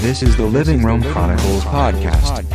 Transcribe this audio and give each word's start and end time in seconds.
This 0.00 0.22
is 0.22 0.34
the 0.36 0.46
Living 0.46 0.82
Room 0.82 1.02
Chronicles 1.02 1.62
podcast. 1.64 2.46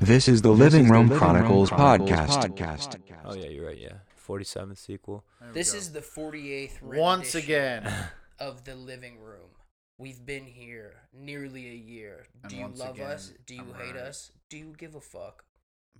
This 0.00 0.28
is 0.28 0.42
the 0.42 0.50
Living 0.50 0.88
Room 0.88 1.08
Chronicles 1.08 1.70
podcast. 1.70 3.00
Oh 3.24 3.34
yeah, 3.34 3.48
you're 3.48 3.66
right. 3.66 3.78
Yeah, 3.78 3.98
47th 4.28 4.78
sequel. 4.78 5.24
This 5.52 5.74
is 5.74 5.92
the 5.92 6.00
48th 6.00 6.82
Once 6.82 7.34
again. 7.34 7.90
of 8.38 8.64
the 8.64 8.74
living 8.74 9.18
room. 9.20 9.53
We've 9.98 10.24
been 10.24 10.44
here 10.46 10.94
nearly 11.12 11.70
a 11.70 11.74
year. 11.74 12.26
And 12.42 12.50
Do 12.50 12.56
you 12.56 12.68
love 12.74 12.96
again, 12.96 13.10
us? 13.10 13.32
Do 13.46 13.54
you 13.54 13.60
I'm 13.62 13.74
hate 13.74 13.94
right. 13.94 14.02
us? 14.02 14.32
Do 14.50 14.56
you 14.56 14.74
give 14.76 14.94
a 14.94 15.00
fuck? 15.00 15.44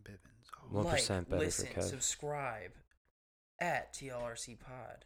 Bibbins. 0.02 0.48
Oh, 0.58 0.66
One 0.70 0.84
like, 0.84 0.94
percent 0.96 1.28
better 1.30 1.44
listen, 1.44 1.68
for 1.72 1.80
Kev. 1.80 1.84
subscribe 1.84 2.72
at 3.60 3.94
TLRC 3.94 4.58
Pod. 4.58 5.04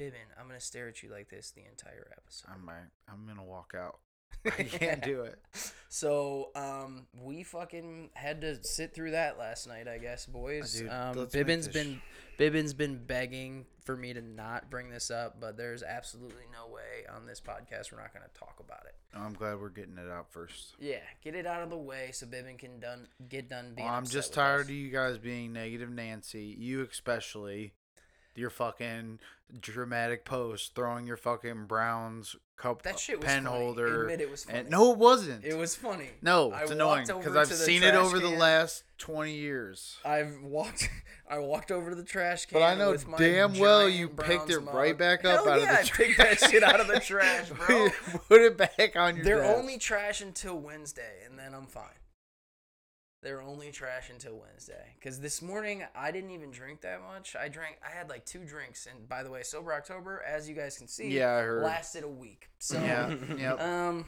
Bibbin, 0.00 0.30
I'm 0.38 0.46
gonna 0.46 0.60
stare 0.60 0.88
at 0.88 1.02
you 1.02 1.10
like 1.10 1.28
this 1.28 1.50
the 1.50 1.62
entire 1.68 2.12
episode. 2.16 2.50
I'm 2.54 2.68
right. 2.68 2.86
I'm 3.08 3.26
gonna 3.26 3.44
walk 3.44 3.74
out. 3.76 3.98
I 4.46 4.62
can't 4.62 5.02
do 5.02 5.22
it. 5.22 5.38
So, 5.90 6.50
um, 6.54 7.06
we 7.18 7.42
fucking 7.44 8.10
had 8.12 8.42
to 8.42 8.62
sit 8.62 8.94
through 8.94 9.12
that 9.12 9.38
last 9.38 9.66
night, 9.66 9.88
I 9.88 9.96
guess, 9.96 10.26
boys. 10.26 10.74
Dude, 10.74 10.90
um, 10.90 11.16
let's 11.16 11.34
Bibbin's 11.34 11.64
this 11.64 11.72
been 11.72 12.02
Bibbin's 12.38 12.72
been 12.72 13.04
begging 13.04 13.66
for 13.84 13.96
me 13.96 14.12
to 14.12 14.22
not 14.22 14.70
bring 14.70 14.90
this 14.90 15.10
up, 15.10 15.40
but 15.40 15.56
there's 15.56 15.82
absolutely 15.82 16.44
no 16.52 16.72
way 16.72 17.04
on 17.12 17.26
this 17.26 17.40
podcast 17.40 17.90
we're 17.90 18.00
not 18.00 18.14
going 18.14 18.24
to 18.24 18.38
talk 18.38 18.60
about 18.60 18.84
it. 18.86 18.94
I'm 19.12 19.32
glad 19.32 19.60
we're 19.60 19.70
getting 19.70 19.98
it 19.98 20.08
out 20.08 20.30
first. 20.30 20.76
Yeah, 20.78 21.00
get 21.22 21.34
it 21.34 21.46
out 21.46 21.62
of 21.62 21.70
the 21.70 21.76
way 21.76 22.10
so 22.12 22.26
Bibbin 22.26 22.56
can 22.58 22.78
done 22.78 23.08
get 23.28 23.48
done 23.48 23.72
being. 23.74 23.88
Well, 23.88 23.96
I'm 23.96 24.06
just 24.06 24.32
tired 24.32 24.62
us. 24.62 24.66
of 24.66 24.70
you 24.70 24.90
guys 24.90 25.18
being 25.18 25.52
negative 25.52 25.90
Nancy. 25.90 26.54
You 26.56 26.86
especially. 26.90 27.72
Your 28.38 28.50
fucking 28.50 29.18
dramatic 29.60 30.24
post 30.24 30.74
throwing 30.74 31.06
your 31.06 31.16
fucking 31.16 31.64
Browns 31.66 32.36
cup 32.56 32.82
That 32.82 32.98
shit 32.98 33.18
was 33.18 33.26
pen 33.26 33.44
funny. 33.44 33.56
holder. 33.56 34.02
Admit 34.02 34.20
it 34.20 34.30
was 34.30 34.44
funny. 34.44 34.58
And, 34.58 34.70
no, 34.70 34.92
it 34.92 34.98
wasn't. 34.98 35.44
It 35.44 35.56
was 35.56 35.74
funny. 35.74 36.10
No, 36.22 36.52
I 36.52 36.62
it's 36.62 36.70
annoying 36.70 37.06
because 37.06 37.34
I've 37.34 37.48
seen 37.48 37.82
it 37.82 37.94
over 37.94 38.18
the 38.18 38.28
last 38.28 38.84
20 38.98 39.34
years. 39.34 39.96
I've 40.04 40.40
walked. 40.42 40.88
I 41.30 41.38
walked 41.38 41.70
over 41.70 41.90
to 41.90 41.96
the 41.96 42.04
trash 42.04 42.46
can. 42.46 42.58
But 42.60 42.64
I 42.64 42.74
know 42.74 42.90
with 42.92 43.06
my 43.08 43.18
damn 43.18 43.58
well 43.58 43.88
you 43.88 44.08
Browns 44.08 44.30
picked 44.32 44.50
it 44.50 44.60
mug. 44.64 44.74
right 44.74 44.96
back 44.96 45.24
up 45.24 45.44
Hell 45.44 45.48
out 45.50 45.56
of 45.58 45.64
yeah, 45.64 45.74
the 45.74 45.80
I 45.80 45.82
picked 45.96 46.18
that 46.18 46.40
shit 46.50 46.62
out 46.62 46.80
of 46.80 46.86
the 46.88 47.00
trash, 47.00 47.48
bro. 47.66 47.88
Put 48.28 48.40
it 48.42 48.56
back 48.56 48.96
on 48.96 49.16
your 49.16 49.24
They're 49.24 49.42
desk. 49.42 49.58
only 49.58 49.78
trash 49.78 50.20
until 50.20 50.58
Wednesday, 50.58 51.22
and 51.28 51.38
then 51.38 51.54
I'm 51.54 51.66
fine. 51.66 51.84
They're 53.22 53.42
only 53.42 53.72
trash 53.72 54.10
until 54.10 54.38
Wednesday. 54.38 54.94
Because 54.98 55.18
this 55.20 55.42
morning, 55.42 55.82
I 55.96 56.12
didn't 56.12 56.30
even 56.30 56.50
drink 56.52 56.82
that 56.82 57.00
much. 57.02 57.34
I 57.34 57.48
drank, 57.48 57.78
I 57.84 57.90
had 57.90 58.08
like 58.08 58.24
two 58.24 58.44
drinks. 58.44 58.86
And 58.86 59.08
by 59.08 59.22
the 59.24 59.30
way, 59.30 59.42
Sober 59.42 59.72
October, 59.72 60.22
as 60.26 60.48
you 60.48 60.54
guys 60.54 60.78
can 60.78 60.86
see, 60.86 61.08
Yeah, 61.10 61.32
I 61.34 61.40
heard. 61.42 61.64
lasted 61.64 62.04
a 62.04 62.08
week. 62.08 62.48
So, 62.58 62.80
Yeah, 62.80 63.14
yep. 63.36 63.60
um, 63.64 64.04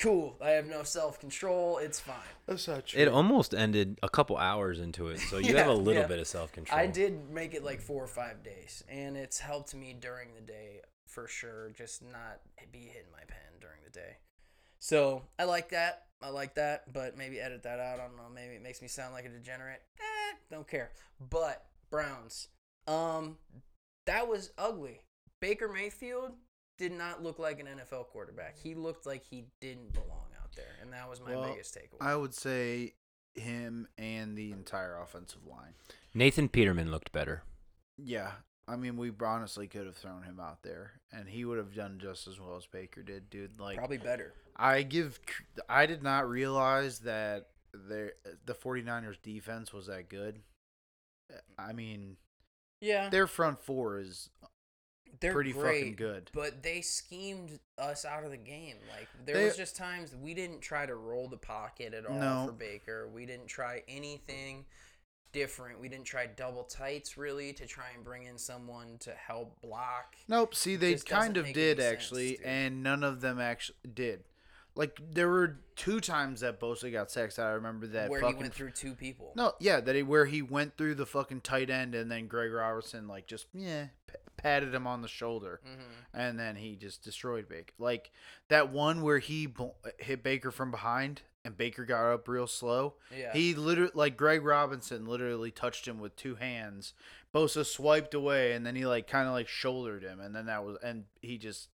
cool. 0.00 0.36
I 0.42 0.50
have 0.50 0.66
no 0.66 0.82
self 0.82 1.20
control. 1.20 1.78
It's 1.78 2.00
fine. 2.00 2.16
That's 2.46 2.66
not 2.66 2.86
true. 2.86 3.00
It 3.00 3.06
almost 3.06 3.54
ended 3.54 3.96
a 4.02 4.08
couple 4.08 4.36
hours 4.36 4.80
into 4.80 5.06
it, 5.06 5.20
so 5.20 5.38
you 5.38 5.52
Yeah, 5.54 5.58
have 5.58 5.68
a 5.68 5.74
little 5.74 6.02
yeah. 6.02 6.08
bit 6.08 6.18
of 6.18 6.26
self 6.26 6.50
control. 6.50 6.80
I 6.80 6.86
did 6.88 7.30
make 7.30 7.54
it 7.54 7.62
like 7.62 7.80
four 7.80 8.02
or 8.02 8.08
five 8.08 8.42
days, 8.42 8.82
and 8.88 9.16
it's 9.16 9.38
helped 9.38 9.72
me 9.72 9.94
during 9.98 10.34
the 10.34 10.40
day 10.40 10.80
for 11.06 11.28
sure. 11.28 11.70
Just 11.76 12.02
not 12.02 12.40
be 12.72 12.80
hitting 12.80 13.12
my 13.12 13.22
pen 13.28 13.60
during 13.60 13.78
the 13.84 13.90
day. 13.90 14.16
So 14.80 15.22
I 15.38 15.44
like 15.44 15.68
that. 15.70 16.06
I 16.22 16.30
like 16.30 16.54
that, 16.56 16.92
but 16.92 17.16
maybe 17.16 17.40
edit 17.40 17.62
that 17.62 17.78
out. 17.78 18.00
I 18.00 18.02
don't 18.04 18.16
know. 18.16 18.24
Maybe 18.34 18.54
it 18.54 18.62
makes 18.62 18.82
me 18.82 18.88
sound 18.88 19.14
like 19.14 19.24
a 19.24 19.28
degenerate. 19.28 19.82
Eh, 19.98 20.36
don't 20.50 20.66
care. 20.66 20.90
But 21.30 21.64
Browns, 21.90 22.48
um, 22.86 23.38
that 24.06 24.26
was 24.28 24.50
ugly. 24.58 25.02
Baker 25.40 25.68
Mayfield 25.68 26.32
did 26.76 26.92
not 26.92 27.22
look 27.22 27.38
like 27.38 27.60
an 27.60 27.66
NFL 27.66 28.06
quarterback. 28.08 28.56
He 28.58 28.74
looked 28.74 29.06
like 29.06 29.24
he 29.24 29.44
didn't 29.60 29.92
belong 29.92 30.26
out 30.42 30.54
there, 30.56 30.76
and 30.82 30.92
that 30.92 31.08
was 31.08 31.20
my 31.20 31.36
Well, 31.36 31.48
biggest 31.50 31.76
takeaway. 31.76 32.04
I 32.04 32.16
would 32.16 32.34
say 32.34 32.94
him 33.34 33.86
and 33.96 34.36
the 34.36 34.50
entire 34.50 34.98
offensive 35.00 35.46
line. 35.46 35.74
Nathan 36.14 36.48
Peterman 36.48 36.90
looked 36.90 37.12
better. 37.12 37.42
Yeah. 37.96 38.32
I 38.66 38.76
mean, 38.76 38.96
we 38.96 39.12
honestly 39.24 39.66
could 39.66 39.86
have 39.86 39.96
thrown 39.96 40.24
him 40.24 40.38
out 40.38 40.62
there, 40.62 41.00
and 41.10 41.28
he 41.28 41.44
would 41.44 41.56
have 41.58 41.74
done 41.74 41.98
just 42.02 42.26
as 42.26 42.38
well 42.38 42.56
as 42.56 42.66
Baker 42.66 43.02
did, 43.02 43.30
dude. 43.30 43.58
Like, 43.58 43.78
Probably 43.78 43.96
better. 43.98 44.34
I 44.58 44.82
give, 44.82 45.20
I 45.68 45.86
did 45.86 46.02
not 46.02 46.28
realize 46.28 47.00
that 47.00 47.48
the 47.72 48.12
the 48.44 48.54
49ers 48.54 49.20
defense 49.22 49.72
was 49.72 49.86
that 49.86 50.08
good. 50.08 50.40
I 51.58 51.72
mean, 51.72 52.16
Yeah, 52.80 53.08
their 53.10 53.26
front 53.26 53.60
four 53.62 53.98
is 53.98 54.30
they're 55.20 55.32
pretty 55.32 55.52
great, 55.52 55.80
fucking 55.80 55.96
good. 55.96 56.30
But 56.32 56.62
they 56.62 56.80
schemed 56.80 57.58
us 57.76 58.04
out 58.04 58.24
of 58.24 58.30
the 58.30 58.36
game. 58.36 58.76
Like 58.90 59.08
there 59.24 59.36
They- 59.36 59.44
was 59.44 59.56
just 59.56 59.76
times 59.76 60.14
we 60.16 60.34
didn't 60.34 60.60
try 60.60 60.86
to 60.86 60.94
roll 60.94 61.28
the 61.28 61.36
pocket 61.36 61.92
at 61.94 62.06
all 62.06 62.18
No. 62.18 62.46
for 62.46 62.52
Baker. 62.52 63.08
We 63.08 63.26
didn't 63.26 63.46
try 63.48 63.82
anything 63.88 64.64
different. 65.32 65.78
We 65.78 65.88
didn't 65.88 66.06
try 66.06 66.26
double 66.26 66.64
tights 66.64 67.16
really 67.18 67.52
to 67.54 67.66
try 67.66 67.90
and 67.94 68.02
bring 68.02 68.24
in 68.24 68.38
someone 68.38 68.96
to 69.00 69.12
help 69.12 69.60
block. 69.60 70.16
Nope. 70.26 70.54
See, 70.54 70.76
they 70.76 70.96
kind 70.96 71.36
of 71.36 71.52
did 71.52 71.78
sense, 71.78 71.92
actually, 71.92 72.38
and 72.44 72.82
none 72.82 73.04
of 73.04 73.20
them 73.20 73.38
actually 73.38 73.76
did. 73.92 74.24
Like 74.78 74.96
there 75.10 75.28
were 75.28 75.58
two 75.74 75.98
times 75.98 76.40
that 76.40 76.60
Bosa 76.60 76.90
got 76.92 77.10
sacked. 77.10 77.40
I 77.40 77.50
remember 77.50 77.88
that 77.88 78.10
where 78.10 78.20
fucking 78.20 78.36
he 78.36 78.42
went 78.42 78.54
through 78.54 78.70
two 78.70 78.94
people. 78.94 79.32
No, 79.34 79.52
yeah, 79.58 79.80
that 79.80 79.96
he, 79.96 80.04
where 80.04 80.24
he 80.24 80.40
went 80.40 80.76
through 80.76 80.94
the 80.94 81.04
fucking 81.04 81.40
tight 81.40 81.68
end, 81.68 81.96
and 81.96 82.08
then 82.08 82.28
Greg 82.28 82.52
Robinson 82.52 83.08
like 83.08 83.26
just 83.26 83.46
yeah 83.52 83.86
p- 84.06 84.14
patted 84.36 84.72
him 84.72 84.86
on 84.86 85.02
the 85.02 85.08
shoulder, 85.08 85.60
hmm 85.64 85.82
and 86.14 86.38
then 86.38 86.54
he 86.54 86.76
just 86.76 87.02
destroyed 87.02 87.48
Baker. 87.48 87.74
Like 87.76 88.12
that 88.50 88.70
one 88.70 89.02
where 89.02 89.18
he 89.18 89.48
hit 89.98 90.22
Baker 90.22 90.52
from 90.52 90.70
behind, 90.70 91.22
and 91.44 91.56
Baker 91.56 91.84
got 91.84 92.12
up 92.12 92.28
real 92.28 92.46
slow. 92.46 92.94
Yeah. 93.16 93.32
He 93.32 93.54
literally 93.54 93.90
like 93.94 94.16
Greg 94.16 94.44
Robinson 94.44 95.06
literally 95.06 95.50
touched 95.50 95.88
him 95.88 95.98
with 95.98 96.14
two 96.14 96.36
hands. 96.36 96.94
Bosa 97.34 97.66
swiped 97.66 98.14
away, 98.14 98.52
and 98.52 98.64
then 98.64 98.76
he 98.76 98.86
like 98.86 99.08
kind 99.08 99.26
of 99.26 99.34
like 99.34 99.48
shouldered 99.48 100.04
him, 100.04 100.20
and 100.20 100.36
then 100.36 100.46
that 100.46 100.64
was 100.64 100.78
and 100.84 101.06
he 101.20 101.36
just 101.36 101.68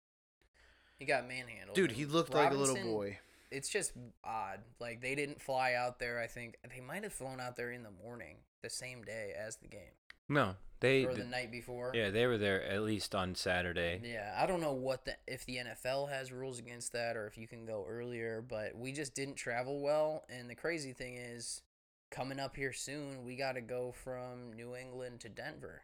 he 0.98 1.04
got 1.04 1.26
manhandled. 1.28 1.74
dude 1.74 1.92
he 1.92 2.04
looked 2.04 2.32
like 2.34 2.52
a 2.52 2.54
little 2.54 2.76
boy. 2.76 3.18
It's 3.50 3.68
just 3.68 3.92
odd. 4.24 4.60
Like 4.80 5.00
they 5.00 5.14
didn't 5.14 5.40
fly 5.40 5.74
out 5.74 5.98
there. 5.98 6.20
I 6.20 6.26
think 6.26 6.56
they 6.74 6.80
might 6.80 7.04
have 7.04 7.12
flown 7.12 7.40
out 7.40 7.56
there 7.56 7.70
in 7.72 7.82
the 7.82 7.90
morning, 8.04 8.38
the 8.62 8.70
same 8.70 9.02
day 9.02 9.32
as 9.38 9.56
the 9.56 9.68
game, 9.68 9.92
No, 10.28 10.56
they. 10.80 11.04
or 11.04 11.14
the 11.14 11.22
night 11.24 11.52
before. 11.52 11.92
yeah, 11.94 12.10
they 12.10 12.26
were 12.26 12.38
there 12.38 12.64
at 12.64 12.82
least 12.82 13.14
on 13.14 13.34
Saturday. 13.36 14.00
Yeah, 14.02 14.34
I 14.36 14.46
don't 14.46 14.60
know 14.60 14.72
what 14.72 15.04
the 15.04 15.14
if 15.28 15.46
the 15.46 15.58
NFL 15.58 16.08
has 16.10 16.32
rules 16.32 16.58
against 16.58 16.92
that 16.94 17.16
or 17.16 17.26
if 17.28 17.38
you 17.38 17.46
can 17.46 17.64
go 17.64 17.86
earlier, 17.88 18.42
but 18.46 18.76
we 18.76 18.90
just 18.92 19.14
didn't 19.14 19.36
travel 19.36 19.80
well. 19.80 20.24
And 20.28 20.50
the 20.50 20.56
crazy 20.56 20.92
thing 20.92 21.14
is, 21.16 21.62
coming 22.10 22.40
up 22.40 22.56
here 22.56 22.72
soon, 22.72 23.24
we 23.24 23.36
got 23.36 23.52
to 23.52 23.60
go 23.60 23.92
from 23.92 24.52
New 24.54 24.74
England 24.74 25.20
to 25.20 25.28
Denver. 25.28 25.82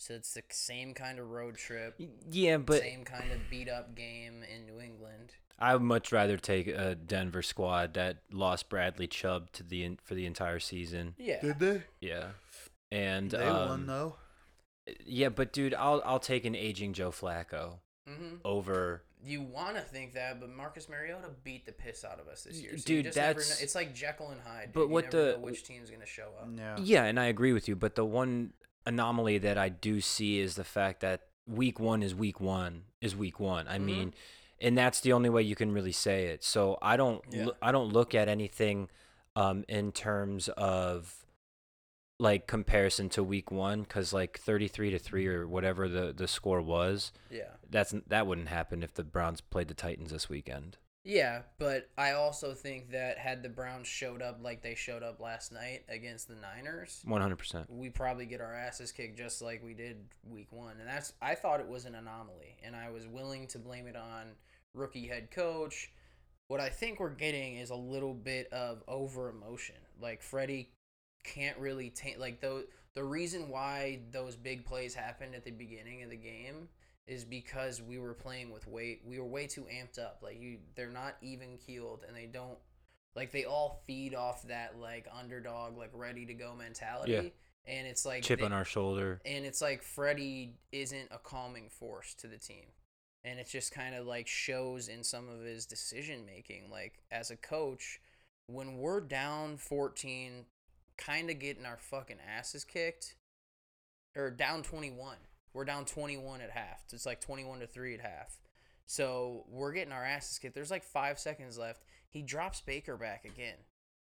So 0.00 0.14
it's 0.14 0.32
the 0.32 0.42
same 0.50 0.94
kind 0.94 1.18
of 1.18 1.28
road 1.28 1.56
trip, 1.56 2.00
Yeah, 2.30 2.58
but 2.58 2.80
same 2.80 3.04
kind 3.04 3.32
of 3.32 3.38
beat 3.50 3.68
up 3.68 3.94
game 3.96 4.44
in 4.44 4.64
New 4.64 4.80
England. 4.80 5.32
I 5.58 5.74
would 5.74 5.82
much 5.82 6.12
rather 6.12 6.36
take 6.36 6.68
a 6.68 6.94
Denver 6.94 7.42
squad 7.42 7.94
that 7.94 8.18
lost 8.30 8.68
Bradley 8.68 9.08
Chubb 9.08 9.50
to 9.52 9.64
the 9.64 9.96
for 10.04 10.14
the 10.14 10.24
entire 10.24 10.60
season. 10.60 11.14
Yeah, 11.18 11.40
Did 11.40 11.58
they? 11.58 11.82
Yeah, 12.00 12.26
and 12.92 13.32
They 13.32 13.38
um, 13.38 13.68
won 13.68 13.86
though. 13.86 14.16
Yeah, 15.04 15.30
but 15.30 15.52
dude, 15.52 15.74
I'll 15.74 16.00
I'll 16.04 16.20
take 16.20 16.44
an 16.44 16.54
aging 16.54 16.92
Joe 16.92 17.10
Flacco 17.10 17.80
hmm 18.06 18.36
over. 18.44 19.02
you 19.22 19.42
want 19.42 19.74
to 19.74 19.82
think 19.82 20.14
that, 20.14 20.38
but 20.40 20.48
Marcus 20.48 20.88
Mariota 20.88 21.28
beat 21.42 21.66
the 21.66 21.72
piss 21.72 22.04
out 22.04 22.20
of 22.20 22.28
us 22.28 22.44
this 22.44 22.62
year. 22.62 22.78
So 22.78 22.86
Dude, 22.86 23.04
just 23.06 23.16
that's- 23.16 23.50
know. 23.50 23.56
It's 23.64 23.74
like 23.74 23.92
Jekyll 23.94 24.30
and 24.30 24.40
Hyde. 24.40 24.70
But 24.72 24.82
dude. 24.82 24.88
You 24.90 24.94
what 24.94 25.04
never 25.12 25.16
the- 25.24 25.32
know 25.32 25.38
which 25.44 25.64
team's 25.64 25.90
gonna 25.90 26.06
show 26.06 26.28
up? 26.40 26.48
Yeah. 26.56 26.76
Yeah, 26.80 27.04
and 27.04 27.18
I 27.18 27.24
agree 27.26 27.52
with 27.52 27.66
you, 27.68 27.74
but 27.74 27.96
the 27.96 28.04
one 28.04 28.52
anomaly 28.88 29.38
that 29.38 29.56
I 29.58 29.68
do 29.68 30.00
see 30.00 30.40
is 30.40 30.56
the 30.56 30.64
fact 30.64 31.00
that 31.00 31.26
week 31.46 31.78
one 31.78 32.02
is 32.02 32.14
week 32.14 32.40
one 32.40 32.84
is 33.00 33.14
week 33.14 33.38
one. 33.38 33.68
I 33.68 33.78
Mhm. 33.78 33.84
mean, 33.84 34.14
and 34.60 34.76
that's 34.76 35.00
the 35.00 35.12
only 35.12 35.28
way 35.30 35.42
you 35.42 35.54
can 35.54 35.70
really 35.72 35.92
say 35.92 36.26
it. 36.26 36.42
So 36.42 36.78
I 36.82 36.96
don't 36.96 37.22
Yeah. 37.30 37.46
loo- 37.46 37.56
I 37.62 37.70
don't 37.72 37.92
look 37.92 38.14
at 38.14 38.28
anything 38.28 38.88
um 39.36 39.64
in 39.68 39.92
terms 39.92 40.48
of 40.56 41.24
like 42.18 42.48
comparison 42.48 43.08
to 43.10 43.22
week 43.22 43.52
one 43.52 43.82
because 43.82 44.12
like 44.12 44.38
33 44.40 44.90
to 44.90 44.98
3 44.98 45.28
or 45.28 45.46
whatever 45.46 45.88
the 45.88 46.12
the 46.12 46.26
score 46.26 46.60
was 46.60 47.12
Yeah. 47.30 47.52
that's 47.70 47.94
that 48.08 48.26
wouldn't 48.26 48.48
happen 48.48 48.82
if 48.82 48.92
the 48.94 49.04
browns 49.04 49.40
played 49.40 49.68
the 49.68 49.74
titans 49.74 50.10
this 50.10 50.28
weekend 50.28 50.78
Yeah, 51.08 51.40
but 51.58 51.88
I 51.96 52.12
also 52.12 52.52
think 52.52 52.90
that 52.90 53.16
had 53.16 53.42
the 53.42 53.48
Browns 53.48 53.88
showed 53.88 54.20
up 54.20 54.40
like 54.42 54.60
they 54.60 54.74
showed 54.74 55.02
up 55.02 55.20
last 55.20 55.52
night 55.52 55.84
against 55.88 56.28
the 56.28 56.34
Niners, 56.34 57.02
100% 57.06 57.64
we 57.70 57.88
probably 57.88 58.26
get 58.26 58.42
our 58.42 58.52
asses 58.52 58.92
kicked 58.92 59.16
just 59.16 59.40
like 59.40 59.64
we 59.64 59.72
did 59.72 59.96
week 60.22 60.48
one. 60.50 60.74
And 60.78 60.86
that's 60.86 61.14
I 61.22 61.34
thought 61.34 61.60
it 61.60 61.68
was 61.68 61.86
an 61.86 61.94
anomaly, 61.94 62.58
and 62.62 62.76
I 62.76 62.90
was 62.90 63.06
willing 63.06 63.46
to 63.46 63.58
blame 63.58 63.86
it 63.86 63.96
on 63.96 64.32
rookie 64.74 65.06
head 65.06 65.30
coach, 65.30 65.90
what 66.48 66.60
I 66.60 66.68
think 66.68 67.00
we're 67.00 67.08
getting 67.08 67.56
is 67.56 67.70
a 67.70 67.74
little 67.74 68.12
bit 68.14 68.52
of 68.52 68.82
over 68.86 69.30
emotion. 69.30 69.76
Like 69.98 70.22
Freddie 70.22 70.72
can't 71.24 71.56
really 71.56 71.88
take 71.88 72.18
like 72.18 72.42
the 72.42 72.66
the 72.94 73.04
reason 73.04 73.48
why 73.48 74.00
those 74.10 74.36
big 74.36 74.66
plays 74.66 74.94
happened 74.94 75.34
at 75.34 75.44
the 75.44 75.52
beginning 75.52 76.02
of 76.02 76.10
the 76.10 76.16
game 76.16 76.68
is 77.08 77.24
because 77.24 77.82
we 77.82 77.98
were 77.98 78.14
playing 78.14 78.52
with 78.52 78.66
weight. 78.68 79.00
We 79.04 79.18
were 79.18 79.26
way 79.26 79.46
too 79.46 79.62
amped 79.72 79.98
up. 79.98 80.18
Like 80.22 80.40
you, 80.40 80.58
they're 80.76 80.90
not 80.90 81.16
even 81.22 81.56
keeled, 81.58 82.04
and 82.06 82.16
they 82.16 82.26
don't 82.26 82.58
like 83.16 83.32
they 83.32 83.44
all 83.44 83.82
feed 83.86 84.14
off 84.14 84.46
that 84.48 84.78
like 84.78 85.08
underdog, 85.18 85.76
like 85.76 85.90
ready 85.92 86.26
to 86.26 86.34
go 86.34 86.54
mentality. 86.54 87.12
Yeah. 87.12 87.22
And 87.66 87.86
it's 87.86 88.06
like 88.06 88.22
Chip 88.22 88.38
they- 88.40 88.44
on 88.46 88.52
our 88.52 88.64
shoulder. 88.64 89.20
and 89.26 89.44
it's 89.44 89.60
like 89.60 89.82
Freddie 89.82 90.54
isn't 90.72 91.08
a 91.10 91.18
calming 91.18 91.68
force 91.68 92.14
to 92.14 92.26
the 92.26 92.38
team. 92.38 92.64
And 93.24 93.38
it 93.40 93.48
just 93.48 93.72
kind 93.72 93.94
of 93.94 94.06
like 94.06 94.26
shows 94.28 94.88
in 94.88 95.02
some 95.02 95.28
of 95.28 95.40
his 95.44 95.66
decision 95.66 96.24
making. 96.24 96.70
Like 96.70 97.00
as 97.10 97.30
a 97.30 97.36
coach, 97.36 98.00
when 98.46 98.78
we're 98.78 99.00
down 99.00 99.56
14, 99.58 100.46
kind 100.96 101.28
of 101.28 101.38
getting 101.38 101.66
our 101.66 101.76
fucking 101.76 102.16
asses 102.26 102.64
kicked, 102.64 103.16
or 104.16 104.30
down 104.30 104.62
21, 104.62 105.16
we're 105.58 105.64
down 105.64 105.84
21 105.84 106.40
at 106.40 106.50
half. 106.50 106.84
It's 106.92 107.04
like 107.04 107.20
21 107.20 107.58
to 107.58 107.66
3 107.66 107.94
at 107.94 108.00
half. 108.00 108.38
So 108.86 109.44
we're 109.48 109.72
getting 109.72 109.92
our 109.92 110.04
asses 110.04 110.38
kicked. 110.38 110.54
There's 110.54 110.70
like 110.70 110.84
five 110.84 111.18
seconds 111.18 111.58
left. 111.58 111.82
He 112.08 112.22
drops 112.22 112.60
Baker 112.60 112.96
back 112.96 113.24
again. 113.24 113.56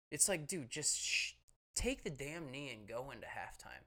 It's 0.09 0.27
like, 0.27 0.47
dude, 0.47 0.71
just 0.71 0.99
sh- 0.99 1.33
take 1.75 2.03
the 2.03 2.09
damn 2.09 2.49
knee 2.49 2.71
and 2.75 2.87
go 2.87 3.11
into 3.11 3.27
halftime. 3.27 3.85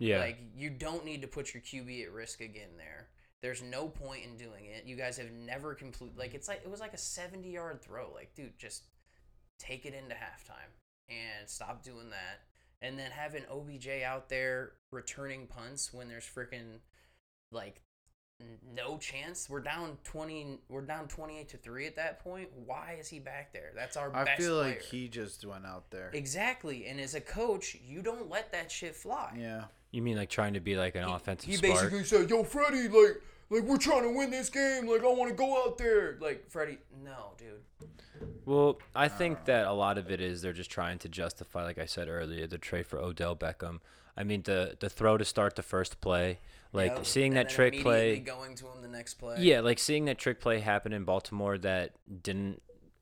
Yeah. 0.00 0.18
Like 0.18 0.40
you 0.56 0.70
don't 0.70 1.04
need 1.04 1.22
to 1.22 1.28
put 1.28 1.54
your 1.54 1.62
QB 1.62 2.04
at 2.04 2.12
risk 2.12 2.40
again 2.40 2.70
there. 2.76 3.10
There's 3.42 3.62
no 3.62 3.86
point 3.86 4.24
in 4.24 4.36
doing 4.36 4.64
it. 4.64 4.84
You 4.84 4.96
guys 4.96 5.16
have 5.18 5.30
never 5.30 5.72
complete 5.72 6.18
like 6.18 6.34
it's 6.34 6.48
like 6.48 6.62
it 6.64 6.70
was 6.70 6.80
like 6.80 6.94
a 6.94 6.98
70 6.98 7.48
yard 7.48 7.80
throw. 7.80 8.10
Like, 8.12 8.34
dude, 8.34 8.58
just 8.58 8.82
take 9.60 9.86
it 9.86 9.94
into 9.94 10.16
halftime 10.16 10.72
and 11.08 11.48
stop 11.48 11.84
doing 11.84 12.10
that. 12.10 12.40
And 12.82 12.98
then 12.98 13.12
having 13.12 13.44
OBJ 13.48 14.02
out 14.04 14.28
there 14.28 14.72
returning 14.90 15.46
punts 15.46 15.94
when 15.94 16.08
there's 16.08 16.24
freaking 16.24 16.80
like 17.54 17.80
n- 18.40 18.58
no 18.74 18.98
chance. 18.98 19.48
We're 19.48 19.60
down 19.60 19.96
20 20.04 20.58
we're 20.68 20.82
down 20.82 21.08
28 21.08 21.48
to 21.50 21.56
3 21.56 21.86
at 21.86 21.96
that 21.96 22.22
point. 22.22 22.48
Why 22.66 22.96
is 23.00 23.08
he 23.08 23.18
back 23.20 23.52
there? 23.52 23.72
That's 23.74 23.96
our 23.96 24.14
I 24.14 24.24
best 24.24 24.42
feel 24.42 24.56
like 24.56 24.82
he 24.82 25.08
just 25.08 25.44
went 25.46 25.64
out 25.64 25.90
there. 25.90 26.10
Exactly. 26.12 26.86
And 26.86 27.00
as 27.00 27.14
a 27.14 27.20
coach, 27.20 27.76
you 27.86 28.02
don't 28.02 28.28
let 28.28 28.52
that 28.52 28.70
shit 28.70 28.94
fly. 28.94 29.36
Yeah. 29.38 29.64
you 29.92 30.02
mean 30.02 30.16
like 30.16 30.28
trying 30.30 30.54
to 30.54 30.60
be 30.60 30.76
like 30.76 30.94
an 30.96 31.06
He- 31.08 31.12
offensive 31.14 31.48
He 31.48 31.56
spark? 31.56 31.74
basically 31.74 32.04
said, 32.04 32.28
"Yo, 32.28 32.42
Freddie, 32.44 32.88
like, 32.88 33.22
like 33.50 33.62
we're 33.62 33.78
trying 33.78 34.02
to 34.02 34.10
win 34.16 34.30
this 34.30 34.50
game. 34.50 34.88
Like, 34.88 35.02
I 35.02 35.06
want 35.06 35.30
to 35.30 35.36
go 35.36 35.64
out 35.64 35.78
there." 35.78 36.18
Like, 36.20 36.50
Freddie, 36.50 36.78
no, 37.04 37.32
dude. 37.38 37.62
Well, 38.46 38.78
I 38.94 39.08
think 39.08 39.44
that 39.46 39.66
a 39.66 39.72
lot 39.72 39.96
of 39.98 40.10
it 40.10 40.20
is 40.20 40.42
they're 40.42 40.52
just 40.52 40.70
trying 40.70 40.98
to 41.00 41.08
justify, 41.08 41.62
like 41.64 41.78
I 41.78 41.86
said 41.86 42.08
earlier, 42.08 42.46
the 42.46 42.58
trade 42.58 42.86
for 42.86 42.98
Odell 42.98 43.36
Beckham. 43.36 43.80
I 44.16 44.24
mean, 44.24 44.42
the 44.42 44.76
the 44.80 44.88
throw 44.90 45.16
to 45.18 45.24
start 45.24 45.56
the 45.56 45.62
first 45.62 46.00
play, 46.00 46.38
like 46.74 46.92
Yep. 46.96 47.06
seeing 47.06 47.32
And 47.36 47.36
that 47.38 47.48
trick 47.48 47.80
play. 47.80 48.18
going 48.20 48.54
to 48.56 48.66
him 48.66 48.82
the 48.82 48.88
next 48.88 49.14
play. 49.14 49.36
Yeah, 49.38 49.60
like 49.60 49.78
seeing 49.78 50.04
that 50.06 50.18
trick 50.18 50.40
play 50.40 50.58
happen 50.60 50.92
in 50.92 51.04
Baltimore 51.04 51.56
that 51.58 51.92
didn't 52.22 52.60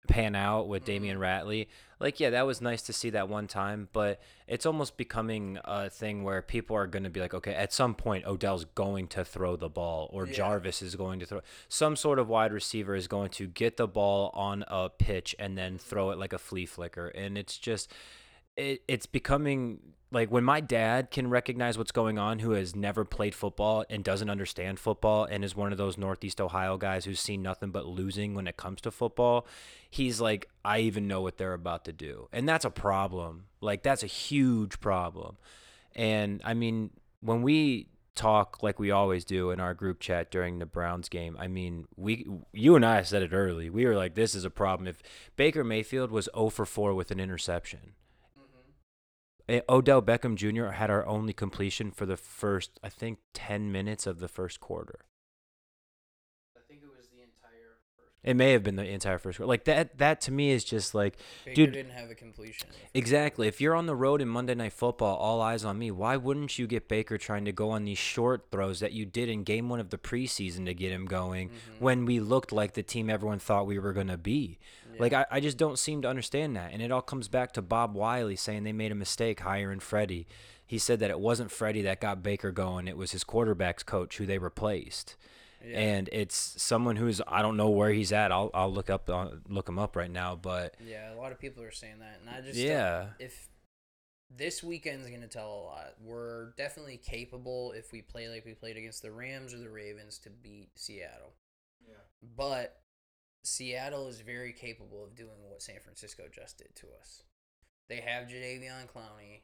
pan 0.08 0.34
out 0.36 0.69
with 0.69 0.84
Damion 0.84 1.14
Mm-hmm. 1.14 1.22
Ratley. 1.22 1.66
Like, 2.00 2.19
yeah, 2.19 2.30
that 2.30 2.44
was 2.46 2.60
nice 2.60 2.82
to 2.82 2.92
see 2.92 3.10
that 3.10 3.28
one 3.28 3.46
time, 3.46 3.88
but 3.92 4.20
it's 4.48 4.66
almost 4.66 4.96
becoming 4.96 5.58
a 5.64 5.88
thing 5.88 6.24
where 6.24 6.42
people 6.42 6.74
are 6.74 6.88
going 6.88 7.04
to 7.04 7.10
be 7.10 7.20
like, 7.20 7.32
okay, 7.32 7.54
at 7.54 7.72
some 7.72 7.94
point, 7.94 8.26
Odell's 8.26 8.64
going 8.64 9.06
to 9.08 9.24
throw 9.24 9.54
the 9.54 9.69
ball, 9.69 10.10
or 10.12 10.26
Yeah. 10.26 10.32
Jarvis 10.34 10.82
is 10.82 10.96
going 10.96 11.20
to 11.20 11.26
throw. 11.26 11.40
Some 11.69 11.94
sort 11.94 12.19
of 12.19 12.28
wide 12.28 12.52
receiver 12.52 12.96
is 12.96 13.06
going 13.06 13.30
to 13.30 13.46
get 13.46 13.76
the 13.76 13.86
ball 13.86 14.32
on 14.34 14.64
a 14.66 14.88
pitch 14.90 15.36
and 15.38 15.56
then 15.56 15.78
throw 15.78 16.10
it 16.10 16.19
like 16.19 16.32
a 16.32 16.38
flea 16.38 16.66
flicker. 16.66 17.06
And 17.06 17.38
it's 17.38 17.56
just, 17.56 17.92
it, 18.56 18.82
it's 18.88 19.06
becoming 19.06 19.78
like 20.12 20.30
when 20.30 20.44
my 20.44 20.60
dad 20.60 21.10
can 21.10 21.28
recognize 21.28 21.78
what's 21.78 21.90
going 21.90 22.18
on 22.18 22.38
who 22.38 22.52
has 22.52 22.76
never 22.76 23.04
played 23.04 23.34
football 23.34 23.84
and 23.90 24.04
doesn't 24.04 24.30
understand 24.30 24.78
football 24.78 25.24
and 25.24 25.44
is 25.44 25.56
one 25.56 25.72
of 25.72 25.78
those 25.78 25.98
northeast 25.98 26.40
ohio 26.40 26.76
guys 26.76 27.04
who's 27.04 27.20
seen 27.20 27.42
nothing 27.42 27.70
but 27.70 27.86
losing 27.86 28.34
when 28.34 28.46
it 28.46 28.56
comes 28.56 28.80
to 28.80 28.90
football 28.90 29.46
he's 29.90 30.20
like 30.20 30.48
i 30.64 30.78
even 30.78 31.08
know 31.08 31.20
what 31.20 31.38
they're 31.38 31.54
about 31.54 31.84
to 31.84 31.92
do 31.92 32.28
and 32.32 32.48
that's 32.48 32.64
a 32.64 32.70
problem 32.70 33.46
like 33.60 33.82
that's 33.82 34.02
a 34.02 34.08
huge 34.08 34.78
problem 34.80 35.36
and 35.96 36.40
i 36.44 36.54
mean 36.54 36.90
when 37.20 37.42
we 37.42 37.88
talk 38.14 38.62
like 38.62 38.78
we 38.78 38.90
always 38.90 39.24
do 39.24 39.50
in 39.50 39.60
our 39.60 39.72
group 39.72 39.98
chat 39.98 40.30
during 40.30 40.58
the 40.58 40.66
Browns 40.66 41.08
game. 41.08 41.34
I 41.38 41.48
mean, 41.48 41.86
we 41.96 42.26
you 42.52 42.76
and 42.76 42.84
I 42.84 43.02
said 43.02 43.22
it 43.22 43.32
early. 43.32 43.70
We 43.70 43.86
were 43.86 43.96
like 43.96 44.14
this 44.14 44.34
is 44.34 44.44
a 44.44 44.50
problem 44.50 44.86
if 44.86 45.02
Baker 45.36 45.64
Mayfield 45.64 46.10
was 46.10 46.28
0 46.34 46.50
for 46.50 46.66
4 46.66 46.94
with 46.94 47.10
an 47.10 47.18
interception. 47.18 47.94
Eh, 49.48 49.60
Odell 49.68 50.02
Beckham 50.02 50.36
Jr. 50.36 50.72
had 50.72 50.90
our 50.90 51.04
only 51.06 51.32
completion 51.32 51.90
for 51.90 52.06
the 52.06 52.16
first, 52.16 52.78
I 52.82 52.88
think, 52.88 53.18
10 53.34 53.72
minutes 53.72 54.06
of 54.06 54.20
the 54.20 54.28
first 54.28 54.60
quarter. 54.60 55.00
I 56.56 56.60
think 56.68 56.82
it 56.82 56.88
was 56.88 57.08
the 57.08 57.22
entire 57.22 57.80
first. 57.96 58.11
It 58.24 58.34
may 58.36 58.52
have 58.52 58.62
been 58.62 58.76
the 58.76 58.84
entire 58.88 59.19
first 59.19 59.38
quarter. 59.38 59.48
Like 59.48 59.64
that, 59.64 59.98
that 59.98 60.20
to 60.22 60.32
me 60.32 60.52
is 60.52 60.62
just 60.62 60.94
like, 60.94 61.16
Baker 61.44 61.54
dude, 61.56 61.72
didn't 61.72 61.90
have 61.90 62.08
a 62.08 62.14
completion. 62.14 62.69
exactly. 62.94 63.48
If 63.48 63.60
you're 63.60 63.74
on 63.74 63.86
the 63.86 63.96
road 63.96 64.20
in 64.22 64.28
Monday 64.28 64.54
Night 64.54 64.72
Football, 64.74 65.16
all 65.16 65.40
eyes 65.40 65.64
on 65.64 65.76
me, 65.78 65.90
why 65.90 66.16
wouldn't 66.16 66.56
you 66.56 66.69
get 66.69 66.86
Baker 66.86 67.19
trying 67.19 67.44
to 67.46 67.52
go 67.52 67.70
on 67.70 67.84
these 67.84 67.98
short 67.98 68.46
throws 68.52 68.78
that 68.78 68.92
you 68.92 69.04
did 69.04 69.28
in 69.28 69.42
game 69.42 69.69
one 69.69 69.80
of 69.80 69.90
the 69.90 69.98
preseason 69.98 70.66
to 70.66 70.74
get 70.74 70.92
him 70.92 71.06
going 71.06 71.48
Mm-hmm. 71.48 71.84
when 71.84 72.04
we 72.06 72.20
looked 72.20 72.52
like 72.52 72.74
the 72.74 72.82
team 72.84 73.10
everyone 73.10 73.40
thought 73.40 73.66
we 73.66 73.78
were 73.78 73.92
going 73.92 74.06
to 74.08 74.16
be? 74.19 74.58
Like, 74.98 75.14
I, 75.14 75.24
I 75.30 75.40
just 75.40 75.56
don't 75.56 75.78
seem 75.78 76.02
to 76.02 76.08
understand 76.08 76.54
that. 76.54 76.70
And 76.72 76.82
it 76.82 76.92
all 76.92 77.00
comes 77.02 77.26
back 77.26 77.52
to 77.54 77.62
Bob 77.62 77.94
Wylie 77.94 78.36
saying 78.36 78.62
they 78.62 78.72
made 78.74 78.92
a 78.92 78.94
mistake 78.94 79.40
hiring 79.40 79.80
Freddie. 79.80 80.26
He 80.66 80.78
said 80.78 81.00
that 81.00 81.10
it 81.10 81.19
wasn't 81.19 81.50
Freddie 81.50 81.82
that 81.82 82.00
got 82.00 82.22
Baker 82.22 82.52
going, 82.52 82.86
it 82.86 82.96
was 82.96 83.10
his 83.12 83.24
quarterback's 83.24 83.82
coach 83.82 84.19
who 84.19 84.26
they 84.26 84.38
replaced. 84.38 85.16
Yeah. 85.64 85.78
And 85.78 86.08
it's 86.12 86.60
someone 86.60 86.96
who's 86.96 87.20
I 87.26 87.42
don't 87.42 87.56
know 87.56 87.70
where 87.70 87.90
he's 87.90 88.12
at. 88.12 88.32
I'll 88.32 88.50
I'll 88.52 88.72
look 88.72 88.90
up 88.90 89.08
uh, 89.08 89.30
look 89.48 89.68
him 89.68 89.78
up 89.78 89.96
right 89.96 90.10
now, 90.10 90.36
but 90.36 90.74
Yeah, 90.84 91.12
a 91.12 91.16
lot 91.16 91.32
of 91.32 91.38
people 91.38 91.62
are 91.62 91.70
saying 91.70 92.00
that, 92.00 92.18
and 92.20 92.28
I 92.28 92.40
just 92.40 92.58
Yeah. 92.58 93.08
If 93.18 93.48
this 94.34 94.62
weekend's 94.62 95.08
gonna 95.08 95.28
tell 95.28 95.48
a 95.48 95.62
lot, 95.64 95.94
we're 96.00 96.50
definitely 96.56 96.96
capable 96.96 97.72
if 97.72 97.92
we 97.92 98.02
play 98.02 98.28
like 98.28 98.44
we 98.44 98.54
played 98.54 98.76
against 98.76 99.02
the 99.02 99.12
Rams 99.12 99.54
or 99.54 99.58
the 99.58 99.70
Ravens 99.70 100.18
to 100.20 100.30
beat 100.30 100.70
Seattle. 100.76 101.34
Yeah. 101.86 101.94
But 102.36 102.80
Seattle 103.44 104.08
is 104.08 104.20
very 104.20 104.52
capable 104.52 105.04
of 105.04 105.16
doing 105.16 105.48
what 105.48 105.62
San 105.62 105.80
Francisco 105.82 106.24
just 106.32 106.58
did 106.58 106.74
to 106.76 106.86
us. 107.00 107.22
They 107.88 108.00
have 108.00 108.28
Jadeveon 108.28 108.88
Clowney. 108.88 109.42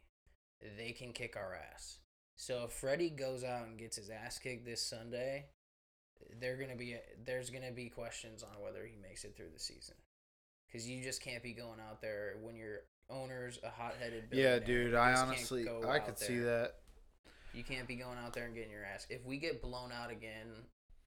They 0.76 0.92
can 0.92 1.12
kick 1.12 1.36
our 1.36 1.54
ass. 1.54 1.98
So 2.36 2.64
if 2.64 2.72
Freddie 2.72 3.10
goes 3.10 3.42
out 3.42 3.66
and 3.66 3.78
gets 3.78 3.96
his 3.96 4.10
ass 4.10 4.38
kicked 4.38 4.64
this 4.64 4.82
Sunday, 4.82 5.46
they're 6.40 6.56
gonna 6.56 6.76
be 6.76 6.96
there's 7.24 7.50
gonna 7.50 7.72
be 7.72 7.88
questions 7.88 8.42
on 8.42 8.62
whether 8.62 8.84
he 8.84 8.96
makes 9.00 9.24
it 9.24 9.36
through 9.36 9.50
the 9.52 9.60
season. 9.60 9.94
Because 10.66 10.88
you 10.88 11.02
just 11.02 11.22
can't 11.22 11.42
be 11.42 11.52
going 11.52 11.80
out 11.80 12.02
there 12.02 12.36
when 12.42 12.54
your 12.54 12.80
owner's 13.08 13.58
a 13.62 13.70
hot-headed. 13.70 14.24
Yeah, 14.32 14.58
dude. 14.58 14.94
I 14.94 15.14
honestly, 15.14 15.66
I 15.86 15.98
could 15.98 16.18
see 16.18 16.38
that. 16.40 16.74
You 17.54 17.64
can't 17.64 17.88
be 17.88 17.96
going 17.96 18.18
out 18.18 18.34
there 18.34 18.44
and 18.44 18.54
getting 18.54 18.70
your 18.70 18.84
ass. 18.84 19.06
If 19.08 19.24
we 19.24 19.38
get 19.38 19.62
blown 19.62 19.90
out 19.92 20.10
again 20.10 20.48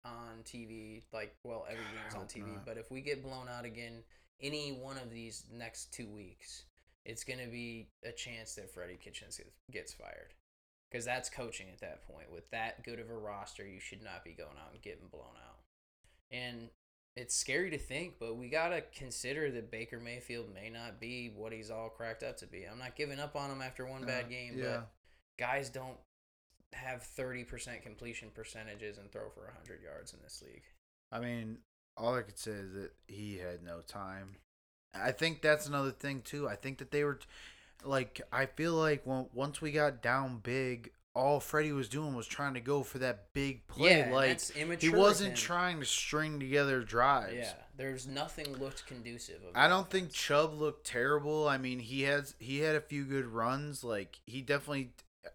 on 0.04 0.42
TV, 0.44 1.04
like 1.14 1.36
well, 1.44 1.66
every 1.70 1.84
game's 1.96 2.16
on 2.16 2.26
TV, 2.26 2.54
not. 2.54 2.66
but 2.66 2.78
if 2.78 2.90
we 2.90 3.02
get 3.02 3.24
blown 3.24 3.48
out 3.48 3.66
again, 3.66 4.04
any 4.42 4.72
one 4.72 4.98
of 4.98 5.12
these 5.12 5.46
next 5.54 5.94
two 5.94 6.08
weeks, 6.08 6.66
it's 7.06 7.24
gonna 7.24 7.48
be 7.48 7.88
a 8.04 8.12
chance 8.12 8.56
that 8.56 8.74
Freddie 8.74 8.98
Kitchens 8.98 9.40
gets 9.72 9.94
fired. 9.94 10.34
Because 10.92 11.06
that's 11.06 11.30
coaching 11.30 11.68
at 11.72 11.80
that 11.80 12.06
point. 12.06 12.30
With 12.32 12.50
that 12.52 12.84
good 12.84 13.00
of 13.00 13.10
a 13.10 13.16
roster, 13.16 13.66
you 13.66 13.80
should 13.80 14.04
not 14.04 14.26
be 14.26 14.32
going 14.34 14.58
out 14.60 14.74
and 14.74 14.82
getting 14.82 15.08
blown 15.10 15.24
out. 15.48 15.60
And 16.32 16.70
it's 17.16 17.36
scary 17.36 17.70
to 17.72 17.78
think, 17.78 18.16
but 18.20 18.36
we 18.38 18.50
gotta 18.50 18.84
consider 18.96 19.50
that 19.52 19.72
Baker 19.72 20.00
Mayfield 20.00 20.54
may 20.54 20.70
not 20.70 21.00
be 21.00 21.32
what 21.34 21.54
he's 21.54 21.72
all 21.72 21.90
cracked 21.90 22.24
up 22.24 22.38
to 22.38 22.48
be. 22.48 22.66
I'm 22.70 22.80
not 22.80 22.96
giving 22.96 23.20
up 23.20 23.36
on 23.36 23.50
him 23.52 23.62
after 23.62 23.86
one 23.86 24.06
bad 24.06 24.26
Uh, 24.26 24.30
game, 24.30 24.54
yeah. 24.58 24.64
but 24.64 24.92
guys 25.40 25.70
don't 25.70 25.98
have 26.74 27.04
30% 27.04 27.82
completion 27.82 28.30
percentages 28.34 28.98
and 28.98 29.12
throw 29.12 29.30
for 29.30 29.44
100 29.46 29.82
yards 29.84 30.14
in 30.14 30.20
this 30.22 30.42
league. 30.46 30.64
I 31.12 31.20
mean, 31.20 31.58
all 31.98 32.16
I 32.16 32.22
could 32.22 32.38
say 32.38 32.52
is 32.52 32.74
that 32.74 32.92
he 33.08 33.38
had 33.38 33.62
no 33.64 33.82
time. 33.82 34.38
I 34.94 35.12
think 35.12 35.42
that's 35.42 35.68
another 35.68 35.92
thing 35.92 36.22
too. 36.22 36.48
I 36.48 36.56
think 36.56 36.78
that 36.80 36.92
they 36.92 37.04
were 37.04 37.20
like 37.84 38.22
I 38.32 38.46
feel 38.46 38.74
like 38.74 39.02
when 39.06 39.28
once 39.34 39.62
we 39.62 39.72
got 39.72 40.02
down 40.02 40.40
big, 40.44 40.92
all 41.14 41.40
Freddie 41.40 41.72
was 41.72 41.90
doing 41.90 42.16
was 42.16 42.28
trying 42.28 42.54
to 42.54 42.60
go 42.62 42.84
for 42.84 43.00
that 43.00 43.34
big 43.34 43.68
play. 43.68 44.00
Yeah, 44.00 44.12
like 44.14 44.40
he 44.82 44.90
wasn't 44.90 45.36
trying 45.36 45.80
to 45.80 45.86
string 45.86 46.40
together 46.40 46.82
drives. 46.84 47.34
Yeah, 47.36 47.54
there's 47.76 48.08
nothing 48.08 48.54
looked 48.58 48.86
conducive 48.86 49.42
of 49.44 49.56
I 49.56 49.68
don't 49.68 49.90
think 49.90 50.06
offense. 50.06 50.18
Chubb 50.18 50.54
looked 50.60 50.86
terrible. 50.86 51.48
I 51.48 51.58
mean, 51.58 51.80
he 51.80 52.04
has 52.04 52.36
he 52.40 52.60
had 52.60 52.76
a 52.76 52.82
few 52.82 53.04
good 53.04 53.26
runs. 53.26 53.84
Like 53.84 54.20
he 54.26 54.42
definitely, 54.42 54.92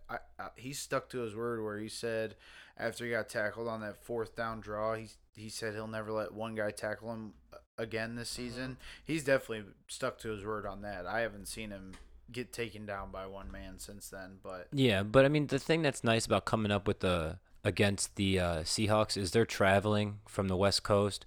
I, 0.09 0.19
I, 0.39 0.49
he 0.57 0.73
stuck 0.73 1.09
to 1.11 1.19
his 1.19 1.35
word 1.35 1.63
where 1.63 1.79
he 1.79 1.89
said 1.89 2.37
after 2.79 3.05
he 3.05 3.11
got 3.11 3.29
tackled 3.29 3.69
on 3.69 3.81
that 3.83 3.97
fourth 4.05 4.35
down 4.37 4.61
draw, 4.61 4.95
he 4.95 5.09
he 5.35 5.49
said 5.49 5.75
he'll 5.75 5.87
never 5.87 6.13
let 6.13 6.33
one 6.33 6.55
guy 6.55 6.71
tackle 6.71 7.13
him 7.13 7.33
again 7.77 8.15
this 8.17 8.33
Mm-hmm. 8.33 8.43
season. 8.49 8.77
He's 9.05 9.25
definitely 9.25 9.65
stuck 9.89 10.19
to 10.21 10.31
his 10.31 10.45
word 10.45 10.65
on 10.65 10.81
that. 10.83 11.07
I 11.07 11.21
haven't 11.21 11.47
seen 11.49 11.71
him 11.71 11.93
get 12.33 12.53
taken 12.53 12.87
down 12.87 13.11
by 13.11 13.27
one 13.27 13.51
man 13.51 13.79
since 13.79 14.09
then, 14.09 14.39
but 14.43 14.69
Yeah, 14.73 15.03
but 15.03 15.25
I 15.25 15.29
mean 15.29 15.47
the 15.47 15.59
thing 15.59 15.83
that's 15.83 16.03
nice 16.05 16.27
about 16.27 16.45
coming 16.45 16.73
up 16.73 16.87
with 16.87 17.01
the 17.01 17.39
against 17.65 18.17
the 18.17 18.39
uh, 18.41 18.57
Seahawks 18.63 19.17
is 19.17 19.31
they're 19.33 19.45
traveling 19.47 20.21
from 20.29 20.49
the 20.49 20.57
West 20.57 20.83
Coast, 20.83 21.27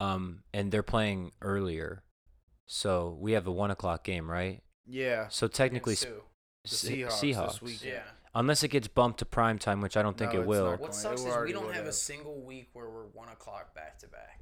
um, 0.00 0.42
and 0.52 0.70
they're 0.70 0.82
playing 0.82 1.32
earlier. 1.42 2.02
So 2.66 3.16
we 3.20 3.32
have 3.32 3.46
a 3.46 3.52
one 3.52 3.70
o'clock 3.70 4.04
game, 4.04 4.30
right? 4.30 4.62
yeah, 4.86 5.28
So 5.28 5.48
technically, 5.48 5.94
Against 5.94 6.06
s- 6.66 6.82
who? 6.88 6.90
the 6.90 6.96
Seahawks, 7.04 7.34
Seahawks. 7.34 7.52
this 7.52 7.62
week. 7.62 7.84
Yeah. 7.84 8.02
unless 8.34 8.62
it 8.62 8.68
gets 8.68 8.86
bumped 8.88 9.18
to 9.20 9.24
prime 9.24 9.58
time, 9.58 9.80
which 9.80 9.96
I 9.96 10.02
don't 10.02 10.16
think 10.18 10.34
No, 10.34 10.40
it 10.42 10.46
will. 10.46 10.70
What 10.72 10.78
going- 10.80 10.92
sucks 10.92 11.22
it 11.22 11.28
is 11.28 11.36
we 11.44 11.52
don't 11.52 11.72
have 11.74 11.86
a 11.86 11.92
single 11.92 12.40
week 12.42 12.68
where 12.74 12.88
we're 12.88 13.06
one 13.06 13.28
o'clock 13.30 13.74
back 13.74 13.98
to 14.00 14.08
back. 14.08 14.40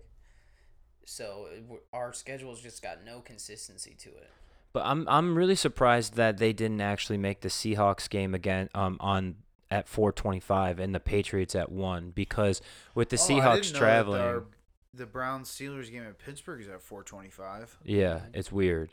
So 1.04 1.46
it- 1.52 1.62
w- 1.62 1.82
our 1.92 2.12
schedule's 2.12 2.60
just 2.60 2.82
got 2.82 3.04
no 3.04 3.20
consistency 3.20 3.94
to 4.00 4.08
it. 4.10 4.30
But 4.76 4.84
I'm 4.84 5.08
I'm 5.08 5.38
really 5.38 5.54
surprised 5.56 6.16
that 6.16 6.36
they 6.36 6.52
didn't 6.52 6.82
actually 6.82 7.16
make 7.16 7.40
the 7.40 7.48
Seahawks 7.48 8.10
game 8.10 8.34
again 8.34 8.68
um 8.74 8.98
on 9.00 9.36
at 9.70 9.86
4:25 9.86 10.78
and 10.78 10.94
the 10.94 11.00
Patriots 11.00 11.54
at 11.54 11.72
1 11.72 12.10
because 12.10 12.60
with 12.94 13.08
the 13.08 13.16
Oh, 13.18 13.24
I 13.24 13.26
Seahawks 13.26 13.54
didn't 13.54 13.72
know 13.72 13.72
that 13.72 13.78
traveling 13.78 14.20
our- 14.20 14.44
the 14.92 15.06
Browns 15.06 15.48
Steelers 15.48 15.90
game 15.90 16.02
at 16.02 16.18
Pittsburgh 16.18 16.60
is 16.60 16.68
at 16.68 16.82
425. 16.82 17.78
yeah, 17.84 18.26
it's 18.34 18.52
weird. 18.52 18.90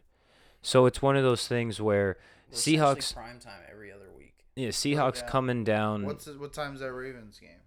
So 0.62 0.86
it's 0.86 1.02
one 1.02 1.18
of 1.18 1.24
those 1.24 1.50
things 1.50 1.82
where 1.82 2.16
We're 2.50 2.56
Seahawks 2.58 3.14
prime 3.14 3.40
time 3.40 3.60
every 3.70 3.92
other 3.92 4.10
week. 4.18 4.46
yeah, 4.56 4.70
Seahawks 4.70 5.20
yeah. 5.20 5.28
coming 5.28 5.66
down 5.66 6.06
What's 6.06 6.24
the, 6.24 6.40
what 6.40 6.54
time's 6.54 6.80
that 6.80 6.94
Ravens 6.94 7.40
game? 7.40 7.60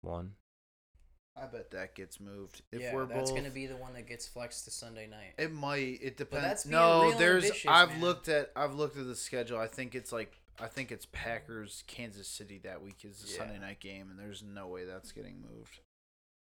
1. 0.00 0.32
I 1.40 1.46
bet 1.46 1.70
that 1.70 1.94
gets 1.94 2.20
moved. 2.20 2.62
If 2.72 2.80
yeah, 2.80 2.94
we're 2.94 3.06
that's 3.06 3.30
both, 3.30 3.38
gonna 3.38 3.50
be 3.50 3.66
the 3.66 3.76
one 3.76 3.94
that 3.94 4.06
gets 4.06 4.26
flexed 4.26 4.64
to 4.64 4.70
Sunday 4.70 5.06
night. 5.06 5.34
It 5.38 5.52
might. 5.52 5.98
It 6.02 6.16
depends. 6.16 6.66
no, 6.66 7.12
there's. 7.18 7.44
ambitious, 7.44 7.70
I've 7.70 7.90
man. 7.90 8.00
looked 8.00 8.28
at. 8.28 8.50
I've 8.54 8.74
looked 8.74 8.96
at 8.96 9.06
the 9.06 9.16
schedule. 9.16 9.58
I 9.58 9.66
think 9.66 9.94
it's 9.94 10.12
like. 10.12 10.36
I 10.62 10.66
think 10.66 10.92
it's 10.92 11.06
Packers 11.10 11.84
Kansas 11.86 12.28
City 12.28 12.60
that 12.64 12.82
week 12.82 12.98
is 13.04 13.22
the 13.22 13.30
Yeah. 13.32 13.38
Sunday 13.38 13.58
night 13.58 13.80
game, 13.80 14.10
and 14.10 14.18
there's 14.18 14.42
no 14.42 14.66
way 14.66 14.84
that's 14.84 15.10
getting 15.12 15.40
moved. 15.40 15.78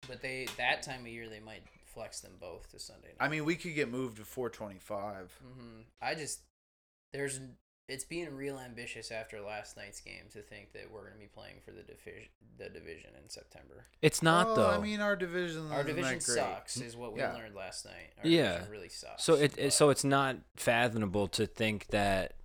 But 0.06 0.22
they 0.22 0.46
that 0.56 0.82
time 0.82 1.00
of 1.00 1.08
year 1.08 1.28
they 1.28 1.40
might 1.40 1.64
flex 1.84 2.20
them 2.20 2.32
both 2.40 2.70
to 2.70 2.78
Sunday 2.78 3.08
night. 3.08 3.16
I 3.18 3.28
mean, 3.28 3.44
we 3.44 3.56
could 3.56 3.74
get 3.74 3.90
moved 3.90 4.18
to 4.18 4.24
425. 4.24 5.40
Mm-hmm. 5.44 5.80
I 6.00 6.14
just 6.14 6.42
there's 7.12 7.40
it's 7.88 8.04
being 8.04 8.34
real 8.34 8.58
ambitious 8.58 9.10
after 9.10 9.40
last 9.40 9.76
night's 9.76 10.00
game 10.00 10.24
to 10.32 10.40
think 10.40 10.72
that 10.72 10.90
we're 10.90 11.04
gonna 11.04 11.18
be 11.20 11.26
playing 11.26 11.56
for 11.64 11.70
the 11.72 11.82
division 11.82 12.28
the 12.56 12.68
division 12.68 13.10
in 13.22 13.28
September. 13.28 13.84
It's 14.00 14.22
not 14.22 14.46
Oh, 14.48 14.54
though. 14.54 14.70
I 14.70 14.78
mean, 14.78 15.00
our 15.00 15.16
division. 15.16 15.72
Our 15.72 15.82
division 15.82 16.12
great. 16.12 16.22
sucks, 16.22 16.76
is 16.80 16.96
what 16.96 17.12
we 17.12 17.18
Yeah. 17.20 17.32
learned 17.34 17.54
last 17.56 17.84
night. 17.84 18.12
Our 18.22 18.28
Yeah. 18.28 18.52
division 18.52 18.70
really 18.70 18.88
sucks. 18.88 19.24
So 19.24 19.34
it, 19.34 19.58
it 19.58 19.72
so 19.72 19.90
it's 19.90 20.04
not 20.04 20.36
fathomable 20.54 21.26
to 21.28 21.46
think 21.48 21.88
that, 21.88 22.36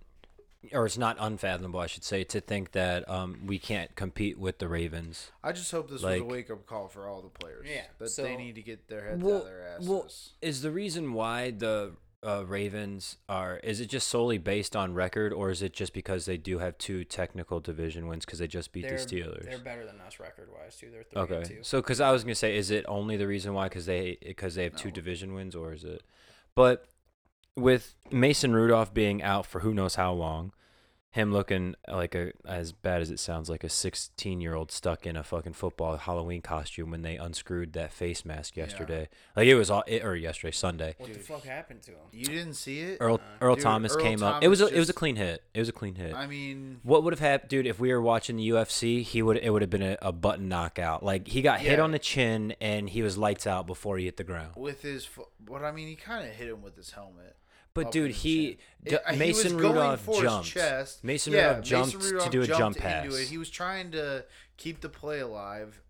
or 0.72 0.84
it's 0.84 0.98
not 0.98 1.16
unfathomable, 1.20 1.78
I 1.78 1.86
should 1.86 2.02
say, 2.04 2.24
to 2.24 2.40
think 2.40 2.72
that 2.72 3.08
um 3.08 3.46
we 3.46 3.58
can't 3.60 3.94
compete 3.94 4.36
with 4.36 4.58
the 4.58 4.66
Ravens. 4.68 5.30
I 5.44 5.52
just 5.52 5.70
hope 5.70 5.88
this 5.88 6.02
Like- 6.02 6.22
was 6.22 6.28
a 6.30 6.34
wake 6.34 6.50
up 6.50 6.66
call 6.66 6.88
for 6.88 7.08
all 7.08 7.22
the 7.22 7.28
players. 7.30 7.66
Yeah, 7.68 7.86
that 7.98 8.08
so- 8.10 8.24
they 8.24 8.36
need 8.36 8.56
to 8.56 8.62
get 8.62 8.88
their 8.88 9.02
heads 9.08 9.22
out 9.22 9.26
Well- 9.26 9.38
of 9.38 9.44
their 9.44 9.62
asses. 9.68 9.88
well, 9.88 10.10
Is 10.42 10.62
the 10.62 10.72
reason 10.72 11.12
why 11.14 11.52
the 11.52 11.94
uh, 12.26 12.44
Ravens 12.46 13.16
are 13.28 13.58
is 13.58 13.80
it 13.80 13.86
just 13.86 14.08
solely 14.08 14.38
based 14.38 14.76
on 14.76 14.94
record, 14.94 15.32
or 15.32 15.50
is 15.50 15.62
it 15.62 15.72
just 15.72 15.92
because 15.92 16.26
they 16.26 16.36
do 16.36 16.58
have 16.58 16.76
two 16.78 17.04
technical 17.04 17.60
division 17.60 18.06
wins 18.06 18.24
because 18.24 18.38
they 18.38 18.46
just 18.46 18.72
beat 18.72 18.82
they're, 18.82 18.98
the 18.98 19.04
Steelers? 19.04 19.44
They're 19.44 19.58
better 19.58 19.86
than 19.86 20.00
us 20.00 20.20
record 20.20 20.48
wise 20.52 20.76
too. 20.76 20.88
They're 20.90 21.04
three 21.04 21.36
Okay, 21.36 21.48
two. 21.48 21.58
so 21.62 21.80
because 21.80 22.00
I 22.00 22.12
was 22.12 22.22
gonna 22.22 22.34
say, 22.34 22.56
is 22.56 22.70
it 22.70 22.84
only 22.88 23.16
the 23.16 23.26
reason 23.26 23.54
why 23.54 23.68
because 23.68 23.86
they 23.86 24.18
because 24.24 24.54
they 24.54 24.64
have 24.64 24.76
two 24.76 24.90
division 24.90 25.32
wins, 25.34 25.54
or 25.54 25.72
is 25.72 25.84
it? 25.84 26.02
But 26.54 26.86
with 27.56 27.94
Mason 28.10 28.54
Rudolph 28.54 28.92
being 28.92 29.22
out 29.22 29.46
for 29.46 29.60
who 29.60 29.72
knows 29.72 29.94
how 29.94 30.12
long, 30.12 30.52
him 31.12 31.32
looking 31.32 31.74
like 31.88 32.14
a 32.14 32.32
as 32.46 32.70
bad 32.70 33.02
as 33.02 33.10
it 33.10 33.18
sounds 33.18 33.50
like 33.50 33.64
a 33.64 33.68
16 33.68 34.40
year 34.40 34.54
old 34.54 34.70
stuck 34.70 35.06
in 35.06 35.16
a 35.16 35.24
fucking 35.24 35.54
football 35.54 35.96
Halloween 35.96 36.40
costume 36.40 36.92
when 36.92 37.02
they 37.02 37.16
unscrewed 37.16 37.72
that 37.72 37.92
face 37.92 38.24
mask 38.24 38.56
Yeah. 38.56 38.64
yesterday. 38.64 39.08
Like 39.34 39.48
it 39.48 39.56
was 39.56 39.70
all 39.70 39.82
it, 39.88 40.04
or 40.04 40.14
yesterday 40.14 40.52
Sunday. 40.52 40.94
What 40.98 41.12
the 41.12 41.18
fuck 41.18 41.44
happened 41.44 41.82
to 41.82 41.90
him? 41.90 41.98
you 42.12 42.26
didn't 42.26 42.54
see 42.54 42.80
it. 42.80 42.98
Earl 43.00 43.14
Uh, 43.16 43.18
Earl 43.44 43.54
Dude, 43.56 43.64
Thomas 43.64 43.96
Earl 43.96 44.02
came 44.02 44.22
up. 44.22 44.42
It 44.44 44.48
was 44.48 44.60
a, 44.60 44.64
Thomas 44.66 44.76
it 44.76 44.78
was 44.78 44.90
a 44.90 44.92
clean 44.92 45.16
hit. 45.16 45.42
It 45.52 45.58
was 45.58 45.68
a 45.68 45.72
clean 45.72 45.96
hit. 45.96 46.14
I 46.14 46.26
mean, 46.28 46.78
What 46.84 47.02
would 47.02 47.12
have 47.12 47.18
happened, 47.20 47.48
dude? 47.50 47.66
If 47.66 47.80
we 47.80 47.92
were 47.92 48.00
watching 48.00 48.36
the 48.36 48.48
UFC, 48.48 49.02
he 49.02 49.20
would 49.20 49.36
it 49.38 49.50
would 49.50 49.62
have 49.62 49.70
been 49.70 49.82
a, 49.82 49.96
a 50.00 50.12
button 50.12 50.48
knockout. 50.48 51.02
Like 51.02 51.26
he 51.26 51.42
got 51.42 51.58
hit 51.60 51.80
on 51.80 51.90
the 51.90 51.98
chin 51.98 52.54
and 52.60 52.88
he 52.88 53.02
was 53.02 53.18
lights 53.18 53.48
out 53.48 53.66
before 53.66 53.98
he 53.98 54.04
hit 54.04 54.16
the 54.16 54.22
ground. 54.24 54.52
with 54.56 54.82
his, 54.82 55.04
fo- 55.06 55.28
but 55.40 55.64
I 55.64 55.72
mean, 55.72 55.88
he 55.88 55.96
kind 55.96 56.24
of 56.28 56.32
hit 56.34 56.46
him 56.48 56.62
with 56.62 56.76
his 56.76 56.92
helmet. 56.92 57.36
But 57.74 57.92
dude, 57.92 58.06
in 58.10 58.12
he, 58.16 58.46
chin. 58.46 58.56
D- 58.84 58.90
Yeah, 58.92 58.98
was 59.10 59.18
Mason 59.18 59.56
going 59.58 59.74
Rudolph 59.74 60.00
for 60.00 60.14
his 60.14 60.22
jumped. 60.22 60.48
chest. 60.48 61.04
Mason 61.04 61.32
Yeah, 61.32 61.48
Rudolph 61.48 61.64
jumped 61.64 61.94
Mason 61.96 62.10
Rudolph 62.10 62.24
to 62.24 62.30
do 62.30 62.42
a 62.42 62.46
jump 62.46 62.76
pass. 62.78 63.04
Into 63.04 63.16
it. 63.16 63.28
He 63.28 63.38
was 63.38 63.50
trying 63.50 63.90
to 63.92 64.24
keep 64.56 64.80
the 64.80 64.88
play 64.88 65.20
alive, 65.20 65.80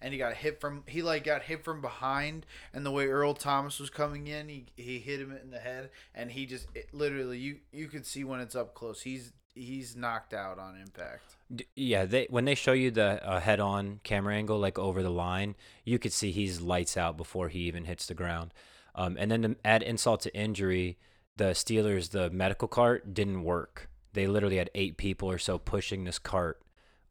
and 0.00 0.12
he 0.12 0.18
got 0.18 0.34
hit 0.34 0.60
from. 0.60 0.82
He 0.86 1.00
like 1.02 1.24
got 1.24 1.42
hit 1.42 1.62
from 1.64 1.80
behind, 1.80 2.44
and 2.74 2.84
the 2.84 2.90
way 2.90 3.06
Earl 3.06 3.34
Thomas 3.34 3.78
was 3.78 3.90
coming 3.90 4.26
in, 4.26 4.48
he 4.48 4.66
he 4.76 4.98
hit 4.98 5.20
him 5.20 5.32
in 5.40 5.50
the 5.50 5.58
head, 5.60 5.90
and 6.14 6.30
he 6.32 6.44
just 6.46 6.66
it, 6.74 6.92
literally 6.92 7.38
you 7.38 7.58
you 7.72 7.86
could 7.88 8.04
see 8.06 8.24
when 8.24 8.40
it's 8.40 8.56
up 8.56 8.74
close. 8.74 9.02
He's 9.02 9.32
he's 9.54 9.94
knocked 9.96 10.34
out 10.34 10.58
on 10.58 10.76
impact. 10.80 11.36
Yeah, 11.76 12.04
they 12.04 12.26
when 12.30 12.44
they 12.46 12.54
show 12.54 12.72
you 12.72 12.90
the 12.90 13.24
uh, 13.26 13.40
head-on 13.40 14.00
camera 14.02 14.34
angle, 14.34 14.58
like 14.58 14.78
over 14.78 15.02
the 15.02 15.10
line, 15.10 15.54
you 15.84 15.98
could 15.98 16.12
see 16.12 16.30
he's 16.30 16.60
lights 16.60 16.96
out 16.96 17.16
before 17.16 17.48
he 17.48 17.60
even 17.60 17.84
hits 17.84 18.06
the 18.06 18.14
ground. 18.14 18.52
Um, 18.94 19.16
and 19.18 19.30
then 19.30 19.42
to 19.42 19.56
add 19.64 19.82
insult 19.82 20.20
to 20.22 20.36
injury, 20.36 20.98
the 21.38 21.50
Steelers, 21.50 22.10
the 22.10 22.28
medical 22.30 22.68
cart 22.68 23.14
didn't 23.14 23.42
work. 23.44 23.88
They 24.12 24.26
literally 24.26 24.56
had 24.58 24.70
eight 24.74 24.96
people 24.96 25.30
or 25.30 25.38
so 25.38 25.56
pushing 25.58 26.04
this 26.04 26.18
cart 26.18 26.60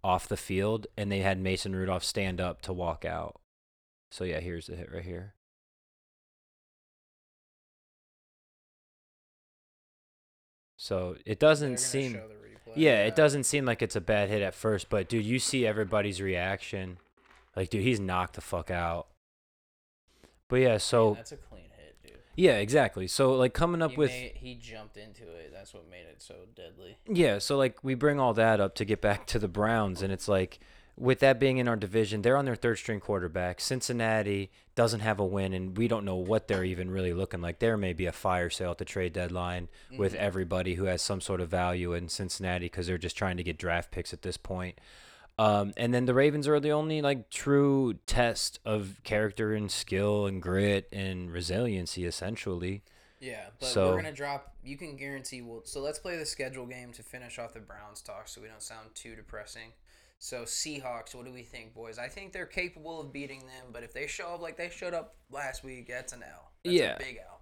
off 0.03 0.27
the 0.27 0.37
field, 0.37 0.87
and 0.95 1.11
they 1.11 1.19
had 1.19 1.39
Mason 1.39 1.75
Rudolph 1.75 2.03
stand 2.03 2.39
up 2.39 2.61
to 2.63 2.73
walk 2.73 3.03
out. 3.05 3.39
So 4.11 4.23
yeah, 4.23 4.39
here's 4.39 4.67
the 4.67 4.75
hit 4.75 4.91
right 4.93 5.03
here. 5.03 5.33
So 10.77 11.15
it 11.25 11.39
doesn't 11.39 11.79
seem. 11.79 12.13
show 12.13 12.27
the 12.27 12.35
replay. 12.35 12.73
Yeah, 12.75 12.91
Yeah. 13.01 13.05
it 13.07 13.15
doesn't 13.15 13.43
seem 13.45 13.65
like 13.65 13.81
it's 13.81 13.95
a 13.95 14.01
bad 14.01 14.29
hit 14.29 14.41
at 14.41 14.53
first, 14.53 14.89
but 14.89 15.09
dude, 15.09 15.25
you 15.25 15.39
see 15.39 15.65
everybody's 15.65 16.21
reaction. 16.21 16.99
Like, 17.55 17.69
dude, 17.69 17.83
he's 17.83 17.99
knocked 17.99 18.35
the 18.35 18.41
fuck 18.41 18.69
out. 18.69 19.07
But 20.47 20.57
yeah, 20.57 20.77
so 20.77 21.15
that's 21.15 21.31
a 21.31 21.37
clean 21.37 21.69
hit, 21.75 21.97
dude. 22.03 22.19
Yeah, 22.37 22.57
exactly. 22.59 23.07
So 23.07 23.33
like 23.33 23.53
coming 23.53 23.81
up 23.81 23.91
he 23.91 23.97
with 23.97 24.11
made- 24.11 24.31
he 24.35 24.55
jumped 24.55 24.95
into 24.95 25.23
it. 25.23 25.51
That's 25.53 25.73
what 25.73 25.89
made 25.89 26.05
it 26.09 26.21
so 26.21 26.35
deadly. 26.55 26.97
yeah, 27.07 27.39
so 27.39 27.57
like 27.57 27.83
we 27.83 27.93
bring 27.95 28.19
all 28.19 28.33
that 28.35 28.61
up 28.61 28.75
to 28.75 28.85
get 28.85 29.01
back 29.01 29.25
to 29.27 29.39
the 29.39 29.49
Browns, 29.49 30.01
and 30.01 30.13
it's 30.13 30.27
like 30.29 30.59
with 30.95 31.19
that 31.19 31.39
being 31.39 31.57
in 31.57 31.67
our 31.67 31.75
division, 31.75 32.21
they're 32.23 32.37
on 32.37 32.45
their 32.45 32.55
third 32.55 32.75
string 32.77 32.99
quarterback. 32.99 33.59
Cincinnati 33.61 34.49
doesn't 34.73 35.01
have 35.01 35.19
a 35.19 35.25
win, 35.25 35.53
and 35.53 35.77
we 35.77 35.87
don't 35.87 36.03
know 36.05 36.15
what 36.15 36.47
they're 36.47 36.63
even 36.63 36.89
really 36.89 37.13
looking 37.13 37.39
like. 37.41 37.59
There 37.59 37.77
may 37.77 37.93
be 37.93 38.05
a 38.07 38.11
fire 38.11 38.49
sale 38.49 38.71
at 38.71 38.77
the 38.79 38.85
trade 38.85 39.13
deadline 39.13 39.67
with 39.95 40.13
Mhm. 40.13 40.17
everybody 40.17 40.73
who 40.75 40.85
has 40.85 41.01
some 41.03 41.21
sort 41.21 41.39
of 41.41 41.49
value 41.49 41.93
in 41.93 42.09
Cincinnati 42.09 42.65
because 42.65 42.87
they're 42.87 42.97
just 42.97 43.15
trying 43.17 43.37
to 43.37 43.43
get 43.43 43.57
draft 43.59 43.91
picks 43.91 44.11
at 44.13 44.21
this 44.23 44.37
point. 44.37 44.79
Um, 45.39 45.73
and 45.77 45.93
then 45.93 46.05
the 46.05 46.13
Ravens 46.15 46.47
are 46.47 46.59
the 46.59 46.71
only 46.71 47.01
like 47.01 47.29
true 47.29 47.93
test 48.07 48.59
of 48.65 48.99
character 49.03 49.53
and 49.53 49.69
skill 49.71 50.25
and 50.25 50.41
grit 50.41 50.87
and 50.91 51.31
resiliency, 51.31 52.05
essentially. 52.05 52.83
Yeah, 53.19 53.47
but 53.59 53.67
So- 53.67 53.89
we're 53.91 53.97
gonna 53.97 54.11
drop. 54.11 54.55
You 54.63 54.77
can 54.77 54.95
guarantee 54.95 55.41
we'll. 55.41 55.63
So 55.65 55.79
let's 55.81 55.99
play 55.99 56.17
the 56.17 56.25
schedule 56.25 56.65
game 56.65 56.91
to 56.93 57.03
finish 57.03 57.37
off 57.39 57.53
the 57.53 57.59
Browns 57.59 58.01
talk, 58.01 58.27
so 58.27 58.41
we 58.41 58.47
don't 58.47 58.61
sound 58.61 58.93
too 58.95 59.15
depressing. 59.15 59.73
So 60.19 60.43
Seahawks, 60.43 61.13
what 61.13 61.25
do 61.25 61.31
we 61.31 61.43
think, 61.43 61.73
boys? 61.75 61.99
I 61.99 62.07
think 62.09 62.33
they're 62.33 62.45
capable 62.47 62.99
of 62.99 63.13
beating 63.13 63.41
them, 63.41 63.67
but 63.71 63.83
if 63.83 63.93
they 63.93 64.07
show 64.07 64.33
up 64.33 64.41
like 64.41 64.57
they 64.57 64.69
showed 64.69 64.95
up 64.95 65.15
last 65.29 65.63
week, 65.63 65.87
that's 65.87 66.13
an 66.13 66.23
L. 66.23 66.51
That's 66.63 66.75
Yeah. 66.75 66.95
a 66.95 66.99
big 66.99 67.17
L. 67.23 67.36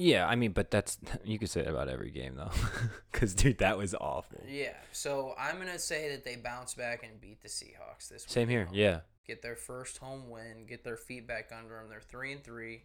Yeah, 0.00 0.28
I 0.28 0.36
mean, 0.36 0.52
but 0.52 0.70
that's 0.70 0.96
you 1.24 1.40
could 1.40 1.50
say 1.50 1.62
that 1.62 1.70
about 1.70 1.88
every 1.88 2.12
game 2.12 2.36
though, 2.36 2.52
because 3.12 3.34
dude, 3.34 3.58
that 3.58 3.76
was 3.76 3.96
awful. 3.96 4.40
Yeah. 4.48 4.76
So 4.92 5.34
I'm 5.36 5.58
gonna 5.58 5.78
say 5.78 6.10
that 6.10 6.24
they 6.24 6.36
bounce 6.36 6.74
back 6.74 7.02
and 7.02 7.20
beat 7.20 7.42
the 7.42 7.48
Seahawks 7.48 8.08
this 8.08 8.22
week. 8.22 8.30
Same 8.30 8.48
here. 8.48 8.66
home. 8.66 8.74
Yeah. 8.74 9.00
Get 9.26 9.42
their 9.42 9.56
first 9.56 9.98
home 9.98 10.30
win. 10.30 10.66
Get 10.68 10.84
their 10.84 10.96
feet 10.96 11.26
back 11.26 11.50
under 11.56 11.74
them. 11.74 11.88
They're 11.90 12.00
three 12.00 12.32
and 12.32 12.44
three. 12.44 12.82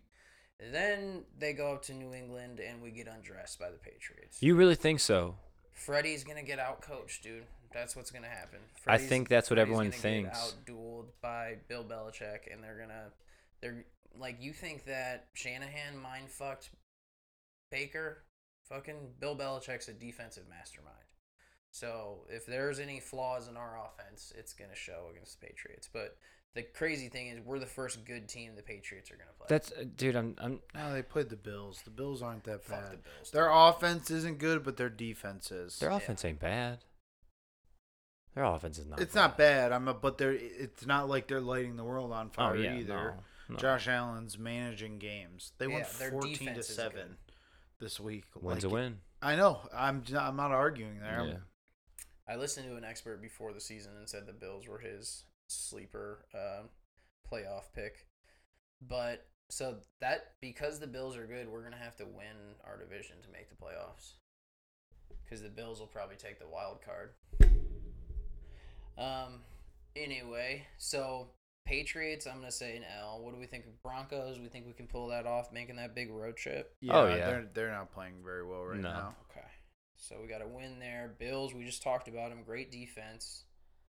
Then 0.71 1.23
they 1.37 1.53
go 1.53 1.73
up 1.73 1.83
to 1.83 1.93
New 1.93 2.15
England 2.15 2.59
and 2.59 2.81
we 2.81 2.89
get 2.89 3.07
undressed 3.07 3.59
by 3.59 3.69
the 3.69 3.77
Patriots. 3.77 4.41
You 4.41 4.55
really 4.55 4.75
think 4.75 4.99
so? 4.99 5.35
Freddie's 5.71 6.23
gonna 6.23 6.43
get 6.43 6.57
out 6.57 6.81
coached, 6.81 7.21
dude. 7.21 7.43
That's 7.71 7.95
what's 7.95 8.09
gonna 8.09 8.27
happen. 8.27 8.59
I 8.87 8.97
think 8.97 9.29
that's 9.29 9.51
what 9.51 9.57
Freddie's 9.57 9.71
everyone 9.71 9.91
thinks. 9.91 10.29
Get 10.29 10.37
out 10.37 10.65
dueled 10.65 11.05
by 11.21 11.57
Bill 11.67 11.83
Belichick, 11.83 12.51
and 12.51 12.63
they're 12.63 12.77
gonna, 12.79 13.11
they're 13.61 13.85
like, 14.17 14.37
you 14.41 14.51
think 14.51 14.85
that 14.85 15.27
Shanahan 15.33 15.97
mind 16.01 16.29
fucked 16.29 16.69
Baker? 17.73 18.23
Fucking 18.69 18.95
Bill 19.19 19.35
Belichick's 19.35 19.87
a 19.89 19.93
defensive 19.93 20.45
mastermind. 20.49 20.95
So 21.71 22.25
if 22.29 22.45
there's 22.45 22.79
any 22.79 22.99
flaws 22.99 23.47
in 23.47 23.57
our 23.57 23.77
offense, 23.83 24.31
it's 24.37 24.53
gonna 24.53 24.75
show 24.75 25.07
against 25.11 25.39
the 25.41 25.47
Patriots. 25.47 25.89
But 25.91 26.17
the 26.55 26.61
crazy 26.61 27.09
thing 27.09 27.27
is, 27.29 27.39
we're 27.43 27.57
the 27.59 27.65
first 27.65 28.05
good 28.05 28.29
team 28.29 28.55
the 28.55 28.61
Patriots 28.61 29.09
are 29.11 29.15
gonna 29.15 29.31
play. 29.37 29.47
That's 29.49 29.71
uh, 29.71 29.85
dude. 29.95 30.15
I'm 30.15 30.35
I'm 30.39 30.59
No, 30.75 30.93
they 30.93 31.01
played 31.01 31.29
the 31.29 31.35
Bills. 31.35 31.81
The 31.83 31.89
Bills 31.89 32.21
aren't 32.21 32.43
that 32.43 32.63
Fuck 32.63 32.79
bad. 32.79 32.91
the 32.91 32.97
Bills. 32.97 33.31
Their 33.31 33.49
offense 33.49 34.11
isn't 34.11 34.37
good, 34.37 34.63
but 34.63 34.77
their 34.77 34.89
defense 34.89 35.51
is. 35.51 35.79
their 35.79 35.89
offense 35.89 36.23
ain't 36.23 36.39
bad. 36.39 36.79
Their 38.35 38.45
offense 38.45 38.79
is 38.79 38.87
not. 38.87 38.99
it's 38.99 39.13
not 39.15 39.37
bad. 39.37 39.71
I'm 39.71 39.87
a, 39.87 39.93
but 39.93 40.17
they're. 40.17 40.33
It's 40.33 40.85
not 40.85 41.07
like 41.09 41.27
they're 41.27 41.41
lighting 41.41 41.75
the 41.75 41.83
world 41.83 42.11
on 42.11 42.27
Oh 42.37 42.51
fire 42.51 42.55
yeah, 42.55 42.75
either. 42.75 42.93
no, 43.49 43.55
no. 43.55 43.57
Josh 43.57 43.87
Allen's 43.87 44.37
managing 44.39 44.97
games. 44.99 45.51
They 45.59 45.67
went 45.67 45.85
Yeah, 45.91 45.99
their 45.99 46.11
fourteen 46.11 46.33
to 46.37 46.43
defense 46.45 46.69
is 46.69 46.75
seven 46.75 47.07
good. 47.09 47.17
This 47.79 47.99
week. 47.99 48.25
Wins 48.39 48.63
a 48.63 48.69
win. 48.69 48.99
I 49.21 49.35
know. 49.35 49.61
I'm. 49.73 50.03
j- 50.03 50.15
I'm 50.17 50.35
not 50.35 50.51
arguing 50.51 50.99
there. 50.99 51.19
I'm- 51.19 51.27
Yeah. 51.29 51.37
I 52.27 52.37
listened 52.37 52.69
to 52.69 52.77
an 52.77 52.85
expert 52.85 53.21
before 53.21 53.51
the 53.51 53.59
season 53.59 53.97
and 53.97 54.07
said 54.07 54.25
the 54.25 54.31
Bills 54.33 54.65
were 54.67 54.79
his 54.79 55.25
sleeper 55.47 56.25
uh, 56.33 56.63
playoff 57.29 57.73
pick. 57.75 58.07
But 58.81 59.25
so 59.49 59.77
that 59.99 60.33
because 60.41 60.79
the 60.79 60.87
Bills 60.87 61.17
are 61.17 61.27
good, 61.27 61.49
we're 61.49 61.63
gonna 61.63 61.75
have 61.75 61.97
to 61.97 62.05
win 62.05 62.55
our 62.65 62.77
division 62.77 63.17
to 63.23 63.29
make 63.31 63.49
the 63.49 63.55
playoffs. 63.55 64.13
Because 65.23 65.41
the 65.41 65.49
Bills 65.49 65.79
will 65.79 65.87
probably 65.87 66.15
take 66.15 66.39
the 66.39 66.47
wild 66.47 66.79
card. 66.81 67.11
Um. 68.97 69.41
Anyway, 69.95 70.65
so 70.77 71.27
Patriots, 71.65 72.27
I'm 72.27 72.35
gonna 72.39 72.51
say 72.51 72.75
an 72.77 72.83
L. 72.99 73.21
What 73.21 73.33
do 73.33 73.39
we 73.39 73.45
think 73.45 73.65
of 73.65 73.81
Broncos? 73.81 74.39
We 74.39 74.47
think 74.47 74.65
we 74.67 74.73
can 74.73 74.87
pull 74.87 75.07
that 75.07 75.25
off, 75.25 75.51
making 75.51 75.77
that 75.77 75.95
big 75.95 76.11
road 76.11 76.35
trip. 76.37 76.75
Yeah, 76.81 76.97
Oh, 76.97 77.07
yeah. 77.07 77.25
They're 77.25 77.47
they're 77.53 77.71
not 77.71 77.91
playing 77.93 78.15
very 78.23 78.45
well 78.45 78.63
right 78.65 78.79
No. 78.79 78.89
now. 78.91 79.15
Okay. 79.31 79.45
So 79.95 80.17
we 80.21 80.27
got 80.27 80.39
to 80.39 80.47
win 80.47 80.79
there. 80.79 81.15
Bills, 81.17 81.53
we 81.53 81.63
just 81.63 81.81
talked 81.81 82.07
about 82.09 82.29
them. 82.29 82.43
Great 82.43 82.71
defense. 82.71 83.45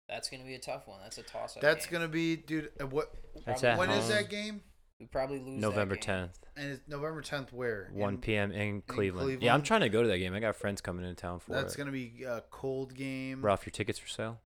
That's 0.07 0.29
going 0.29 0.39
to 0.41 0.45
be 0.45 0.53
a 0.53 0.60
tough 0.60 0.88
one. 0.88 1.00
That's 1.01 1.17
a 1.17 1.24
toss 1.24 1.55
up. 1.57 1.63
That's 1.63 1.88
gonna 1.88 2.07
be, 2.07 2.36
dude. 2.36 2.69
uh, 2.79 2.86
What? 2.86 3.12
That's 3.45 3.62
Probably- 3.62 3.69
at 3.69 3.77
When 3.79 3.89
is 3.89 4.03
home. 4.03 4.10
that 4.10 4.29
game? 4.29 4.62
We 5.00 5.07
probably 5.07 5.39
lose 5.39 5.60
that 5.62 5.67
November 5.67 5.95
game. 5.95 6.03
10th, 6.03 6.36
And 6.55 6.72
it's 6.74 6.88
November 6.88 7.22
10th. 7.24 7.51
Where? 7.51 7.89
1 7.91 8.13
In- 8.13 8.22
p.m. 8.22 8.51
in 8.51 8.81
Cleveland. 8.84 9.41
Yeah, 9.41 9.53
I'm 9.55 9.63
trying 9.63 9.81
to 9.81 9.89
go 9.89 10.03
to 10.03 10.07
that 10.07 10.19
game. 10.19 10.34
I 10.36 10.39
got 10.39 10.55
friends 10.55 10.79
coming 10.79 11.03
into 11.03 11.15
town 11.19 11.39
for 11.39 11.51
That's 11.51 11.62
it. 11.62 11.65
That's 11.65 11.75
gonna 11.75 11.91
be 11.91 12.24
a 12.24 12.41
cold 12.51 12.93
game. 12.93 13.43
Ralph, 13.43 13.65
your 13.65 13.72
tickets 13.72 13.98
for 14.00 14.07
sale? 14.07 14.39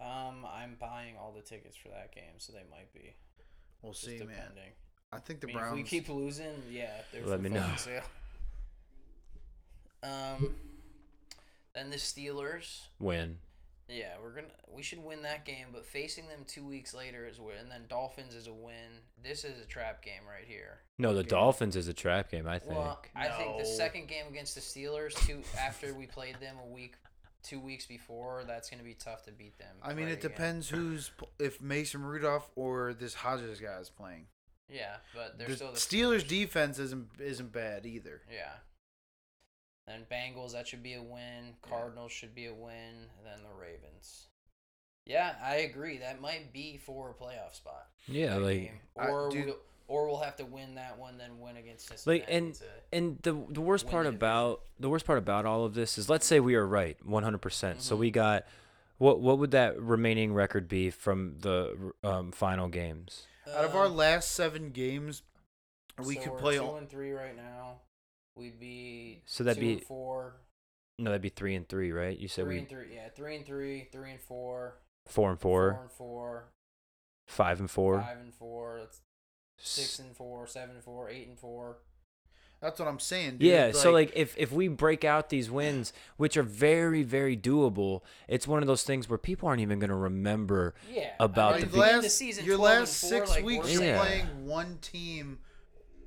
Um, 0.00 0.46
I'm 0.46 0.76
buying 0.80 1.16
all 1.20 1.32
the 1.34 1.42
tickets 1.42 1.76
for 1.76 1.88
that 1.88 2.14
game, 2.14 2.34
so 2.38 2.52
they 2.52 2.64
might 2.70 2.92
be. 2.92 3.14
We'll 3.82 3.92
Just 3.92 4.04
see, 4.04 4.18
man. 4.18 4.28
depending. 4.28 4.72
I 5.12 5.18
think 5.18 5.38
I 5.38 5.40
the 5.40 5.46
mean, 5.48 5.56
Browns. 5.56 5.70
if 5.72 5.76
we 5.76 5.82
keep 5.84 6.08
losing, 6.08 6.62
yeah, 6.70 6.90
they're 7.12 7.24
Let 7.26 7.40
me 7.40 7.48
know. 7.50 7.66
sale. 7.76 8.02
Um, 10.02 10.54
then 11.74 11.90
the 11.90 11.96
Steelers. 11.96 12.82
Win. 12.98 13.38
Yeah, 13.88 14.16
we're 14.22 14.32
gonna 14.34 14.48
we 14.70 14.82
should 14.82 15.02
win 15.02 15.22
that 15.22 15.46
game, 15.46 15.68
but 15.72 15.86
facing 15.86 16.28
them 16.28 16.40
two 16.46 16.62
weeks 16.62 16.92
later 16.92 17.26
is 17.26 17.38
a 17.38 17.42
win. 17.42 17.56
And 17.58 17.70
then 17.70 17.84
Dolphins 17.88 18.34
is 18.34 18.46
a 18.46 18.52
win. 18.52 19.00
This 19.22 19.44
is 19.44 19.62
a 19.62 19.64
trap 19.64 20.02
game 20.04 20.20
right 20.28 20.44
here. 20.46 20.80
No, 20.98 21.14
the 21.14 21.20
Okay. 21.20 21.30
Dolphins 21.30 21.74
is 21.74 21.88
a 21.88 21.94
trap 21.94 22.30
game, 22.30 22.46
I 22.46 22.58
think. 22.58 22.72
Well, 22.74 23.02
I 23.16 23.28
think 23.28 23.56
the 23.58 23.64
second 23.64 24.06
game 24.08 24.26
against 24.28 24.54
the 24.54 24.60
Steelers, 24.60 25.14
two 25.26 25.40
after 25.58 25.94
we 25.94 26.06
played 26.06 26.36
them 26.38 26.56
a 26.62 26.66
week, 26.68 26.96
two 27.42 27.60
weeks 27.60 27.86
before, 27.86 28.44
that's 28.46 28.68
gonna 28.70 28.82
be 28.82 28.94
tough 28.94 29.24
to 29.24 29.32
beat 29.32 29.58
them. 29.58 29.76
I 29.82 29.94
mean, 29.94 30.06
right 30.06 30.12
it 30.12 30.18
again. 30.24 30.30
depends 30.30 30.68
who's 30.70 31.10
if 31.38 31.60
Mason 31.60 32.02
Rudolph 32.04 32.48
or 32.56 32.94
this 32.94 33.14
Hodges 33.14 33.60
guy 33.60 33.78
is 33.80 33.90
playing. 33.90 34.26
Yeah, 34.68 34.96
but 35.14 35.38
they're 35.38 35.48
The 35.48 35.56
still 35.56 35.72
the 35.72 35.78
Steelers 35.78 36.26
defense 36.28 36.78
isn't 36.78 37.08
isn't 37.18 37.52
bad 37.52 37.86
either. 37.86 38.22
Yeah. 38.32 38.52
Then 39.86 40.04
Bengals, 40.12 40.52
that 40.52 40.68
should 40.68 40.82
be 40.82 40.94
a 40.94 41.02
win. 41.02 41.54
Cardinals 41.62 42.12
should 42.12 42.34
be 42.34 42.46
a 42.46 42.52
win. 42.54 43.06
And 43.16 43.24
then 43.26 43.38
the 43.42 43.58
Ravens. 43.58 44.26
Yeah, 45.06 45.34
I 45.42 45.56
agree. 45.56 45.96
That 45.96 46.20
might 46.20 46.52
be 46.52 46.76
for 46.76 47.10
a 47.10 47.14
playoff 47.14 47.54
spot. 47.54 47.86
yeah, 48.06 48.36
like 48.36 48.60
game. 48.64 48.80
I- 48.98 49.06
or 49.08 49.30
dude- 49.30 49.46
we'll, 49.46 49.56
or 49.88 50.06
we'll 50.06 50.18
have 50.20 50.36
to 50.36 50.44
win 50.44 50.76
that 50.76 50.98
one, 50.98 51.18
then 51.18 51.40
win 51.40 51.56
against 51.56 51.88
Cincinnati. 51.88 52.20
like 52.20 52.30
and 52.30 52.54
to- 52.54 52.64
and 52.92 53.18
the 53.22 53.32
the 53.50 53.60
worst 53.60 53.88
part 53.88 54.04
the 54.04 54.10
about 54.10 54.62
the 54.78 54.88
worst 54.88 55.04
part 55.04 55.18
about 55.18 55.44
all 55.46 55.64
of 55.64 55.74
this 55.74 55.98
is 55.98 56.08
let's 56.08 56.26
say 56.26 56.38
we 56.40 56.54
are 56.54 56.66
right 56.66 56.96
100%. 57.04 57.40
percent 57.40 57.82
So 57.82 57.96
we 57.96 58.10
got 58.10 58.44
what 58.98 59.20
what 59.20 59.38
would 59.38 59.50
that 59.52 59.80
remaining 59.80 60.32
record 60.32 60.68
be 60.68 60.90
from 60.90 61.38
the 61.40 61.92
um, 62.04 62.30
final 62.32 62.68
games? 62.68 63.26
Out 63.52 63.64
of 63.64 63.74
our 63.74 63.86
Um, 63.86 63.96
last 63.96 64.32
seven 64.32 64.70
games, 64.70 65.22
we 66.04 66.16
so 66.16 66.20
could 66.22 66.38
play. 66.38 66.56
two 66.58 66.62
all, 66.64 66.76
and 66.76 66.88
three 66.88 67.12
right 67.12 67.34
now. 67.36 67.80
We'd 68.36 68.60
be 68.60 69.22
So 69.26 69.42
that'd 69.42 69.58
two 69.60 69.66
be- 69.66 69.72
and 69.74 69.82
four, 69.84 70.36
No, 70.98 71.10
that'd 71.10 71.22
be 71.22 71.28
3 71.28 71.54
and 71.54 71.68
3, 71.68 71.92
right? 71.92 72.16
You 72.18 72.26
said 72.28 72.44
three 72.44 72.54
we 72.54 72.58
and 72.60 72.68
three. 72.68 72.94
Yeah, 72.94 73.08
three 73.08 73.36
and 73.36 73.46
three, 73.46 73.88
three 73.92 74.10
and 74.12 74.20
four, 74.20 74.78
4 75.06 75.30
and 75.30 75.40
4, 75.40 75.72
four 75.72 75.82
and 75.82 75.90
four, 75.92 76.44
5 77.28 77.60
and 77.60 77.70
4. 77.70 78.00
five 78.00 78.18
and 78.18 78.34
four. 78.34 78.78
That's 78.80 79.00
six 79.58 79.98
and 79.98 80.16
four, 80.16 80.46
seven 80.46 80.76
and 80.76 80.84
four, 80.84 81.08
eight 81.10 81.26
and 81.28 81.38
four. 81.38 81.78
that's 82.60 82.78
what 82.80 82.88
I'm 82.88 82.98
saying. 82.98 83.32
Dude. 83.38 83.42
Yeah, 83.42 83.70
so 83.72 83.92
like 83.92 84.12
if 84.16 84.34
if 84.36 84.50
we 84.50 84.66
break 84.68 85.04
out 85.04 85.28
these 85.28 85.50
wins, 85.50 85.92
which 86.16 86.36
are 86.36 86.42
very 86.42 87.02
very 87.02 87.36
doable, 87.36 88.00
it's 88.26 88.48
one 88.48 88.62
of 88.62 88.66
those 88.66 88.82
things 88.82 89.08
where 89.08 89.18
people 89.18 89.48
aren't 89.48 89.60
even 89.60 89.78
going 89.78 89.90
to 89.90 89.96
remember. 89.96 90.74
Yeah, 90.92 91.12
About 91.20 91.54
I 91.54 91.60
the 91.60 91.66
mean, 91.66 91.70
big- 91.72 91.74
we 91.80 91.82
end 91.86 91.92
last 91.96 92.02
the 92.04 92.10
season 92.10 92.44
your 92.44 92.56
last 92.58 93.00
four, 93.00 93.10
six 93.10 93.30
like, 93.30 93.44
weeks, 93.44 93.72
you're 93.72 93.84
Yeah. 93.84 94.00
playing 94.02 94.46
one 94.46 94.78
team 94.82 95.38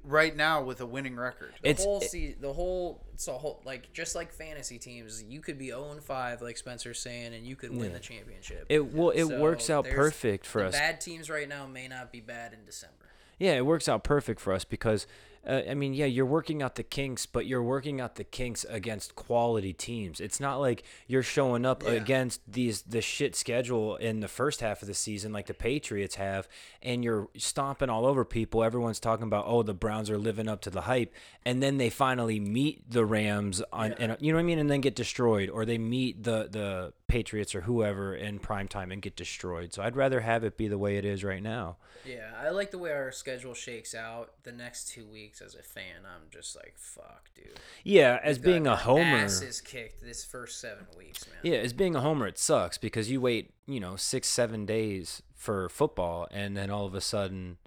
right 0.04 0.36
now 0.36 0.64
with 0.64 0.82
a 0.82 0.86
winning 0.86 1.16
record. 1.16 1.54
The 1.62 1.70
It's- 1.70 1.86
whole 1.86 2.02
it- 2.02 2.10
se- 2.10 2.36
the 2.42 2.52
whole 2.54 3.06
it's 3.14 3.28
a 3.28 3.38
whole 3.38 3.62
like 3.64 3.94
just 3.94 4.16
like 4.16 4.34
fantasy 4.34 4.80
teams, 4.80 5.24
you 5.24 5.40
could 5.42 5.58
be 5.60 5.68
0 5.68 5.92
and 5.92 6.04
5 6.04 6.42
like 6.42 6.58
Spencer's 6.58 7.00
saying 7.00 7.34
and 7.36 7.46
you 7.46 7.56
could 7.56 7.70
win 7.70 7.92
Yeah. 7.92 7.94
the 7.94 8.00
championship. 8.00 8.66
It 8.68 8.94
well 8.94 9.12
it 9.12 9.26
So 9.28 9.40
works 9.40 9.70
out 9.70 9.86
perfect 9.88 10.46
for 10.48 10.64
the 10.64 10.68
us. 10.70 10.74
Bad 10.74 11.00
teams 11.02 11.30
right 11.30 11.48
now 11.48 11.66
may 11.68 11.88
not 11.88 12.12
be 12.12 12.20
bad 12.20 12.52
in 12.52 12.66
December. 12.66 12.96
Yeah, 13.42 13.54
it 13.54 13.66
works 13.66 13.90
out 13.90 14.04
perfect 14.04 14.40
for 14.40 14.54
us 14.54 14.64
because, 14.66 15.08
uh, 15.48 15.62
I 15.70 15.74
mean, 15.74 15.94
yeah, 15.94 16.06
you're 16.06 16.26
working 16.26 16.62
out 16.62 16.76
the 16.76 16.84
kinks, 16.84 17.26
but 17.26 17.46
you're 17.46 17.64
working 17.64 18.00
out 18.00 18.16
the 18.16 18.24
kinks 18.24 18.66
against 18.70 19.16
quality 19.16 19.74
teams. 19.74 20.20
It's 20.20 20.40
not 20.40 20.58
like 20.58 20.84
you're 21.08 21.24
showing 21.24 21.66
up 21.66 21.84
Yeah. 21.84 21.92
against 21.92 22.42
these 22.52 22.84
the 22.84 23.02
shit 23.02 23.36
schedule 23.36 23.96
in 23.96 24.20
the 24.20 24.28
first 24.28 24.62
half 24.62 24.82
of 24.82 24.88
the 24.88 24.94
season 24.94 25.32
like 25.34 25.48
the 25.48 25.54
Patriots 25.54 26.16
have, 26.16 26.48
and 26.82 27.04
you're 27.04 27.30
stomping 27.38 27.90
all 27.90 28.06
over 28.06 28.24
people. 28.26 28.64
Everyone's 28.64 29.00
talking 29.00 29.24
about, 29.26 29.46
oh, 29.48 29.64
the 29.64 29.74
Browns 29.74 30.10
are 30.10 30.18
living 30.18 30.48
up 30.48 30.62
to 30.62 30.70
the 30.70 30.82
hype, 30.82 31.14
and 31.46 31.62
then 31.62 31.78
they 31.78 31.90
finally 31.90 32.40
meet 32.40 32.90
the 32.90 33.06
Rams 33.06 33.62
on, 33.74 33.94
and 33.94 34.18
you 34.20 34.32
know 34.32 34.38
what 34.38 34.42
I 34.44 34.46
mean, 34.46 34.60
and 34.60 34.70
then 34.70 34.82
get 34.82 34.96
destroyed, 34.96 35.50
or 35.50 35.66
they 35.66 35.78
meet 35.78 36.24
the 36.24 36.48
the 36.52 36.94
Patriots 37.08 37.54
or 37.54 37.62
whoever 37.62 38.16
in 38.16 38.40
prime 38.40 38.70
time 38.70 38.90
and 38.90 39.02
get 39.02 39.18
destroyed. 39.18 39.74
So 39.74 39.84
I'd 39.84 39.98
rather 39.98 40.22
have 40.22 40.46
it 40.46 40.56
be 40.56 40.70
the 40.70 40.78
way 40.78 40.96
it 40.96 41.04
is 41.04 41.26
right 41.26 41.44
now. 41.44 41.76
Yeah, 42.06 42.32
I 42.42 42.50
like 42.50 42.72
the 42.72 42.78
way 42.78 42.92
our 42.94 43.12
schedule 43.12 43.54
shakes 43.54 43.94
out 43.94 44.32
the 44.44 44.52
next 44.54 44.88
2 44.88 45.06
weeks 45.06 45.31
as 45.40 45.56
a 45.56 45.64
fan. 45.64 46.04
I'm 46.04 46.30
just 46.32 46.56
like, 46.56 46.74
fuck, 46.76 47.30
dude. 47.36 47.58
Yeah, 47.86 48.20
as 48.24 48.40
Got 48.40 48.46
being 48.46 48.68
a 48.68 48.72
our 48.72 48.76
homer. 48.78 49.18
asses 49.18 49.62
kicked 49.62 50.02
this 50.04 50.26
first 50.26 50.60
7 50.60 50.86
weeks, 50.98 51.28
man. 51.28 51.38
Yeah, 51.44 51.60
as 51.60 51.72
being 51.74 51.96
a 51.96 52.02
homer, 52.02 52.28
it 52.28 52.38
sucks 52.40 52.78
because 52.80 53.10
you 53.12 53.22
wait, 53.22 53.54
you 53.68 53.80
know, 53.80 53.96
six, 53.96 54.28
seven 54.28 54.66
days 54.66 55.22
for 55.36 55.70
football, 55.70 56.28
and 56.32 56.58
then 56.58 56.70
all 56.72 56.86
of 56.86 56.96
a 56.96 57.02
sudden, 57.02 57.58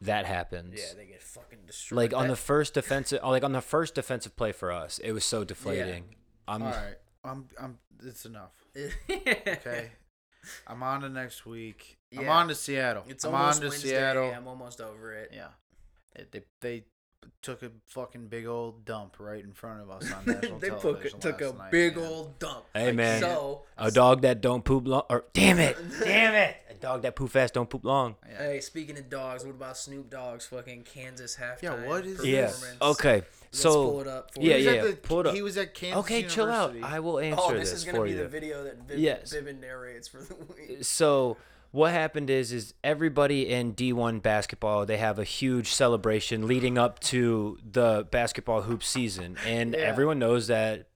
that 0.00 0.26
happens. 0.26 0.74
Yeah, 0.78 0.94
they 0.96 1.06
get 1.06 1.22
fucking 1.22 1.60
destroyed. 1.66 1.96
like 1.96 2.14
on 2.14 2.28
the 2.28 2.36
first 2.36 2.74
defensive, 2.74 3.20
like 3.22 3.44
on 3.44 3.52
the 3.52 3.60
first 3.62 3.94
defensive 3.94 4.36
play 4.36 4.52
for 4.52 4.72
us, 4.72 4.98
it 4.98 5.12
was 5.12 5.24
so 5.24 5.44
deflating. 5.44 6.16
I'm 6.48 6.62
All 6.62 6.68
right, 6.70 6.96
I'm 7.24 7.48
I'm. 7.60 7.78
It's 8.04 8.24
enough. 8.26 8.52
Okay, 9.08 9.90
I'm 10.66 10.82
on 10.82 11.00
to 11.00 11.08
next 11.08 11.46
week. 11.46 11.96
Yeah. 12.10 12.20
I'm 12.20 12.28
on 12.28 12.48
to 12.48 12.54
Seattle. 12.54 13.04
It's 13.08 13.24
I'm 13.24 13.34
almost 13.34 13.56
on 13.56 13.62
to 13.62 13.68
Wednesday. 13.70 13.88
Seattle. 13.88 14.32
I'm 14.36 14.46
almost 14.46 14.80
over 14.82 15.12
it. 15.14 15.30
Yeah, 15.34 15.46
It- 15.46 15.50
they 16.32 16.42
they 16.60 16.84
took 17.42 17.62
a 17.62 17.70
fucking 17.86 18.28
big 18.28 18.46
old 18.46 18.84
dump 18.84 19.16
right 19.18 19.42
in 19.42 19.52
front 19.52 19.80
of 19.80 19.90
us 19.90 20.10
on 20.12 20.24
national 20.26 20.58
they 20.60 20.68
took, 20.68 20.80
television 20.80 21.18
took 21.20 21.40
a 21.40 21.52
night, 21.52 21.72
big 21.72 21.96
man. 21.96 22.06
old 22.06 22.38
dump. 22.38 22.64
Hey, 22.72 22.86
Like, 22.86 22.94
man. 22.94 23.20
So 23.20 23.62
a 23.76 23.90
dog 23.90 24.22
that 24.22 24.40
don't 24.40 24.64
poop 24.64 24.86
long, 24.86 25.02
or 25.10 25.24
damn 25.32 25.58
it, 25.58 25.76
damn 26.04 26.34
it, 26.34 26.56
a 26.70 26.74
dog 26.74 27.02
that 27.02 27.16
poop 27.16 27.30
fast 27.30 27.54
don't 27.54 27.68
poop 27.68 27.84
long. 27.84 28.14
Yeah. 28.28 28.38
Hey, 28.38 28.60
speaking 28.60 28.96
of 28.96 29.08
dogs, 29.10 29.44
what 29.44 29.50
about 29.52 29.76
Snoop 29.76 30.08
Dogg's 30.08 30.46
fucking 30.46 30.82
Kansas 30.84 31.36
halftime? 31.36 31.62
Yeah, 31.62 31.86
what 31.86 32.04
is 32.06 32.24
Yeah. 32.24 32.42
this? 32.42 32.74
Okay. 32.80 33.22
Let's 33.22 33.58
So 33.60 33.72
pull 33.90 34.00
it 34.02 34.06
up 34.08 34.32
for 34.34 34.40
yeah, 34.42 34.56
He 34.56 34.56
was 34.58 34.64
you. 34.64 34.70
at 34.70 34.76
yeah. 34.76 34.90
the- 34.90 34.96
pull 34.98 35.20
it 35.20 35.26
up. 35.26 35.34
He 35.34 35.42
was 35.42 35.56
at 35.56 35.74
Kansas 35.74 35.98
okay, 36.04 36.22
chill 36.24 36.50
out. 36.50 36.76
I 36.82 37.00
will 37.00 37.16
oh, 37.16 37.18
answer 37.18 37.42
Oh, 37.44 37.52
this, 37.54 37.70
this 37.70 37.78
is 37.80 37.84
gonna 37.84 38.04
be 38.04 38.10
you. 38.10 38.18
the 38.18 38.28
video 38.28 38.62
that 38.64 38.86
Viv, 38.86 38.98
Yes. 38.98 39.32
Vivian 39.32 39.60
narrates 39.60 40.06
for 40.06 40.18
the 40.18 40.34
week. 40.34 40.84
so 40.84 41.36
what 41.76 41.92
happened 41.92 42.30
is 42.30 42.52
is 42.52 42.72
everybody 42.82 43.48
in 43.52 43.74
D1 43.74 44.22
basketball 44.22 44.86
they 44.86 44.96
have 44.96 45.18
a 45.18 45.24
huge 45.24 45.68
celebration 45.72 46.46
leading 46.46 46.78
up 46.78 46.98
to 47.00 47.58
the 47.70 48.06
basketball 48.10 48.62
hoop 48.62 48.82
season 48.82 49.36
and 49.46 49.74
Yeah. 49.74 49.80
everyone 49.80 50.18
knows 50.18 50.46
that 50.46 50.88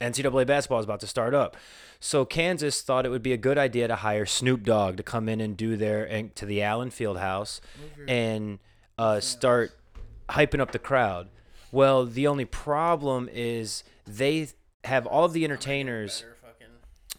NCAA 0.00 0.44
basketball 0.46 0.80
is 0.80 0.84
about 0.84 1.00
to 1.00 1.06
start 1.06 1.34
up. 1.34 1.56
So 2.00 2.24
Kansas 2.24 2.80
thought 2.82 3.04
it 3.06 3.10
would 3.10 3.22
be 3.22 3.34
a 3.34 3.36
good 3.36 3.58
idea 3.58 3.86
to 3.86 3.96
hire 3.96 4.24
Snoop 4.26 4.64
Dogg 4.64 4.96
to 4.96 5.02
come 5.02 5.28
in 5.28 5.40
and 5.40 5.56
do 5.56 5.76
their 5.76 6.04
and 6.04 6.34
to 6.36 6.46
the 6.46 6.62
Allen 6.62 6.90
Fieldhouse 6.90 7.60
and 8.08 8.58
uh, 8.98 9.20
start 9.20 9.72
hyping 10.30 10.58
up 10.60 10.72
the 10.72 10.78
crowd. 10.78 11.28
Well, 11.70 12.06
the 12.06 12.26
only 12.26 12.46
problem 12.46 13.28
is 13.30 13.84
they 14.06 14.48
have 14.84 15.06
all 15.06 15.26
of 15.26 15.34
the 15.34 15.44
entertainers. 15.44 16.24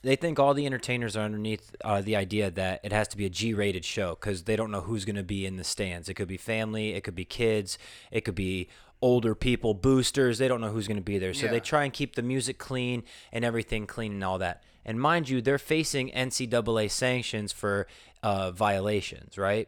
They 0.04 0.16
think 0.16 0.40
all 0.40 0.54
the 0.54 0.66
entertainers 0.66 1.16
are 1.16 1.24
underneath 1.24 1.76
uh, 1.84 2.02
the 2.02 2.16
idea 2.16 2.50
that 2.50 2.80
it 2.84 2.92
has 2.92 3.08
to 3.10 3.18
be 3.18 3.26
a 3.26 3.30
G-rated 3.30 3.86
show 3.86 4.12
because 4.12 4.44
they 4.44 4.56
don't 4.56 4.72
know 4.72 4.82
who's 4.82 5.06
going 5.06 5.16
to 5.16 5.24
be 5.24 5.46
in 5.46 5.58
the 5.58 5.64
stands. 5.64 6.10
It 6.10 6.16
could 6.16 6.28
be 6.28 6.38
family, 6.38 6.94
it 6.94 7.04
could 7.04 7.14
be 7.16 7.26
kids, 7.26 7.78
it 8.10 8.22
could 8.22 8.34
be 8.36 8.68
older 9.02 9.36
people, 9.36 9.74
boosters. 9.76 10.38
They 10.40 10.48
don't 10.48 10.62
know 10.62 10.70
who's 10.70 10.88
going 10.88 10.98
to 10.98 11.04
be 11.04 11.18
there, 11.20 11.34
so 11.34 11.46
Yeah. 11.46 11.52
they 11.52 11.60
try 11.60 11.84
and 11.84 11.94
keep 11.94 12.16
the 12.16 12.22
music 12.24 12.58
clean 12.58 13.04
and 13.32 13.46
everything 13.46 13.86
clean 13.86 14.14
and 14.14 14.24
all 14.24 14.38
that. 14.40 14.64
And 14.86 15.00
mind 15.00 15.30
you, 15.30 15.42
they're 15.42 15.60
facing 15.60 16.10
NCAA 16.12 16.90
sanctions 16.90 17.52
for 17.52 17.86
uh, 18.24 18.50
violations, 18.52 19.38
right? 19.38 19.68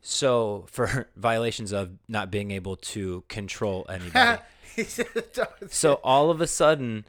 So 0.00 0.64
for 0.70 1.08
violations 1.16 1.72
of 1.72 1.90
not 2.08 2.30
being 2.30 2.50
able 2.50 2.76
to 2.76 3.24
control 3.28 3.84
anybody. 3.90 4.40
He 4.74 4.84
said 4.84 5.08
it 5.14 5.34
does. 5.34 5.72
So 5.74 5.94
all 6.04 6.30
of 6.30 6.40
a 6.40 6.46
sudden, 6.46 7.04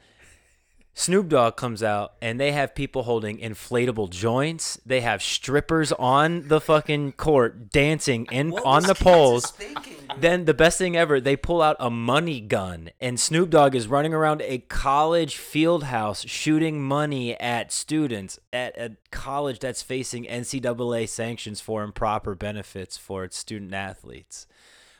Snoop 1.00 1.30
Dogg 1.30 1.58
comes 1.58 1.84
out 1.84 2.14
and 2.24 2.40
they 2.40 2.54
have 2.54 2.74
people 2.74 3.04
holding 3.04 3.38
inflatable 3.38 4.10
joints. 4.10 4.80
They 4.84 5.02
have 5.02 5.22
strippers 5.22 5.92
on 5.92 6.48
the 6.48 6.60
fucking 6.60 7.12
court 7.12 7.70
dancing 7.70 8.28
in 8.32 8.50
What 8.50 8.66
on 8.66 8.82
the 8.82 8.96
poles. 8.96 9.52
thinking. 9.52 9.94
Then 10.20 10.46
the 10.46 10.56
best 10.56 10.80
thing 10.80 10.98
ever, 10.98 11.22
they 11.22 11.36
pull 11.36 11.62
out 11.62 11.76
a 11.80 11.92
money 11.92 12.42
gun 12.42 12.90
and 13.00 13.20
Snoop 13.20 13.52
Dogg 13.52 13.76
is 13.76 13.88
running 13.88 14.12
around 14.12 14.42
a 14.42 14.58
college 14.58 15.38
field 15.38 15.84
house 15.84 16.26
shooting 16.28 16.82
money 16.82 17.40
at 17.40 17.72
students 17.72 18.40
at 18.52 18.76
a 18.76 18.98
college 19.12 19.60
that's 19.60 19.84
facing 19.84 20.26
NCAA 20.26 21.08
sanctions 21.08 21.62
for 21.62 21.84
improper 21.84 22.34
benefits 22.34 22.98
for 22.98 23.24
its 23.24 23.38
student 23.38 23.72
athletes. 23.72 24.48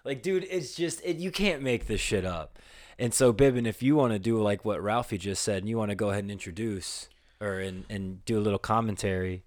Like, 0.06 0.22
dude, 0.22 0.46
it's 0.48 0.76
just 0.76 1.02
it, 1.04 1.18
you 1.18 1.32
can't 1.32 1.64
make 1.64 1.88
this 1.88 2.02
shit 2.02 2.24
up. 2.24 2.60
And 3.00 3.14
so, 3.14 3.32
Bibbin, 3.32 3.68
if 3.68 3.84
you 3.84 3.96
want 3.96 4.14
to 4.14 4.20
do 4.20 4.42
like 4.42 4.66
what 4.66 4.82
Ralphie 4.82 5.18
just 5.18 5.44
said, 5.44 5.60
and 5.60 5.70
you 5.70 5.78
want 5.78 5.92
to 5.92 5.96
go 5.96 6.10
ahead 6.10 6.24
and 6.24 6.32
introduce 6.32 7.10
or 7.40 7.60
and, 7.60 7.86
and 7.90 8.26
do 8.26 8.40
a 8.40 8.42
little 8.42 8.60
commentary. 8.60 9.44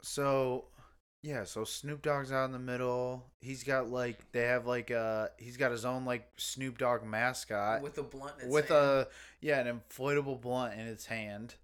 So, 0.00 0.64
yeah, 1.22 1.44
so 1.44 1.62
Snoop 1.62 2.02
Dogg's 2.02 2.32
out 2.32 2.46
in 2.46 2.52
the 2.52 2.58
middle. 2.58 3.24
He's 3.40 3.62
got 3.62 3.88
like 3.88 4.32
they 4.32 4.42
have 4.42 4.66
like 4.66 4.90
uh 4.90 5.28
he's 5.38 5.56
got 5.56 5.70
his 5.70 5.84
own 5.84 6.04
like 6.04 6.28
Snoop 6.36 6.78
Dogg 6.78 7.04
mascot 7.04 7.82
with 7.82 7.98
a 7.98 8.02
blunt. 8.02 8.34
in 8.40 8.46
its 8.46 8.52
with 8.52 8.68
hand. 8.68 8.80
a 8.80 9.06
yeah 9.40 9.60
an 9.60 9.80
inflatable 9.80 10.40
blunt 10.40 10.74
in 10.74 10.86
his 10.86 11.06
hand. 11.06 11.54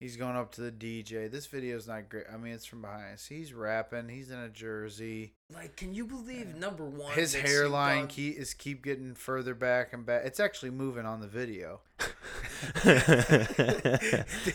He's 0.00 0.16
going 0.16 0.36
up 0.36 0.52
to 0.52 0.60
the 0.60 0.70
DJ. 0.70 1.28
This 1.28 1.46
video's 1.48 1.88
not 1.88 2.08
great. 2.08 2.26
I 2.32 2.36
mean, 2.36 2.52
it's 2.52 2.64
from 2.64 2.82
behind 2.82 3.14
us. 3.14 3.26
He's 3.26 3.52
rapping. 3.52 4.08
He's 4.08 4.30
in 4.30 4.38
a 4.38 4.48
jersey. 4.48 5.32
like, 5.52 5.74
can 5.74 5.92
you 5.92 6.06
believe 6.06 6.54
number 6.54 6.84
one? 6.84 7.12
His 7.14 7.32
that 7.32 7.40
Snoop 7.40 7.50
hairline 7.50 8.00
Dogg- 8.02 8.08
key 8.10 8.28
is 8.28 8.54
keep 8.54 8.84
getting 8.84 9.14
further 9.16 9.54
back 9.56 9.92
and 9.92 10.06
back. 10.06 10.22
It's 10.24 10.38
actually 10.38 10.70
moving 10.70 11.04
on 11.04 11.20
the 11.20 11.26
video. 11.26 11.80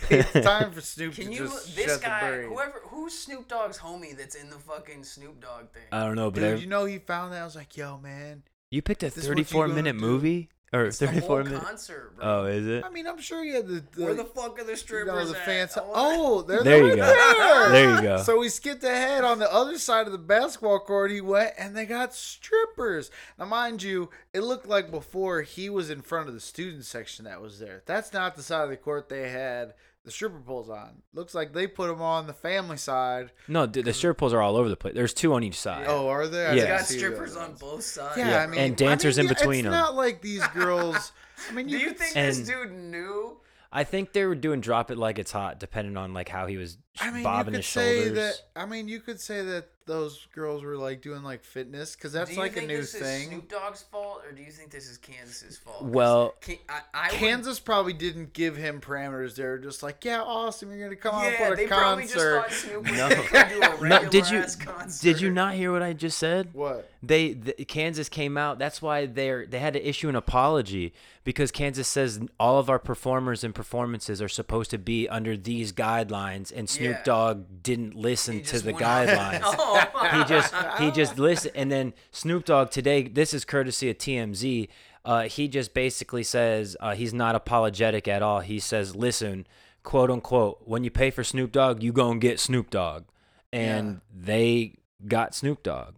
it's 0.10 0.46
time 0.46 0.72
for 0.72 0.82
Snoop 0.82 1.14
Can 1.16 1.26
to 1.28 1.32
you? 1.34 1.40
just 1.40 1.76
This 1.76 1.86
shut 1.88 2.02
guy, 2.02 2.32
the 2.32 2.38
brain. 2.38 2.50
whoever, 2.50 2.82
who's 2.86 3.14
Snoop 3.18 3.48
Dogg's 3.48 3.78
homie 3.78 4.16
that's 4.18 4.36
in 4.36 4.50
the 4.50 4.58
fucking 4.60 5.04
Snoop 5.04 5.42
Dogg 5.42 5.72
thing? 5.74 5.84
I 5.92 6.06
don't 6.06 6.16
know, 6.16 6.32
but 6.32 6.40
Dude, 6.42 6.58
I- 6.58 6.62
you 6.62 6.68
know 6.68 6.86
he 6.86 7.00
found 7.00 7.34
that. 7.34 7.42
I 7.42 7.46
was 7.46 7.56
like, 7.56 7.76
yo, 7.76 7.98
man. 7.98 8.44
you 8.72 8.82
picked 8.82 9.04
a 9.04 9.08
Is 9.08 9.16
this 9.16 9.28
what 9.28 9.38
you 9.38 9.44
34 9.44 9.68
gonna 9.68 9.76
minute 9.76 9.96
movie 9.96 10.50
or 10.74 10.86
It's 10.86 10.98
the 10.98 11.08
34 11.08 11.28
whole 11.28 11.44
minute. 11.44 11.62
concert, 11.64 12.16
bro. 12.18 12.26
Oh, 12.42 12.46
is 12.46 12.66
it? 12.68 12.84
I 12.84 12.90
mean, 12.90 13.06
I'm 13.08 13.20
sure 13.22 13.44
he 13.44 13.52
had 13.54 13.68
the. 13.68 13.84
the 13.96 14.04
Where 14.06 14.14
the 14.16 14.26
fuck 14.26 14.60
are 14.60 14.64
the 14.64 14.72
you 14.72 14.76
strippers 14.78 15.28
know, 15.28 15.32
the 15.34 15.40
at? 15.40 15.46
fans. 15.46 15.78
I 15.78 15.82
Oh, 15.86 16.42
they're 16.42 16.64
There 16.64 16.80
you 16.84 16.90
right 16.90 16.98
go. 16.98 17.06
There. 17.06 17.70
There 17.70 17.96
you 17.96 18.02
go. 18.02 18.18
So 18.24 18.40
we 18.40 18.50
skipped 18.50 18.84
ahead 18.84 19.24
on 19.24 19.40
the 19.40 19.52
other 19.54 19.78
side 19.78 20.06
of 20.08 20.12
the 20.12 20.18
basketball 20.18 20.80
court. 20.80 21.12
He 21.12 21.22
went 21.22 21.54
and 21.58 21.76
they 21.78 21.86
got 21.86 22.14
strippers. 22.14 23.12
Now, 23.38 23.46
mind 23.46 23.84
you, 23.84 24.10
it 24.34 24.42
looked 24.42 24.68
like 24.68 24.90
before 24.92 25.42
he 25.44 25.70
was 25.70 25.90
in 25.90 26.02
front 26.02 26.28
of 26.28 26.34
the 26.34 26.40
student 26.40 26.86
section 26.86 27.26
that 27.26 27.42
was 27.42 27.60
there. 27.60 27.84
That's 27.86 28.12
not 28.14 28.36
the 28.36 28.44
side 28.44 28.64
of 28.64 28.70
the 28.70 28.78
court 28.78 29.10
they 29.10 29.30
had 29.30 29.74
the 30.06 30.12
stripper 30.12 30.40
poles 30.40 30.70
on. 30.70 31.02
Looks 31.14 31.34
like 31.34 31.54
they 31.54 31.66
put 31.68 31.88
them 31.88 32.02
on 32.02 32.28
the 32.28 32.34
family 32.34 32.78
side. 32.78 33.32
No, 33.48 33.66
dude, 33.66 33.86
the 33.86 33.94
stripper 33.94 34.16
poles 34.16 34.34
are 34.34 34.42
all 34.42 34.58
over 34.58 34.68
the 34.70 34.76
place. 34.76 34.94
There's 34.96 35.14
two 35.14 35.34
on 35.34 35.44
each 35.44 35.60
side. 35.60 35.86
Oh, 35.88 36.08
are 36.10 36.28
there? 36.28 36.50
I 36.50 36.52
Yeah. 36.52 36.56
They 36.56 36.60
didn't 36.68 36.78
got 36.78 36.86
see 36.88 36.98
strippers 36.98 37.34
those. 37.36 37.44
on 37.44 37.54
both 37.56 37.84
sides. 37.84 38.18
Yeah, 38.18 38.30
Yeah, 38.32 38.44
I 38.44 38.48
mean, 38.48 38.60
and 38.60 38.76
dancers 38.78 39.18
I 39.18 39.22
mean, 39.22 39.30
in 39.32 39.36
between 39.36 39.60
It's 39.60 39.66
'em. 39.68 39.72
not 39.72 39.96
like 39.96 40.22
these 40.22 40.46
girls. 40.48 41.12
I 41.50 41.54
mean, 41.54 41.68
Do 41.70 41.78
you 41.78 41.88
could 41.88 41.98
think 42.00 42.18
And- 42.18 42.30
this 42.36 42.40
dude 42.48 42.72
knew? 42.72 43.38
I 43.76 43.84
think 43.86 44.14
they 44.14 44.24
were 44.26 44.36
doing 44.36 44.62
drop 44.62 44.92
it 44.92 45.00
like 45.00 45.18
it's 45.18 45.32
hot, 45.32 45.60
depending 45.60 45.98
on 45.98 46.14
like 46.14 46.30
how 46.30 46.46
he 46.46 46.58
was 46.58 46.78
I 47.00 47.10
mean, 47.10 47.24
bobbing 47.24 47.54
you 47.56 47.58
could 47.58 47.66
his 47.66 47.68
say 47.68 48.04
shoulders. 48.06 48.14
that. 48.54 48.62
I 48.62 48.66
mean, 48.68 48.88
you 48.88 49.00
could 49.00 49.20
say 49.20 49.42
that 49.42 49.68
those 49.86 50.28
girls 50.34 50.64
were 50.64 50.78
like 50.78 51.02
doing 51.02 51.24
like 51.24 51.44
fitness 51.44 51.96
because 51.96 52.14
that's 52.14 52.30
do 52.30 52.36
you 52.36 52.42
like 52.42 52.52
a 52.54 52.56
think 52.56 52.68
new 52.70 52.78
this 52.78 52.94
thing. 52.94 53.22
Is 53.24 53.28
Snoop 53.28 53.50
Dogg's 53.50 53.82
fault, 53.84 54.22
or 54.26 54.32
do 54.32 54.42
you 54.42 54.52
think 54.52 54.72
this 54.72 54.90
is 54.90 54.98
Kansas's 54.98 55.58
fault? 55.58 55.84
Well- 55.84 56.36
Can- 56.42 56.58
I, 56.70 56.80
I 56.94 57.08
would- 57.12 57.20
Kansas 57.20 57.60
probably 57.60 57.94
didn't 57.94 58.34
give 58.34 58.56
him 58.56 58.80
parameters. 58.80 59.36
They 59.36 59.44
were 59.44 59.58
just 59.58 59.84
like, 59.84 60.06
"Yeah, 60.06 60.22
awesome, 60.22 60.72
you're 60.72 60.88
gonna 60.88 60.96
come 60.96 61.16
out 61.16 61.32
yeah, 61.32 61.50
for 61.50 61.56
they 61.56 61.66
a 61.66 61.68
probably 61.68 62.04
just 62.04 62.16
concert." 62.16 62.42
thought 62.42 62.52
Snoop 62.52 62.86
No. 62.86 63.10
gonna 63.10 63.50
do 63.50 63.86
a 63.86 63.88
no, 64.04 64.10
did 64.10 64.30
you 64.30 64.44
concert. 64.60 65.02
did 65.04 65.20
you 65.22 65.30
not 65.32 65.56
hear 65.56 65.72
what 65.72 65.84
I 65.84 65.94
just 65.94 66.18
said? 66.18 66.50
what? 66.54 66.90
They 67.06 67.34
the, 67.34 67.54
Kansas 67.66 68.08
came 68.08 68.38
out. 68.38 68.60
That's 68.60 68.82
why 68.82 69.06
they're 69.08 69.46
they 69.46 69.60
had 69.60 69.74
to 69.74 69.86
issue 69.88 70.08
an 70.08 70.16
apology 70.16 70.94
because 71.26 71.52
Kansas 71.52 71.88
says 71.88 72.22
all 72.40 72.60
of 72.60 72.70
our 72.70 72.80
performers 72.80 73.44
and 73.44 73.54
performances 73.54 74.22
are 74.22 74.30
supposed 74.30 74.72
to 74.72 74.78
be 74.78 75.10
under 75.10 75.36
these 75.36 75.74
guidelines, 75.74 76.52
and 76.56 76.70
Snoop 76.70 76.98
Yeah. 76.98 77.04
Dogg 77.04 77.46
didn't 77.62 77.96
listen 77.96 78.42
to 78.44 78.60
the 78.60 78.72
went 78.74 78.86
on- 78.86 79.08
guidelines. 79.08 79.42
Oh. 79.44 79.73
He 80.12 80.24
just 80.26 80.54
he 80.80 80.92
just 80.92 81.18
listen 81.18 81.52
and 81.56 81.72
then 81.72 81.94
snoop 82.12 82.46
dogg 82.46 82.70
today 82.70 83.04
this 83.04 83.34
is 83.34 83.46
courtesy 83.46 83.90
of 83.90 83.98
tmz 83.98 84.68
uh, 85.06 85.24
he 85.24 85.50
just 85.50 85.74
basically 85.74 86.24
says 86.24 86.78
uh, 86.80 86.96
he's 86.96 87.14
not 87.14 87.36
apologetic 87.36 88.08
at 88.08 88.22
all 88.22 88.40
he 88.40 88.60
says 88.60 88.96
listen 88.96 89.46
quote 89.84 90.10
unquote 90.10 90.62
when 90.66 90.84
you 90.84 90.92
pay 90.92 91.12
for 91.12 91.24
snoop 91.24 91.52
dogg 91.52 91.84
you 91.84 91.92
go 91.92 92.10
and 92.10 92.22
get 92.22 92.40
snoop 92.40 92.70
dogg 92.70 93.04
and 93.52 94.02
they 94.14 94.76
got 95.08 95.36
snoop 95.36 95.62
dogg 95.64 95.96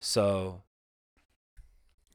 so 0.00 0.62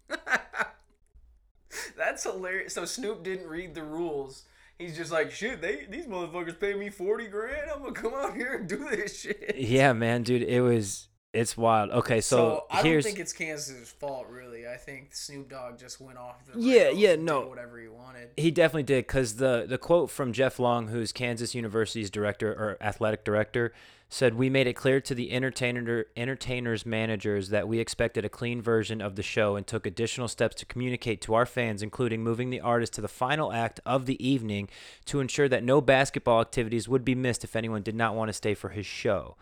That's 1.98 2.24
hilarious. 2.24 2.74
So 2.74 2.86
Snoop 2.86 3.24
didn't 3.24 3.48
read 3.48 3.76
the 3.76 3.84
rules. 3.84 4.44
He's 4.78 4.98
just 4.98 5.12
like, 5.12 5.32
shit. 5.32 5.62
They 5.62 5.86
these 5.90 6.06
motherfuckers 6.06 6.60
pay 6.60 6.74
me 6.74 6.90
forty 6.90 7.28
grand. 7.28 7.72
I'm 7.74 7.80
gonna 7.82 7.94
come 7.94 8.14
out 8.14 8.36
here 8.36 8.56
and 8.56 8.68
do 8.68 8.78
this 8.90 9.20
shit. 9.22 9.56
yeah 9.58 9.94
man 9.94 10.24
dude 10.24 10.42
it 10.44 10.62
was 10.62 11.08
it's 11.34 11.58
wild 11.58 11.92
okay 11.92 12.22
so, 12.22 12.38
So, 12.38 12.66
I 12.72 12.82
don't 12.82 13.02
think 13.02 13.20
it's 13.20 13.34
Kansas's 13.34 13.90
fault, 13.90 14.28
really. 14.30 14.66
I 14.68 14.78
think 14.78 15.14
Snoop 15.14 15.50
Dogg 15.50 15.78
just 15.78 16.00
went 16.00 16.18
off 16.18 16.46
the 16.46 16.58
Yeah, 16.60 16.90
yeah, 16.92 17.16
no. 17.18 17.42
whatever 17.48 17.78
he 17.78 17.90
wanted. 17.90 18.30
He 18.38 18.52
definitely 18.52 18.84
did 18.84 19.06
because 19.06 19.36
the 19.36 19.66
the 19.68 19.78
quote 19.78 20.10
from 20.10 20.32
Jeff 20.32 20.60
Long, 20.60 20.88
who's 20.88 21.12
Kansas 21.12 21.54
University's 21.54 22.10
director 22.10 22.52
or 22.54 22.78
athletic 22.80 23.26
director, 23.26 23.74
said, 24.16 24.34
"We 24.34 24.50
made 24.50 24.66
it 24.66 24.78
clear 24.78 25.02
to 25.02 25.14
the 25.14 25.34
entertainer 25.34 26.06
entertainers 26.16 26.86
managers 26.86 27.50
that 27.50 27.68
we 27.68 27.80
expected 27.80 28.24
a 28.24 28.30
clean 28.30 28.62
version 28.62 29.02
of 29.02 29.18
the 29.18 29.22
show 29.22 29.58
and 29.58 29.68
took 29.68 29.86
additional 29.86 30.30
steps 30.30 30.56
to 30.56 30.66
communicate 30.66 31.20
to 31.24 31.34
our 31.34 31.46
fans, 31.46 31.84
including 31.84 32.24
moving 32.24 32.50
the 32.50 32.62
artist 32.62 32.94
to 32.94 33.02
the 33.02 33.10
final 33.10 33.52
act 33.52 33.82
of 33.86 34.06
the 34.06 34.26
evening 34.26 34.70
to 35.04 35.20
ensure 35.20 35.50
that 35.50 35.66
no 35.66 35.82
basketball 35.82 36.40
activities 36.40 36.88
would 36.88 37.04
be 37.04 37.14
missed 37.14 37.44
if 37.44 37.58
anyone 37.58 37.82
did 37.82 37.94
not 37.94 38.16
want 38.16 38.30
to 38.30 38.34
stay 38.34 38.54
for 38.54 38.70
his 38.70 38.86
show." 38.86 39.36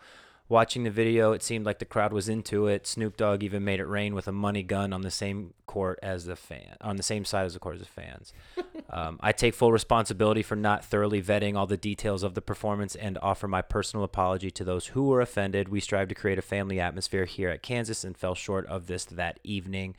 Watching 0.46 0.84
the 0.84 0.90
video, 0.90 1.32
it 1.32 1.42
seemed 1.42 1.64
like 1.64 1.78
the 1.78 1.86
crowd 1.86 2.12
was 2.12 2.28
into 2.28 2.66
it. 2.66 2.86
Snoop 2.86 3.16
Dogg 3.16 3.42
even 3.42 3.64
made 3.64 3.80
it 3.80 3.86
rain 3.86 4.14
with 4.14 4.28
a 4.28 4.32
money 4.32 4.62
gun 4.62 4.92
on 4.92 5.00
the 5.00 5.10
same 5.10 5.54
court 5.66 5.98
as 6.02 6.26
the 6.26 6.36
fan, 6.36 6.76
on 6.82 6.96
the 6.96 7.02
same 7.02 7.24
side 7.24 7.46
as 7.46 7.54
the 7.54 7.58
court 7.58 7.76
as 7.76 7.80
the 7.80 7.86
fans. 7.86 8.32
Um, 8.90 9.18
I 9.20 9.32
take 9.32 9.54
full 9.54 9.72
responsibility 9.72 10.42
for 10.42 10.54
not 10.54 10.84
thoroughly 10.84 11.20
vetting 11.20 11.56
all 11.56 11.66
the 11.66 11.76
details 11.76 12.22
of 12.22 12.34
the 12.34 12.42
performance 12.42 12.94
and 12.94 13.18
offer 13.20 13.48
my 13.48 13.60
personal 13.60 14.04
apology 14.04 14.52
to 14.52 14.62
those 14.62 14.88
who 14.88 15.08
were 15.08 15.20
offended. 15.20 15.68
We 15.68 15.80
strive 15.80 16.08
to 16.08 16.14
create 16.14 16.38
a 16.38 16.42
family 16.42 16.78
atmosphere 16.78 17.24
here 17.24 17.48
at 17.48 17.62
Kansas 17.62 18.04
and 18.04 18.16
fell 18.16 18.36
short 18.36 18.66
of 18.66 18.86
this 18.86 19.04
that 19.06 19.40
evening. 19.42 19.96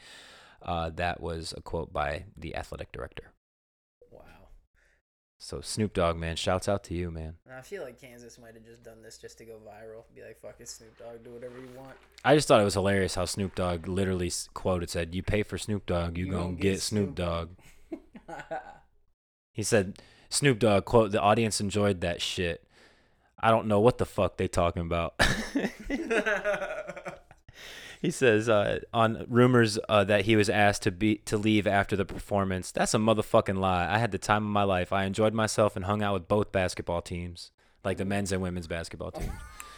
Uh, 0.62 0.91
that 0.95 1.19
was 1.19 1.53
a 1.58 1.62
quote 1.62 1.91
by 1.91 2.25
the 2.38 2.55
athletic 2.55 2.93
director. 2.93 3.31
So 5.38 5.62
Snoop 5.62 5.93
Dogg, 5.93 6.17
man, 6.17 6.36
shouts 6.38 6.69
out 6.69 6.84
to 6.86 6.93
you, 6.93 7.12
man. 7.12 7.36
I 7.52 7.62
feel 7.62 7.84
like 7.84 8.00
Kansas 8.00 8.39
might 8.39 8.54
have 8.54 8.65
just 8.65 8.84
done 8.84 9.02
this 9.04 9.17
just 9.17 9.38
to 9.39 9.45
go 9.45 9.60
viral. 9.65 10.04
Be 10.15 10.21
like, 10.24 10.39
fuck 10.41 10.56
it, 10.60 10.67
Snoop 10.69 10.98
Dogg, 10.98 11.24
do 11.24 11.32
whatever 11.32 11.60
you 11.60 11.67
want. 11.78 11.95
I 12.24 12.36
just 12.36 12.48
thought 12.48 12.62
it 12.62 12.63
was 12.63 12.74
hilarious 12.74 13.15
how 13.15 13.26
Snoop 13.26 13.54
Dogg 13.56 13.88
literally 13.88 14.32
quoted 14.54 14.89
said, 14.89 15.13
"You 15.13 15.21
pay 15.24 15.43
for 15.43 15.58
Snoop 15.58 15.86
Dogg, 15.86 16.17
you, 16.17 16.26
You 16.26 16.32
gonna 16.32 16.43
gonna 16.45 16.56
get, 16.56 16.71
get 16.74 16.82
Snoop 16.82 17.06
Snoop 17.08 17.15
Dogg." 17.15 17.50
He 19.54 19.63
said, 19.63 20.00
"Snoop 20.30 20.60
Dogg 20.60 20.84
quote: 20.84 21.12
The 21.12 21.21
audience 21.21 21.62
enjoyed 21.62 22.02
that 22.02 22.21
shit. 22.21 22.67
I 23.39 23.52
don't 23.52 23.67
know 23.67 23.80
what 23.80 24.00
the 24.00 24.06
fuck 24.06 24.36
they 24.36 24.48
talking 24.50 24.82
about." 24.82 25.15
he 28.06 28.12
says 28.12 28.48
uh, 28.48 28.80
on 28.94 29.26
rumors 29.28 29.78
uh, 29.89 30.04
that 30.04 30.26
he 30.26 30.36
was 30.36 30.50
asked 30.50 30.84
to 30.84 30.91
be 30.91 31.15
to 31.26 31.38
leave 31.38 31.68
after 31.68 31.96
the 31.96 32.06
performance. 32.06 32.72
That's 32.72 32.94
a 32.94 32.98
motherfucking 32.98 33.58
lie. 33.58 33.91
I 33.91 33.98
had 33.98 34.12
the 34.12 34.18
time 34.18 34.46
of 34.46 34.52
my 34.52 34.63
life. 34.63 34.94
I 34.94 35.06
enjoyed 35.06 35.34
myself 35.34 35.76
and 35.76 35.86
hung 35.86 36.02
out 36.02 36.13
with 36.13 36.28
both 36.28 36.52
basketball 36.52 37.02
teams, 37.02 37.52
like 37.84 37.98
the 37.98 38.06
men's 38.06 38.32
and 38.32 38.41
women's 38.41 38.68
basketball 38.68 39.12
teams. 39.12 39.32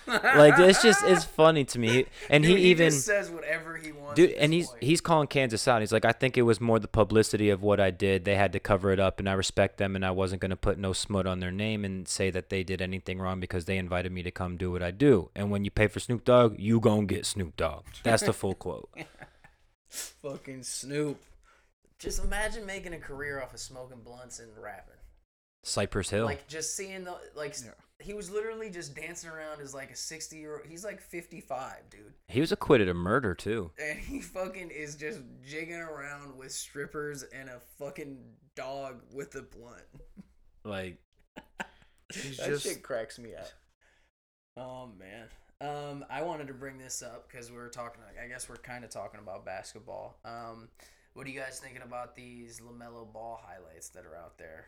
Like 0.07 0.57
it's 0.59 0.81
just 0.81 1.03
it's 1.03 1.23
funny 1.23 1.65
to 1.65 1.79
me. 1.79 2.05
And 2.29 2.43
Dude, 2.43 2.57
he 2.57 2.69
even 2.71 2.89
just 2.89 3.05
says 3.05 3.29
whatever 3.29 3.75
he 3.77 3.91
wants. 3.91 4.15
dude 4.15 4.31
and 4.31 4.53
he's 4.53 4.67
point. 4.67 4.83
he's 4.83 5.01
calling 5.01 5.27
kansas 5.27 5.67
out 5.67 5.81
he's 5.81 5.91
like 5.91 6.05
i 6.05 6.11
think 6.11 6.37
it 6.37 6.43
was 6.43 6.59
more 6.61 6.79
the 6.79 6.87
publicity 6.87 7.49
of 7.49 7.61
what 7.61 7.79
i 7.79 7.91
did 7.91 8.23
they 8.25 8.35
had 8.35 8.53
to 8.53 8.59
cover 8.59 8.91
it 8.91 8.99
up 8.99 9.19
and 9.19 9.27
i 9.29 9.33
respect 9.33 9.77
them 9.77 9.95
and 9.95 10.05
i 10.05 10.09
wasn't 10.11 10.39
going 10.41 10.49
to 10.49 10.55
put 10.55 10.77
no 10.77 10.93
smut 10.93 11.27
on 11.27 11.39
their 11.39 11.51
name 11.51 11.83
and 11.85 12.07
say 12.07 12.29
that 12.31 12.49
they 12.49 12.63
did 12.63 12.81
anything 12.81 13.19
wrong 13.19 13.39
because 13.39 13.65
they 13.65 13.77
invited 13.77 14.11
me 14.11 14.23
to 14.23 14.31
come 14.31 14.55
do 14.57 14.71
what 14.71 14.81
i 14.81 14.91
do 14.91 15.29
and 15.35 15.51
when 15.51 15.65
you 15.65 15.71
pay 15.71 15.87
for 15.87 15.99
snoop 15.99 16.23
dogg 16.23 16.55
you 16.57 16.79
gonna 16.79 17.05
get 17.05 17.25
snoop 17.25 17.55
dogg 17.57 17.83
that's 18.03 18.23
the 18.23 18.33
full 18.33 18.55
quote 18.55 18.89
fucking 19.89 20.63
Snoop. 20.63 21.21
Just 21.99 22.23
imagine 22.23 22.65
making 22.65 22.93
a 22.93 22.99
career 22.99 23.41
off 23.41 23.53
of 23.53 23.59
smoking 23.59 24.01
blunts 24.03 24.39
and 24.39 24.49
rapping. 24.61 24.93
cypress 25.63 26.09
hill 26.09 26.25
Like 26.25 26.47
just 26.47 26.75
seeing 26.75 27.03
the 27.03 27.15
like 27.35 27.55
Yeah. 27.63 27.71
He 27.99 28.13
was 28.13 28.29
literally 28.29 28.69
just 28.69 28.95
dancing 28.95 29.29
around 29.29 29.59
as 29.61 29.73
like 29.73 29.91
a 29.91 29.95
60 29.95 30.37
year 30.37 30.57
old. 30.57 30.67
He's 30.67 30.83
like 30.85 31.01
55, 31.01 31.89
dude. 31.89 32.13
he 32.27 32.39
was 32.39 32.51
acquitted 32.51 32.87
of 32.89 32.95
murder 32.95 33.33
too 33.33 33.71
And 33.81 33.97
he 33.99 34.21
fucking 34.21 34.69
is 34.69 34.95
just 34.95 35.21
jigging 35.43 35.75
around 35.81 36.37
with 36.37 36.51
strippers 36.51 37.23
and 37.23 37.49
a 37.49 37.59
fucking 37.79 38.17
dog 38.55 39.01
with 39.13 39.35
a 39.35 39.41
blunt. 39.41 39.83
like 40.63 40.97
that 41.57 41.67
just 42.09 42.65
shit 42.65 42.83
cracks 42.83 43.17
me 43.19 43.33
up. 43.35 43.49
Oh 44.57 44.89
man. 44.97 45.27
Um, 45.59 46.05
I 46.09 46.21
wanted 46.21 46.47
to 46.47 46.53
bring 46.53 46.77
this 46.77 47.01
up 47.01 47.27
because 47.27 47.51
we 47.51 47.57
are 47.57 47.69
talking. 47.69 48.01
I 48.23 48.27
guess 48.27 48.47
we're 48.47 48.57
kind 48.57 48.83
of 48.83 48.91
talking 48.91 49.19
about 49.19 49.43
basketball. 49.43 50.19
Um, 50.23 50.69
what 51.13 51.25
are 51.25 51.29
you 51.31 51.39
guys 51.39 51.59
thinking 51.59 51.81
about 51.81 52.15
these 52.15 52.59
Lamelo 52.59 53.11
Ball 53.11 53.41
highlights 53.43 53.89
that 53.89 54.05
are 54.05 54.15
out 54.15 54.37
there? 54.37 54.65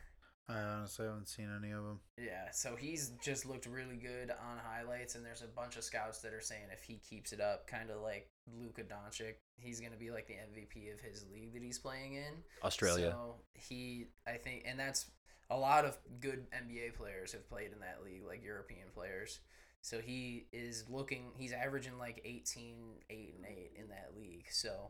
I 0.49 0.62
honestly 0.62 1.05
haven't 1.05 1.27
seen 1.27 1.49
any 1.55 1.71
of 1.71 1.83
them. 1.83 1.99
Yeah, 2.17 2.49
so 2.51 2.75
he's 2.75 3.12
just 3.23 3.45
looked 3.45 3.67
really 3.67 3.97
good 3.97 4.31
on 4.31 4.57
highlights, 4.57 5.13
and 5.15 5.23
there's 5.23 5.43
a 5.43 5.47
bunch 5.47 5.77
of 5.77 5.83
scouts 5.83 6.19
that 6.19 6.33
are 6.33 6.41
saying 6.41 6.63
if 6.73 6.83
he 6.83 6.99
keeps 7.07 7.31
it 7.31 7.39
up, 7.39 7.67
kind 7.67 7.91
of 7.91 8.01
like 8.01 8.29
Luka 8.59 8.81
Doncic, 8.81 9.35
he's 9.57 9.79
gonna 9.79 9.95
be 9.95 10.09
like 10.09 10.27
the 10.27 10.33
MVP 10.33 10.91
of 10.91 10.99
his 10.99 11.25
league 11.31 11.53
that 11.53 11.62
he's 11.62 11.77
playing 11.77 12.15
in. 12.15 12.43
australia 12.63 13.12
So 13.12 13.35
he, 13.53 14.07
I 14.27 14.38
think, 14.38 14.63
and 14.65 14.79
that's 14.79 15.05
a 15.51 15.57
lot 15.57 15.85
of 15.85 15.97
good 16.19 16.47
NBA 16.51 16.95
players 16.95 17.31
have 17.33 17.47
played 17.47 17.71
in 17.71 17.79
that 17.81 17.99
league, 18.03 18.23
like 18.25 18.43
European 18.43 18.88
players. 18.93 19.39
So 19.81 19.99
he 19.99 20.47
is 20.51 20.85
looking, 20.89 21.31
he's 21.38 21.53
averaging 21.53 21.97
like 21.97 22.21
18, 22.25 22.75
8, 23.09 23.33
and 23.38 23.45
8 23.45 23.71
in 23.75 23.89
that 23.89 24.12
league. 24.15 24.47
So 24.51 24.89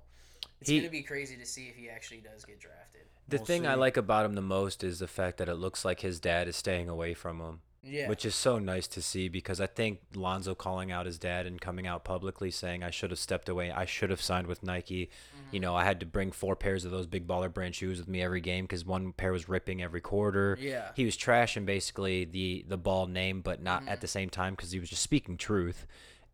it's 0.61 0.69
He- 0.69 0.77
going 0.79 0.89
to 0.89 0.91
be 0.91 1.03
crazy 1.03 1.37
to 1.37 1.45
see 1.45 1.67
if 1.67 1.75
he 1.75 1.89
actually 1.89 2.21
does 2.21 2.43
get 2.45 2.59
drafted. 2.59 3.01
the 3.27 3.37
We'll 3.37 3.45
thing 3.45 3.67
i 3.67 3.75
like 3.75 3.97
about 3.97 4.25
him 4.25 4.33
the 4.33 4.41
most 4.41 4.83
is 4.83 4.99
the 4.99 5.07
fact 5.07 5.37
that 5.37 5.47
it 5.49 5.55
looks 5.55 5.85
like 5.85 5.99
his 6.01 6.19
dad 6.19 6.47
is 6.47 6.55
staying 6.55 6.89
away 6.89 7.13
from 7.13 7.39
him 7.39 7.61
Yeah. 7.83 8.09
which 8.09 8.25
is 8.25 8.35
so 8.35 8.59
nice 8.59 8.87
to 8.87 9.01
see 9.01 9.29
because 9.29 9.61
I 9.61 9.67
think 9.67 9.99
Lonzo 10.13 10.53
calling 10.55 10.91
out 10.91 11.05
his 11.05 11.17
dad 11.17 11.45
and 11.45 11.61
coming 11.61 11.87
out 11.87 12.03
publicly 12.03 12.51
saying 12.51 12.83
I 12.83 12.89
should 12.91 13.09
have 13.11 13.19
stepped 13.19 13.47
away, 13.47 13.71
I 13.71 13.85
should 13.85 14.09
have 14.09 14.21
signed 14.21 14.47
with 14.47 14.63
Nike. 14.63 15.05
Mm-hmm. 15.05 15.55
You 15.55 15.59
know, 15.61 15.75
I 15.77 15.85
had 15.85 16.01
to 16.01 16.05
bring 16.05 16.31
four 16.33 16.55
pairs 16.57 16.83
of 16.83 16.91
those 16.91 17.07
big 17.07 17.25
baller 17.25 17.51
brand 17.53 17.75
shoes 17.75 17.97
with 17.99 18.09
me 18.09 18.21
every 18.21 18.41
game 18.41 18.65
because 18.65 18.83
one 18.83 19.13
pair 19.13 19.31
was 19.31 19.47
ripping 19.47 19.81
every 19.81 20.01
quarter. 20.01 20.57
Yeah. 20.59 20.89
he 20.95 21.05
was 21.05 21.15
trashing 21.15 21.65
basically 21.65 22.25
the 22.25 22.65
the 22.67 22.77
ball 22.77 23.07
name, 23.07 23.39
but 23.41 23.61
not 23.61 23.81
Mm-hmm. 23.83 23.89
at 23.93 24.01
the 24.01 24.07
same 24.07 24.29
time 24.29 24.55
because 24.55 24.71
he 24.73 24.79
was 24.81 24.89
just 24.89 25.01
speaking 25.03 25.37
truth. 25.37 25.85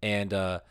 And 0.02 0.34
uh, 0.34 0.62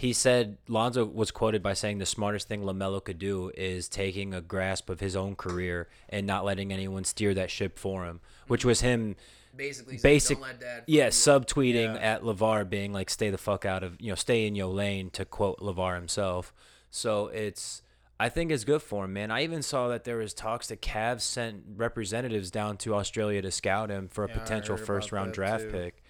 he 0.00 0.14
said 0.14 0.56
Lonzo 0.66 1.04
was 1.04 1.30
quoted 1.30 1.62
by 1.62 1.74
saying 1.74 1.98
the 1.98 2.06
smartest 2.06 2.48
thing 2.48 2.62
Lamelo 2.62 3.04
could 3.04 3.18
do 3.18 3.50
is 3.54 3.86
taking 3.86 4.32
a 4.32 4.40
grasp 4.40 4.88
of 4.88 4.98
his 5.00 5.14
own 5.14 5.36
career 5.36 5.88
and 6.08 6.26
not 6.26 6.42
letting 6.42 6.72
anyone 6.72 7.04
steer 7.04 7.34
that 7.34 7.50
ship 7.50 7.78
for 7.78 8.06
him, 8.06 8.20
which 8.46 8.64
was 8.64 8.80
him 8.80 9.14
Basically, 9.54 9.98
saying, 9.98 10.14
basic 10.14 10.38
don't 10.38 10.46
let 10.46 10.60
dad 10.60 10.84
yeah 10.86 11.10
fuck 11.10 11.42
subtweeting 11.42 11.94
Yeah. 11.96 12.00
at 12.14 12.22
LaVar 12.22 12.70
being 12.70 12.94
like 12.94 13.10
stay 13.10 13.28
the 13.28 13.36
fuck 13.36 13.66
out 13.66 13.82
of 13.82 14.00
you 14.00 14.08
know 14.08 14.14
stay 14.14 14.46
in 14.46 14.54
your 14.54 14.72
lane 14.72 15.10
to 15.10 15.26
quote 15.26 15.58
LaVar 15.58 15.96
himself 15.96 16.54
so 16.88 17.26
it's 17.26 17.82
I 18.18 18.28
think 18.30 18.50
it's 18.52 18.64
good 18.64 18.80
for 18.80 19.04
him 19.04 19.12
man 19.12 19.30
I 19.30 19.42
even 19.42 19.60
saw 19.62 19.88
that 19.88 20.04
there 20.04 20.16
was 20.16 20.32
talks 20.32 20.68
that 20.68 20.80
Cavs 20.80 21.22
sent 21.22 21.64
representatives 21.76 22.50
down 22.50 22.78
to 22.78 22.94
Australia 22.94 23.42
to 23.42 23.50
scout 23.50 23.90
him 23.90 24.08
for 24.08 24.24
a 24.24 24.28
Yeah, 24.28 24.38
potential 24.38 24.76
first 24.78 25.12
round 25.12 25.34
draft 25.34 25.64
too. 25.64 25.70
pick 25.72 26.02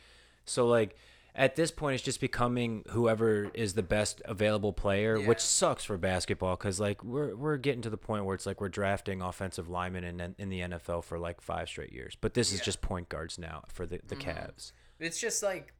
so 0.44 0.68
like 0.68 0.94
at 1.40 1.56
this 1.56 1.70
point 1.70 1.94
it's 1.94 2.04
just 2.04 2.20
becoming 2.20 2.84
whoever 2.90 3.50
is 3.54 3.72
the 3.74 3.82
best 3.82 4.20
available 4.26 4.72
player 4.72 5.16
Yeah. 5.18 5.26
which 5.26 5.40
sucks 5.40 5.82
for 5.84 5.96
basketball 5.96 6.54
because 6.56 6.78
like 6.78 7.02
we're, 7.02 7.34
we're 7.34 7.56
getting 7.56 7.80
to 7.82 7.90
the 7.90 7.96
point 7.96 8.24
where 8.26 8.34
it's 8.34 8.44
like 8.46 8.60
we're 8.60 8.68
drafting 8.68 9.22
offensive 9.22 9.68
linemen 9.68 10.04
in, 10.04 10.34
in 10.38 10.48
the 10.50 10.60
nfl 10.60 11.02
for 11.02 11.18
like 11.18 11.40
five 11.40 11.68
straight 11.68 11.92
years 11.92 12.16
but 12.20 12.34
this 12.34 12.52
is 12.52 12.60
just 12.60 12.80
point 12.82 13.08
guards 13.08 13.38
now 13.38 13.64
for 13.68 13.86
the, 13.86 14.00
the 14.06 14.16
Mhm. 14.16 14.22
Cavs. 14.36 14.72
It's 14.98 15.18
just 15.18 15.42
like 15.42 15.72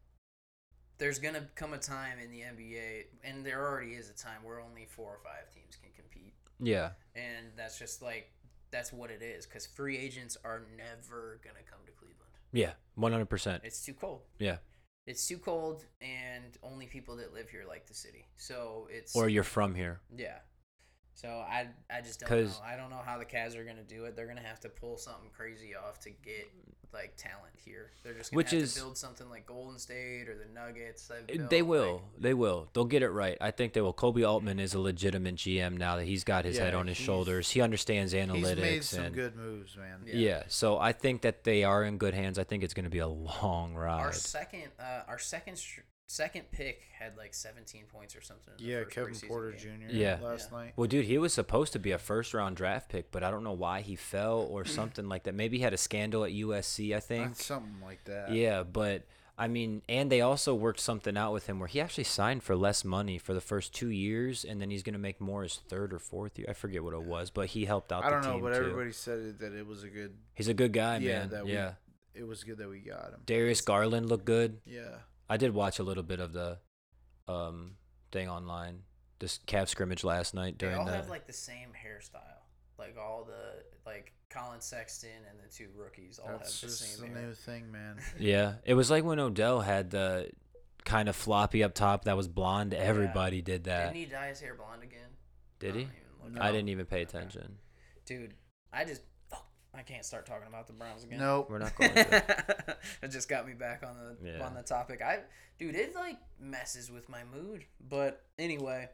there's 0.98 1.18
gonna 1.18 1.46
come 1.54 1.72
a 1.74 1.78
time 1.78 2.18
in 2.18 2.30
the 2.30 2.40
NBA, 2.40 3.04
and 3.24 3.44
there 3.44 3.60
already 3.66 3.92
is 3.92 4.10
a 4.10 4.14
time 4.14 4.42
where 4.42 4.60
only 4.60 4.86
four 4.86 5.10
or 5.10 5.18
five 5.24 5.50
teams 5.54 5.76
can 5.76 5.90
compete, 5.96 6.34
Yeah. 6.58 6.90
and 7.14 7.46
that's 7.56 7.78
just 7.78 8.02
like 8.02 8.30
that's 8.70 8.92
what 8.92 9.10
it 9.10 9.20
is. 9.22 9.46
Because 9.46 9.66
free 9.66 9.96
agents 9.98 10.36
are 10.44 10.62
never 10.76 11.40
gonna 11.44 11.64
come 11.68 11.80
to 11.86 11.92
Cleveland. 11.92 12.32
Yeah. 12.52 12.72
One 12.96 13.12
hundred 13.12 13.30
percent. 13.30 13.62
It's 13.64 13.84
too 13.84 13.94
cold. 13.94 14.20
Yeah. 14.38 14.58
It's 15.10 15.26
too 15.26 15.38
cold, 15.38 15.84
and 16.00 16.56
only 16.62 16.86
people 16.86 17.16
that 17.16 17.34
live 17.34 17.48
here 17.50 17.64
like 17.66 17.86
the 17.86 17.94
city. 17.94 18.26
So 18.36 18.86
it's 18.90 19.16
Or 19.16 19.28
you're 19.28 19.42
from 19.42 19.74
here. 19.74 20.00
yeah. 20.16 20.38
So 21.14 21.28
I 21.28 21.68
I 21.90 22.00
just 22.00 22.20
don't 22.20 22.30
know. 22.30 22.50
I 22.64 22.76
don't 22.76 22.90
know 22.90 23.00
how 23.04 23.18
the 23.18 23.24
Cavs 23.26 23.56
are 23.56 23.64
gonna 23.64 23.82
do 23.82 24.04
it. 24.04 24.16
They're 24.16 24.26
gonna 24.28 24.40
have 24.40 24.60
to 24.60 24.68
pull 24.68 24.96
something 24.96 25.30
crazy 25.36 25.74
off 25.76 26.00
to 26.00 26.10
get 26.10 26.50
like 26.92 27.14
talent 27.16 27.52
here. 27.64 27.90
They're 28.02 28.14
just 28.14 28.30
gonna 28.32 28.38
Which 28.38 28.50
have 28.50 28.62
is- 28.62 28.74
to 28.74 28.80
build 28.80 28.98
something 28.98 29.28
like 29.28 29.46
Golden 29.46 29.78
State 29.78 30.28
or 30.28 30.34
the 30.36 30.46
Nuggets. 30.52 31.06
They've 31.06 31.24
built, 31.26 31.50
They 31.50 31.62
like- 31.62 31.68
will. 31.70 32.02
They 32.18 32.34
will. 32.34 32.68
They'll 32.72 32.84
get 32.84 33.02
it 33.02 33.10
right. 33.10 33.36
I 33.40 33.50
think 33.52 33.74
they 33.74 33.80
will. 33.80 33.94
Koby 33.94 34.26
Altman 34.28 34.58
is 34.58 34.74
a 34.74 34.80
legitimate 34.80 35.36
GM 35.36 35.76
now 35.76 35.96
that 35.96 36.04
he's 36.06 36.24
got 36.24 36.44
his 36.44 36.58
head 36.58 36.74
on 36.74 36.86
his 36.88 36.96
shoulders. 36.96 37.50
He 37.50 37.60
understands 37.60 38.12
analytics 38.12 38.46
He's 38.56 38.56
made 38.56 38.84
some 38.84 39.04
and 39.04 39.14
good 39.14 39.36
moves, 39.36 39.76
man. 39.76 40.02
Yeah. 40.06 40.14
yeah. 40.16 40.42
So 40.48 40.78
I 40.78 40.92
think 40.92 41.22
that 41.22 41.44
they 41.44 41.62
are 41.64 41.84
in 41.84 41.96
good 41.98 42.14
hands. 42.14 42.38
I 42.40 42.44
think 42.44 42.64
it's 42.64 42.74
going 42.74 42.84
to 42.84 42.90
be 42.90 42.98
a 42.98 43.06
long 43.06 43.74
ride. 43.74 44.00
Our 44.00 44.06
ride. 44.06 44.14
second, 44.14 44.68
uh, 44.80 45.02
our 45.06 45.18
second, 45.18 45.56
str- 45.58 45.82
second 46.10 46.50
pick 46.50 46.82
had 46.98 47.16
like 47.16 47.32
17 47.32 47.84
points 47.86 48.16
or 48.16 48.20
something. 48.20 48.52
in 48.58 48.64
the 48.64 48.70
Yeah, 48.70 48.78
first 48.82 48.90
Kevin 48.94 49.14
Porter 49.28 49.52
game. 49.52 49.80
Jr. 49.88 49.94
Yeah. 49.94 50.18
last 50.20 50.48
Yeah. 50.50 50.58
night. 50.58 50.72
Well, 50.74 50.88
dude, 50.88 51.04
he 51.04 51.18
was 51.18 51.32
supposed 51.32 51.72
to 51.74 51.78
be 51.78 51.92
a 51.92 51.98
first 51.98 52.34
round 52.34 52.56
draft 52.56 52.88
pick, 52.90 53.12
but 53.12 53.22
I 53.22 53.30
don't 53.30 53.44
know 53.44 53.52
why 53.52 53.82
he 53.82 53.94
fell 53.94 54.40
or 54.40 54.64
something 54.64 55.08
like 55.08 55.22
that. 55.24 55.34
Maybe 55.34 55.58
he 55.58 55.62
had 55.62 55.72
a 55.72 55.76
scandal 55.78 56.24
at 56.24 56.32
USC, 56.32 56.92
I 56.92 56.96
uh, 56.96 57.00
think. 57.00 57.26
That's 57.28 57.44
something 57.46 57.76
like 57.80 58.02
that. 58.04 58.32
Yeah, 58.32 58.64
but 58.64 59.04
I 59.38 59.46
mean, 59.46 59.82
and 59.88 60.10
they 60.10 60.20
also 60.20 60.52
worked 60.52 60.80
something 60.80 61.16
out 61.16 61.32
with 61.32 61.46
him 61.46 61.60
where 61.60 61.68
he 61.68 61.80
actually 61.80 62.04
signed 62.04 62.42
for 62.42 62.56
less 62.56 62.84
money 62.84 63.16
for 63.16 63.32
the 63.32 63.40
first 63.40 63.72
two 63.72 63.88
years, 63.90 64.44
and 64.44 64.60
then 64.60 64.68
he's 64.68 64.82
gonna 64.82 64.98
make 64.98 65.20
more 65.20 65.44
his 65.44 65.56
third 65.68 65.94
or 65.94 66.00
fourth 66.00 66.38
year. 66.40 66.46
I 66.50 66.54
forget 66.54 66.82
what 66.82 66.92
it 66.92 67.02
was, 67.02 67.30
but 67.30 67.46
he 67.50 67.66
helped 67.66 67.92
out. 67.92 68.04
I 68.04 68.10
don't 68.10 68.22
the 68.22 68.28
know, 68.28 68.34
team 68.34 68.42
but 68.42 68.50
too. 68.50 68.56
everybody 68.64 68.92
said 68.92 69.38
that 69.38 69.52
it 69.54 69.66
was 69.66 69.84
a 69.84 69.88
good. 69.88 70.16
he's 70.34 70.48
a 70.48 70.54
good 70.54 70.72
guy, 70.72 70.98
yeah, 70.98 71.20
man. 71.20 71.28
that 71.30 71.44
we, 71.46 71.52
yeah, 71.52 71.74
it 72.14 72.24
was 72.24 72.42
good 72.44 72.58
that 72.58 72.68
we 72.68 72.80
got 72.80 73.12
him. 73.12 73.20
Darius 73.24 73.60
Garland 73.60 74.08
looked 74.10 74.24
good. 74.26 74.58
Yeah, 74.66 74.96
I 75.30 75.36
did 75.38 75.54
watch 75.54 75.78
a 75.78 75.82
little 75.82 76.02
bit 76.02 76.20
of 76.20 76.32
the 76.32 76.58
um 77.28 77.76
thing 78.12 78.28
online, 78.28 78.82
this 79.20 79.38
Cav 79.46 79.68
scrimmage 79.68 80.02
last 80.04 80.34
night 80.34 80.58
They 80.58 80.66
during 80.66 80.78
all 80.80 80.84
the. 80.86 80.92
have 80.92 81.08
like 81.08 81.26
the 81.26 81.32
same 81.32 81.68
hairstyle. 81.70 82.42
Like 82.78 82.96
all 82.98 83.24
the 83.24 83.62
like 83.86 84.12
Collin 84.30 84.60
Sexton 84.60 85.10
and 85.28 85.38
the 85.38 85.52
two 85.52 85.68
rookies 85.76 86.18
all 86.18 86.30
have 86.30 86.40
the 86.40 86.52
just 86.52 86.80
same 86.80 87.12
the 87.12 87.18
hair. 87.18 87.26
new 87.28 87.34
thing, 87.34 87.70
man. 87.72 87.96
yeah, 88.18 88.54
it 88.64 88.74
was 88.74 88.90
like 88.90 89.04
when 89.04 89.18
Odell 89.18 89.60
had 89.60 89.90
the 89.90 90.30
kind 90.84 91.08
of 91.08 91.14
floppy 91.16 91.62
up 91.62 91.74
top 91.74 92.04
that 92.04 92.16
was 92.16 92.26
blonde. 92.26 92.74
Everybody 92.74 93.42
did 93.42 93.64
that. 93.64 93.92
Didn't 93.92 94.06
he 94.06 94.10
dye 94.10 94.28
his 94.28 94.40
hair 94.40 94.54
blonde 94.54 94.82
again? 94.82 95.10
Did 95.58 95.74
I 95.74 95.78
he? 95.78 95.84
don't 95.84 95.92
even 95.92 96.34
look 96.34 96.42
I 96.42 96.52
didn't 96.52 96.68
even 96.70 96.86
pay 96.86 97.02
Okay. 97.02 97.18
attention. 97.18 97.58
Dude, 98.06 98.34
I 98.72 98.84
just 98.84 99.02
I 99.74 99.82
can't 99.82 100.04
start 100.04 100.26
talking 100.26 100.48
about 100.48 100.66
the 100.66 100.72
Browns 100.72 101.04
again. 101.04 101.20
Nope. 101.20 101.48
We're 101.48 101.58
not 101.58 101.76
going 101.76 101.94
to. 101.94 102.76
it 103.02 103.08
just 103.08 103.28
got 103.28 103.46
me 103.46 103.52
back 103.54 103.82
on 103.86 103.94
the 103.96 104.30
Yeah. 104.32 104.44
on 104.44 104.54
the 104.54 104.62
topic. 104.62 105.00
I 105.02 105.20
dude, 105.58 105.74
it 105.76 105.94
like 105.94 106.18
messes 106.40 106.90
with 106.90 107.08
my 107.08 107.20
mood. 107.24 107.64
But 107.88 108.22
anyway, 108.38 108.88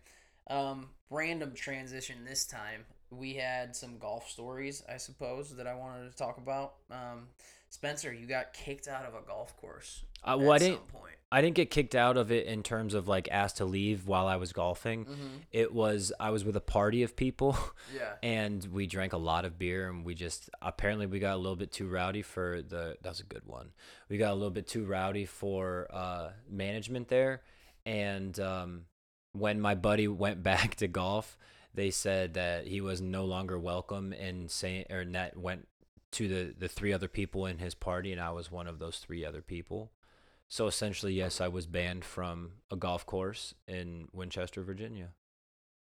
um, 0.48 0.90
random 1.10 1.52
transition 1.54 2.24
this 2.24 2.44
time. 2.44 2.84
We 3.10 3.34
had 3.34 3.74
some 3.76 3.98
golf 3.98 4.28
stories, 4.28 4.82
I 4.92 4.96
suppose, 4.96 5.54
that 5.56 5.66
I 5.66 5.74
wanted 5.74 6.10
to 6.10 6.16
talk 6.16 6.38
about. 6.38 6.74
Um, 6.90 7.28
Spencer, 7.76 8.10
you 8.10 8.26
got 8.26 8.54
kicked 8.54 8.88
out 8.88 9.04
of 9.04 9.14
a 9.14 9.20
golf 9.26 9.54
course. 9.58 10.02
Uh, 10.24 10.36
well, 10.40 10.52
I 10.52 10.58
didn't. 10.58 10.76
some 10.78 11.00
point. 11.00 11.12
I 11.30 11.42
didn't 11.42 11.56
get 11.56 11.70
kicked 11.70 11.94
out 11.94 12.16
of 12.16 12.32
it 12.32 12.46
in 12.46 12.62
terms 12.62 12.94
of 12.94 13.06
like 13.06 13.28
asked 13.30 13.58
to 13.58 13.66
leave 13.66 14.06
while 14.06 14.26
I 14.26 14.36
was 14.36 14.54
golfing. 14.54 15.04
Mhm. 15.04 15.40
It 15.52 15.74
was 15.74 16.10
I 16.18 16.30
was 16.30 16.42
with 16.42 16.56
a 16.56 16.60
party 16.60 17.02
of 17.02 17.16
people 17.16 17.58
Yeah. 17.94 18.14
and 18.22 18.64
we 18.72 18.86
drank 18.86 19.12
a 19.12 19.18
lot 19.18 19.44
of 19.44 19.58
beer 19.58 19.90
and 19.90 20.06
we 20.06 20.14
just 20.14 20.48
apparently 20.62 21.06
we 21.06 21.18
got 21.18 21.34
a 21.34 21.36
little 21.36 21.56
bit 21.56 21.70
too 21.70 21.86
rowdy 21.88 22.22
for 22.22 22.62
the 22.62 22.96
that 23.02 23.08
was 23.10 23.20
a 23.20 23.24
good 23.24 23.44
one. 23.44 23.72
We 24.08 24.16
got 24.16 24.30
a 24.32 24.34
little 24.34 24.50
bit 24.50 24.66
too 24.66 24.86
rowdy 24.86 25.26
for 25.26 25.86
uh 25.92 26.30
management 26.48 27.08
there 27.08 27.42
and 27.84 28.38
um 28.40 28.86
when 29.32 29.60
my 29.60 29.74
buddy 29.74 30.08
went 30.08 30.42
back 30.52 30.76
to 30.76 30.88
golf, 30.88 31.36
they 31.74 31.90
said 31.90 32.34
that 32.34 32.66
he 32.68 32.80
was 32.80 33.02
no 33.02 33.24
longer 33.26 33.58
welcome 33.58 34.12
and 34.14 34.50
saying 34.50 34.86
or 34.90 35.04
that 35.04 35.36
went 35.36 35.66
to 36.12 36.28
the 36.28 36.54
the 36.58 36.68
three 36.68 36.92
other 36.92 37.08
people 37.08 37.46
in 37.46 37.58
his 37.58 37.74
party 37.74 38.12
and 38.12 38.20
I 38.20 38.30
was 38.30 38.50
one 38.50 38.66
of 38.66 38.78
those 38.78 38.98
three 38.98 39.24
other 39.24 39.42
people. 39.42 39.92
So 40.48 40.66
essentially, 40.68 41.12
yes, 41.14 41.40
I 41.40 41.48
was 41.48 41.66
banned 41.66 42.04
from 42.04 42.52
a 42.70 42.76
golf 42.76 43.04
course 43.04 43.54
in 43.66 44.08
Winchester, 44.12 44.62
Virginia. 44.62 45.08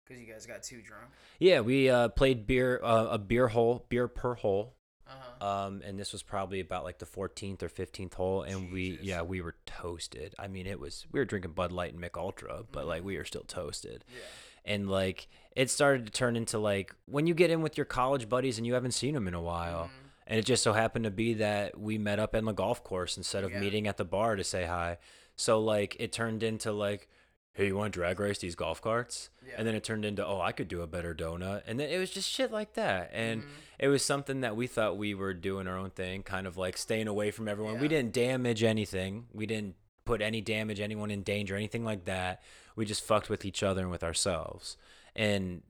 Because 0.07 0.23
you 0.23 0.27
guys 0.33 0.47
got 0.47 0.63
too 0.63 0.81
drunk. 0.81 1.05
Yeah, 1.39 1.61
we 1.61 1.91
uh, 1.91 2.09
played 2.09 2.47
beer 2.47 2.81
uh, 2.83 3.09
a 3.11 3.19
beer 3.19 3.49
hole, 3.49 3.85
beer 3.91 4.09
per 4.09 4.35
hole. 4.35 4.75
Uh 5.07 5.11
huh. 5.41 5.47
Um, 5.67 5.83
and 5.85 5.99
this 5.99 6.13
was 6.13 6.23
probably 6.23 6.61
about 6.61 6.85
like 6.85 6.99
the 6.99 7.07
14th 7.07 7.63
or 7.63 7.69
15th 7.69 8.15
hole, 8.15 8.43
and 8.43 8.73
we 8.73 8.99
yeah 9.03 9.21
we 9.23 9.41
were 9.43 9.57
toasted. 9.67 10.35
I 10.39 10.49
mean, 10.49 10.67
it 10.67 10.81
was 10.81 11.07
we 11.13 11.21
were 11.21 11.25
drinking 11.27 11.53
Bud 11.53 11.71
Light 11.73 11.93
and 11.93 12.01
Mich 12.01 12.13
Ultra, 12.17 12.63
but 12.73 12.87
like 12.87 13.01
Mm-hmm. 13.01 13.07
we 13.07 13.17
were 13.19 13.25
still 13.27 13.45
toasted. 13.45 14.05
yeah. 14.09 14.23
And 14.69 14.89
like 14.89 15.27
it 15.57 15.71
started 15.71 16.07
to 16.07 16.13
turn 16.13 16.37
into 16.37 16.59
like 16.59 16.95
when 17.07 17.27
you 17.27 17.35
get 17.35 17.51
in 17.51 17.63
with 17.63 17.77
your 17.77 17.87
college 17.87 18.29
buddies 18.29 18.59
and 18.59 18.67
you 18.67 18.75
haven't 18.75 18.93
seen 18.93 19.15
them 19.15 19.27
in 19.27 19.35
a 19.35 19.41
while. 19.43 19.85
Mhm. 19.87 20.11
And 20.29 20.39
it 20.39 20.45
just 20.45 20.63
so 20.63 20.73
happened 20.75 21.05
to 21.07 21.11
be 21.11 21.35
that 21.35 21.79
we 21.81 21.99
met 21.99 22.19
up 22.21 22.35
in 22.35 22.45
the 22.45 22.53
golf 22.53 22.85
course 22.85 23.17
instead 23.17 23.43
of 23.45 23.51
Yeah. 23.51 23.61
meeting 23.61 23.89
at 23.89 23.97
the 23.97 24.05
bar 24.05 24.37
to 24.37 24.45
say 24.45 24.67
hi. 24.67 24.99
So 25.37 25.59
like 25.59 25.97
it 25.99 26.13
turned 26.13 26.43
into 26.43 26.71
like, 26.71 27.09
hey, 27.55 27.67
you 27.69 27.77
want 27.77 27.93
to 27.93 27.99
drag 27.99 28.21
race 28.21 28.39
these 28.39 28.55
golf 28.55 28.81
carts? 28.81 29.31
Yeah. 29.45 29.55
And 29.59 29.67
then 29.67 29.75
it 29.75 29.83
turned 29.83 30.05
into, 30.05 30.25
oh, 30.25 30.41
I 30.41 30.53
could 30.53 30.69
do 30.69 30.83
a 30.83 30.87
better 30.87 31.13
donut. 31.15 31.63
And 31.67 31.81
then 31.81 31.89
it 31.89 31.99
was 31.99 32.11
just 32.11 32.29
shit 32.31 32.53
like 32.53 32.75
that. 32.75 33.11
And 33.13 33.43
Mhm. 33.43 33.47
it 33.81 33.89
was 33.89 34.05
something 34.05 34.43
that 34.43 34.55
we 34.55 34.69
thought 34.69 34.97
we 34.97 35.13
were 35.15 35.35
doing 35.35 35.67
our 35.67 35.77
own 35.77 35.91
thing, 35.91 36.23
kind 36.23 36.47
of 36.47 36.57
like 36.57 36.77
staying 36.77 37.09
away 37.09 37.31
from 37.33 37.49
everyone. 37.49 37.81
We 37.81 37.89
didn't 37.89 38.13
damage 38.13 38.63
anything. 38.63 39.27
We 39.33 39.47
didn't 39.47 39.75
put 40.09 40.23
any 40.23 40.41
damage, 40.41 40.81
anyone 40.81 41.11
in 41.11 41.23
danger, 41.23 41.55
anything 41.55 41.85
like 41.85 42.07
that. 42.07 42.41
We 42.75 42.87
just 42.87 43.05
fucked 43.05 43.29
with 43.29 43.45
each 43.45 43.63
other 43.63 43.83
and 43.83 43.91
with 43.91 44.03
ourselves. 44.03 44.79
And 45.15 45.63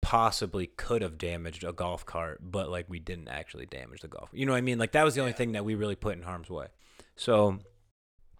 possibly 0.00 0.66
could 0.66 1.02
have 1.02 1.18
damaged 1.18 1.62
a 1.62 1.74
golf 1.74 2.06
cart, 2.06 2.40
but 2.40 2.70
like 2.70 2.86
we 2.88 2.98
didn't 2.98 3.28
actually 3.28 3.66
damage 3.66 4.00
the 4.00 4.08
golf. 4.08 4.30
You 4.32 4.46
know 4.46 4.52
what 4.52 4.58
I 4.58 4.62
mean? 4.62 4.78
Like 4.78 4.92
that 4.92 5.04
was 5.04 5.14
the 5.14 5.20
only 5.20 5.34
thing 5.34 5.52
that 5.52 5.64
we 5.66 5.74
really 5.74 5.94
put 5.94 6.16
in 6.16 6.22
harm's 6.22 6.48
way. 6.48 6.68
So 7.16 7.58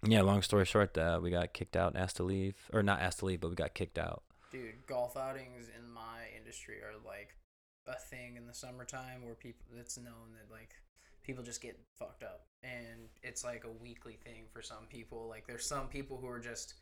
yeah, 0.07 0.23
long 0.23 0.41
story 0.41 0.65
short, 0.65 0.97
uh, 0.97 1.21
we 1.23 1.31
got 1.31 1.53
kicked 1.53 1.77
out 1.77 1.93
and 1.93 2.03
asked 2.03 2.17
to 2.17 2.23
leave, 2.23 2.55
or 2.73 2.83
not 2.83 3.01
asked 3.01 3.19
to 3.19 3.27
leave, 3.27 3.41
but 3.41 3.51
we 3.51 3.57
got 3.57 3.75
kicked 3.75 3.99
out. 3.99 4.23
Dude, 4.51 4.87
golf 4.87 5.19
outings 5.19 5.69
in 5.77 5.91
my 5.91 6.21
industry 6.39 6.77
are 6.77 6.97
like 7.05 7.37
a 7.87 7.99
thing 7.99 8.37
in 8.37 8.47
the 8.47 8.55
summertime 8.55 9.23
where 9.23 9.35
people 9.35 9.67
it's 9.79 9.99
known 9.99 10.33
that 10.33 10.51
like 10.51 10.77
people 11.27 11.43
just 11.43 11.61
get 11.61 11.79
fucked 11.99 12.23
up 12.23 12.47
and 12.63 13.09
it's 13.23 13.45
like 13.45 13.65
a 13.65 13.83
weekly 13.83 14.19
thing 14.25 14.45
for 14.53 14.63
some 14.63 14.87
people. 14.89 15.27
Like 15.29 15.47
there's 15.47 15.67
some 15.67 15.89
people 15.89 16.19
who 16.19 16.29
are 16.29 16.39
just 16.39 16.75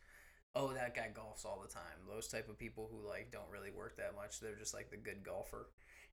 oh 0.55 0.73
that 0.73 0.95
guy 0.95 1.09
golfs 1.15 1.45
all 1.45 1.63
the 1.67 1.73
time. 1.73 2.07
Those 2.09 2.29
type 2.29 2.49
of 2.49 2.59
people 2.59 2.89
who 2.93 3.09
like 3.09 3.33
don't 3.33 3.51
really 3.51 3.71
work 3.71 3.97
that 3.97 4.15
much. 4.15 4.41
They're 4.41 4.57
just 4.57 4.75
like 4.75 4.91
the 4.91 4.97
good 4.97 5.25
golfer. 5.25 5.71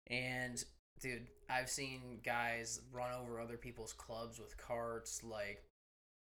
And 0.07 0.63
dude, 0.99 1.27
I've 1.49 1.69
seen 1.69 2.19
guys 2.23 2.81
run 2.91 3.11
over 3.11 3.39
other 3.39 3.57
people's 3.57 3.93
clubs 3.93 4.39
with 4.39 4.57
carts, 4.57 5.23
like 5.23 5.63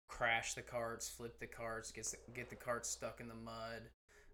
crash 0.08 0.54
the 0.54 0.62
carts, 0.62 1.10
flip 1.10 1.40
the 1.40 1.48
carts, 1.48 1.92
get 1.92 2.06
the, 2.06 2.18
get 2.34 2.50
the 2.50 2.56
carts 2.56 2.90
stuck 2.90 3.20
in 3.20 3.28
the 3.28 3.36
mud 3.36 3.84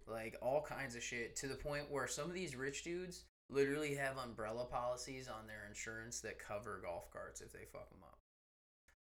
like 0.08 0.36
all 0.42 0.62
kinds 0.62 0.96
of 0.96 1.04
shit 1.04 1.36
to 1.38 1.48
the 1.48 1.56
point 1.56 1.90
where 1.90 2.08
some 2.08 2.26
of 2.26 2.34
these 2.34 2.56
rich 2.56 2.84
dudes 2.84 3.24
literally 3.50 3.96
have 3.96 4.18
umbrella 4.18 4.66
policies 4.66 5.28
on 5.28 5.48
their 5.48 5.66
insurance 5.68 6.22
that 6.22 6.40
cover 6.40 6.80
golf 6.84 7.12
carts 7.12 7.42
if 7.42 7.52
they 7.54 7.66
fuck 7.72 7.90
them 7.90 8.00
up. 8.04 8.18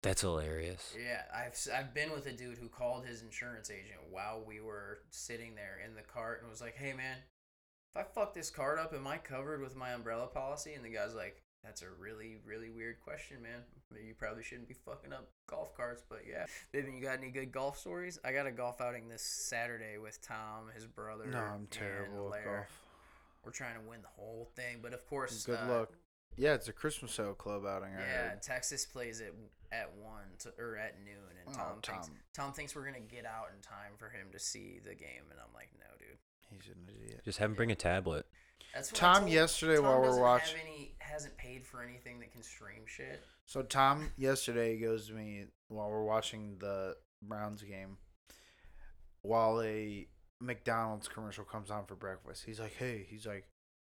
That's 0.04 0.21
hilarious. 0.21 0.95
Yeah, 0.99 1.21
I've 1.34 1.51
s- 1.51 1.69
I've 1.71 1.93
been 1.93 2.12
with 2.12 2.25
a 2.25 2.32
dude 2.34 2.58
who 2.58 2.67
called 2.69 3.06
his 3.06 3.21
insurance 3.21 3.69
agent 3.69 3.99
while 4.10 4.43
we 4.43 4.60
were 4.60 5.04
sitting 5.12 5.54
there 5.56 5.80
in 5.86 5.93
the 5.93 6.01
cart 6.01 6.41
and 6.41 6.49
was 6.49 6.60
like, 6.62 6.75
"Hey 6.75 6.93
man, 6.93 7.17
if 7.93 7.97
I 8.01 8.04
fuck 8.04 8.34
this 8.34 8.49
cart 8.49 8.80
up, 8.80 8.93
am 8.93 9.06
I 9.06 9.19
covered 9.19 9.62
with 9.62 9.75
my 9.75 9.91
umbrella 9.93 10.25
policy?" 10.27 10.73
And 10.73 10.84
the 10.84 10.89
guy's 10.89 11.13
like, 11.13 11.43
"That's 11.63 11.84
a 11.84 11.89
really 11.91 12.38
really 12.43 12.71
weird 12.71 12.99
question, 12.99 13.43
man. 13.43 13.63
You 14.04 14.15
probably 14.15 14.41
shouldn't 14.41 14.69
be 14.69 14.73
fucking 14.73 15.13
up 15.13 15.30
golf 15.47 15.75
carts, 15.77 16.01
but 16.10 16.21
yeah." 16.27 16.47
Vivian, 16.71 16.95
you 16.97 17.04
got 17.04 17.19
any 17.19 17.30
good 17.30 17.51
golf 17.51 17.77
stories? 17.77 18.17
I 18.25 18.34
got 18.34 18.47
a 18.47 18.51
golf 18.51 18.82
outing 18.82 19.08
this 19.08 19.21
Saturday 19.21 19.99
with 19.99 20.19
Tom, 20.19 20.71
his 20.73 20.88
brother. 20.88 21.27
No, 21.27 21.38
I'm 21.38 21.54
and 21.58 21.71
terrible 21.71 22.34
at 22.34 22.43
golf. 22.43 22.82
We're 23.43 23.51
trying 23.51 23.75
to 23.75 23.89
win 23.89 24.01
the 24.01 24.08
whole 24.08 24.51
thing, 24.56 24.77
but 24.82 24.93
of 24.93 25.06
course, 25.08 25.45
Good 25.45 25.60
uh, 25.63 25.71
luck. 25.71 25.89
Yeah, 26.38 26.54
it's 26.54 26.67
a 26.67 26.73
Christmas 26.73 27.12
sale 27.12 27.34
club 27.34 27.65
outing. 27.65 27.89
Yeah, 27.91 28.30
heard. 28.30 28.41
Texas 28.41 28.86
plays 28.86 29.21
at 29.21 29.34
at 29.71 29.91
one 30.01 30.23
to, 30.39 30.54
or 30.60 30.77
at 30.77 30.95
noon, 31.04 31.15
and 31.45 31.56
Oh, 31.56 31.58
Tom, 31.58 31.82
thinks 31.82 32.08
Tom. 32.08 32.15
Tom 32.34 32.54
thinks 32.54 32.75
we're 32.75 32.86
gonna 32.86 32.99
get 32.99 33.25
out 33.25 33.47
in 33.56 33.62
time 33.62 33.93
for 33.97 34.10
him 34.10 34.27
to 34.32 34.39
see 34.39 34.80
the 34.84 34.95
game, 34.95 35.25
and 35.30 35.39
I'm 35.39 35.54
like, 35.54 35.69
no, 35.80 35.86
dude. 35.97 36.17
He's 36.51 36.67
an 36.67 36.89
idiot. 37.04 37.21
Just 37.23 37.39
have 37.39 37.49
him 37.49 37.56
bring 37.56 37.71
a 37.71 37.75
tablet. 37.75 38.25
That's 38.73 38.91
what 38.91 38.99
Tom 38.99 39.27
yesterday 39.27 39.75
Tom 39.75 39.86
while 39.86 39.99
we're 39.99 40.08
doesn't 40.08 40.23
have 40.23 40.65
any, 40.65 40.95
hasn't 40.99 41.38
paid 41.38 41.65
for 41.65 41.82
anything 41.82 42.19
that 42.19 42.32
can 42.32 42.43
stream 42.43 42.84
shit. 42.86 43.21
So 43.45 43.62
Tom 43.63 44.12
yesterday 44.17 44.77
goes 44.77 45.08
to 45.08 45.13
me 45.13 45.45
while 45.67 45.89
we're 45.89 46.04
watching 46.04 46.58
the 46.60 46.95
Browns 47.21 47.63
game, 47.63 47.97
while 49.21 49.62
a 49.62 50.08
McDonald's 50.41 51.08
commercial 51.08 51.43
comes 51.43 51.71
on 51.71 51.86
for 51.86 51.95
breakfast. 51.95 52.45
He's 52.45 52.60
like, 52.60 52.73
"Hey," 52.73 53.06
he's 53.10 53.25
like, 53.25 53.47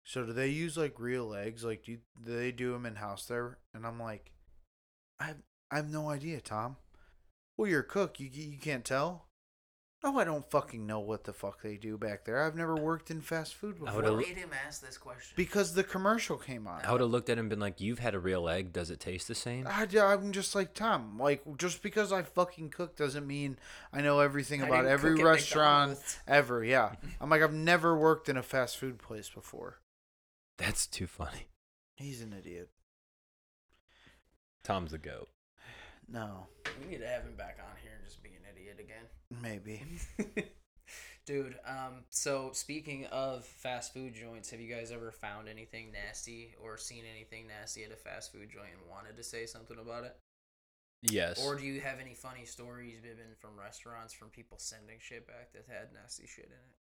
"So 0.04 0.24
do 0.24 0.32
they 0.32 0.48
use 0.48 0.76
like 0.76 0.98
real 0.98 1.34
eggs? 1.34 1.64
Like, 1.64 1.84
do, 1.84 1.92
you, 1.92 1.98
do 2.22 2.36
they 2.36 2.52
do 2.52 2.72
them 2.72 2.86
in 2.86 2.96
house 2.96 3.26
there?" 3.26 3.58
And 3.72 3.86
I'm 3.86 4.00
like, 4.00 4.32
"I 5.18 5.24
have, 5.24 5.42
I 5.70 5.76
have 5.76 5.90
no 5.90 6.10
idea, 6.10 6.40
Tom. 6.40 6.76
Well, 7.56 7.68
you're 7.68 7.80
a 7.80 7.84
cook. 7.84 8.20
You 8.20 8.28
you 8.32 8.58
can't 8.58 8.84
tell." 8.84 9.28
No, 10.04 10.18
I 10.18 10.24
don't 10.24 10.44
fucking 10.50 10.86
know 10.86 11.00
what 11.00 11.24
the 11.24 11.32
fuck 11.32 11.62
they 11.62 11.78
do 11.78 11.96
back 11.96 12.26
there. 12.26 12.42
I've 12.42 12.54
never 12.54 12.76
worked 12.76 13.10
in 13.10 13.22
fast 13.22 13.54
food 13.54 13.76
I 13.76 13.84
before. 13.86 13.94
would've- 14.02 14.16
What 14.16 14.26
made 14.28 14.36
him 14.36 14.50
ask 14.66 14.82
this 14.82 14.98
question? 14.98 15.32
Because 15.34 15.72
the 15.72 15.82
commercial 15.82 16.36
came 16.36 16.66
on. 16.68 16.84
I 16.84 16.92
would 16.92 17.00
have 17.00 17.08
looked 17.08 17.30
at 17.30 17.38
him 17.38 17.44
and 17.44 17.50
been 17.50 17.58
like, 17.60 17.80
"You've 17.80 18.00
had 18.00 18.14
a 18.14 18.18
real 18.18 18.46
egg. 18.46 18.74
Does 18.74 18.90
it 18.90 19.00
taste 19.00 19.28
the 19.28 19.34
same?" 19.34 19.66
I, 19.66 19.84
am 19.90 20.32
just 20.32 20.54
like 20.54 20.74
Tom. 20.74 21.18
Like, 21.18 21.42
just 21.56 21.82
because 21.82 22.12
I 22.12 22.20
fucking 22.22 22.68
cook 22.68 22.96
doesn't 22.96 23.26
mean 23.26 23.58
I 23.94 24.02
know 24.02 24.20
everything 24.20 24.62
I 24.62 24.66
about 24.66 24.84
every 24.84 25.14
restaurant 25.14 25.92
McDonald's. 25.92 26.18
ever. 26.28 26.62
Yeah. 26.62 26.96
I'm 27.18 27.30
like, 27.30 27.40
I've 27.40 27.54
never 27.54 27.96
worked 27.96 28.28
in 28.28 28.36
a 28.36 28.42
fast 28.42 28.76
food 28.76 28.98
place 28.98 29.30
before. 29.30 29.78
That's 30.58 30.86
too 30.86 31.06
funny. 31.06 31.48
He's 31.96 32.20
an 32.20 32.34
idiot. 32.34 32.68
Tom's 34.62 34.90
the 34.90 34.98
goat. 34.98 35.30
No, 36.06 36.46
we 36.78 36.90
need 36.90 36.98
to 36.98 37.06
have 37.08 37.22
him 37.22 37.34
back 37.36 37.58
on 37.58 37.74
here 37.82 37.92
and 37.96 38.04
just 38.04 38.22
be 38.22 38.28
an 38.30 38.42
idiot 38.54 38.76
again. 38.78 39.04
Maybe. 39.42 39.82
Dude, 41.26 41.56
um, 41.66 42.04
so 42.10 42.50
speaking 42.52 43.06
of 43.06 43.46
fast 43.46 43.94
food 43.94 44.14
joints, 44.14 44.50
have 44.50 44.60
you 44.60 44.72
guys 44.72 44.92
ever 44.92 45.10
found 45.10 45.48
anything 45.48 45.90
nasty 45.90 46.54
or 46.62 46.76
seen 46.76 47.04
anything 47.10 47.46
nasty 47.46 47.82
at 47.82 47.92
a 47.92 47.96
fast 47.96 48.30
food 48.30 48.50
joint 48.50 48.72
and 48.78 48.90
wanted 48.90 49.16
to 49.16 49.22
say 49.22 49.46
something 49.46 49.78
about 49.78 50.04
it? 50.04 50.14
Yes. 51.00 51.44
Or 51.44 51.54
do 51.54 51.64
you 51.64 51.80
have 51.80 51.98
any 52.00 52.14
funny 52.14 52.44
stories, 52.44 52.98
Bibbin, 53.00 53.36
from 53.38 53.58
restaurants 53.58 54.12
from 54.12 54.28
people 54.28 54.58
sending 54.58 54.96
shit 55.00 55.26
back 55.26 55.52
that 55.52 55.64
had 55.66 55.92
nasty 55.94 56.26
shit 56.26 56.46
in 56.46 56.52
it? 56.52 56.78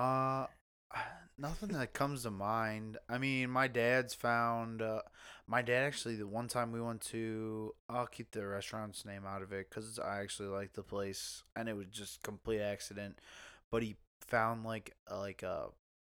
Uh, 0.00 0.46
nothing 1.38 1.70
that 1.70 1.92
comes 1.92 2.22
to 2.22 2.30
mind. 2.30 2.98
I 3.08 3.18
mean, 3.18 3.50
my 3.50 3.68
dad's 3.68 4.14
found. 4.14 4.82
Uh, 4.82 5.02
my 5.46 5.62
dad 5.62 5.84
actually, 5.84 6.16
the 6.16 6.26
one 6.26 6.48
time 6.48 6.72
we 6.72 6.80
went 6.80 7.00
to, 7.02 7.74
I'll 7.88 8.06
keep 8.06 8.30
the 8.32 8.46
restaurant's 8.46 9.04
name 9.04 9.24
out 9.26 9.42
of 9.42 9.52
it 9.52 9.68
because 9.70 9.98
I 9.98 10.20
actually 10.20 10.48
like 10.48 10.72
the 10.74 10.82
place, 10.82 11.42
and 11.54 11.68
it 11.68 11.76
was 11.76 11.86
just 11.86 12.22
complete 12.22 12.60
accident. 12.60 13.18
But 13.70 13.82
he 13.82 13.96
found 14.20 14.64
like 14.64 14.94
a, 15.06 15.16
like 15.18 15.42
a 15.42 15.66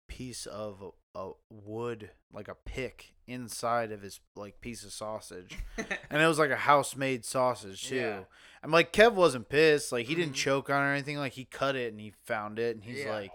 piece 0.07 0.45
of 0.47 0.93
a, 1.15 1.31
wood, 1.51 2.09
like 2.33 2.47
a 2.47 2.55
pick 2.55 3.13
inside 3.27 3.91
of 3.91 4.01
his 4.01 4.19
like 4.35 4.61
piece 4.61 4.83
of 4.83 4.91
sausage, 4.91 5.57
and 6.09 6.21
it 6.21 6.27
was 6.27 6.39
like 6.39 6.49
a 6.51 6.55
house 6.55 6.95
made 6.95 7.23
sausage 7.25 7.83
too. 7.87 7.95
Yeah. 7.97 8.19
I'm 8.63 8.71
like 8.71 8.91
Kev 8.91 9.13
wasn't 9.13 9.49
pissed, 9.49 9.91
like 9.91 10.07
he 10.07 10.15
didn't 10.15 10.33
Mhm. 10.33 10.37
choke 10.37 10.69
on 10.71 10.81
or 10.81 10.91
anything. 10.93 11.17
Like 11.17 11.33
he 11.33 11.45
cut 11.45 11.75
it 11.75 11.91
and 11.91 11.99
he 12.01 12.13
found 12.25 12.57
it, 12.57 12.75
and 12.75 12.83
he's 12.83 13.03
Yeah. 13.03 13.11
like. 13.11 13.31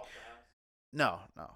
No, 0.95 1.19
no, 1.37 1.51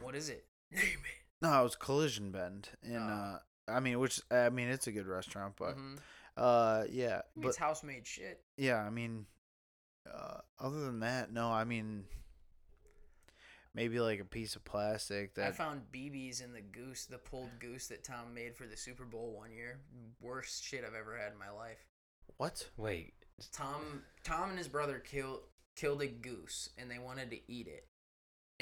What 0.00 0.14
is 0.16 0.28
it? 0.30 0.46
Name 0.72 0.82
it. 0.82 1.42
no. 1.42 1.60
It 1.60 1.62
was 1.64 1.76
Collision 1.76 2.30
Bend 2.32 2.70
in. 2.82 2.96
Oh. 2.96 3.00
uh 3.00 3.38
I 3.68 3.78
mean, 3.78 4.00
which 4.00 4.20
I 4.30 4.48
mean, 4.50 4.68
it's 4.68 4.86
a 4.88 4.92
good 4.92 5.06
restaurant, 5.06 5.54
but 5.56 5.76
Mhm. 5.76 5.98
uh, 6.36 6.84
yeah, 6.90 7.18
I 7.18 7.22
mean, 7.36 7.42
but 7.42 7.48
it's 7.50 7.56
house 7.58 7.82
made 7.84 8.06
shit. 8.06 8.42
yeah, 8.56 8.78
I 8.82 8.90
mean, 8.90 9.26
uh, 10.12 10.38
other 10.58 10.80
than 10.80 11.00
that, 11.00 11.30
no. 11.32 11.52
I 11.52 11.62
mean, 11.64 12.06
maybe 13.74 14.00
like 14.00 14.18
a 14.20 14.24
piece 14.24 14.56
of 14.56 14.64
plastic 14.64 15.34
that 15.34 15.46
I 15.48 15.52
found 15.52 15.92
BBs 15.92 16.42
in 16.42 16.52
the 16.52 16.60
goose, 16.60 17.06
the 17.06 17.18
pulled 17.18 17.58
goose 17.60 17.86
that 17.88 18.02
Tom 18.02 18.34
made 18.34 18.56
for 18.56 18.66
the 18.66 18.76
Super 18.76 19.04
Bowl 19.04 19.32
one 19.36 19.52
year. 19.52 19.78
Worst 20.20 20.64
shit 20.64 20.84
I've 20.84 20.94
ever 20.94 21.16
had 21.16 21.32
in 21.32 21.38
my 21.38 21.50
life. 21.50 21.86
what? 22.38 22.68
Wait. 22.76 23.14
Tom 23.52 24.02
Tom 24.24 24.50
and 24.50 24.58
his 24.58 24.68
brother 24.68 24.98
killed 24.98 25.42
killed 25.76 26.02
a 26.02 26.06
goose 26.08 26.68
and 26.76 26.90
they 26.90 26.98
wanted 26.98 27.30
to 27.30 27.38
eat 27.50 27.66
it. 27.68 27.86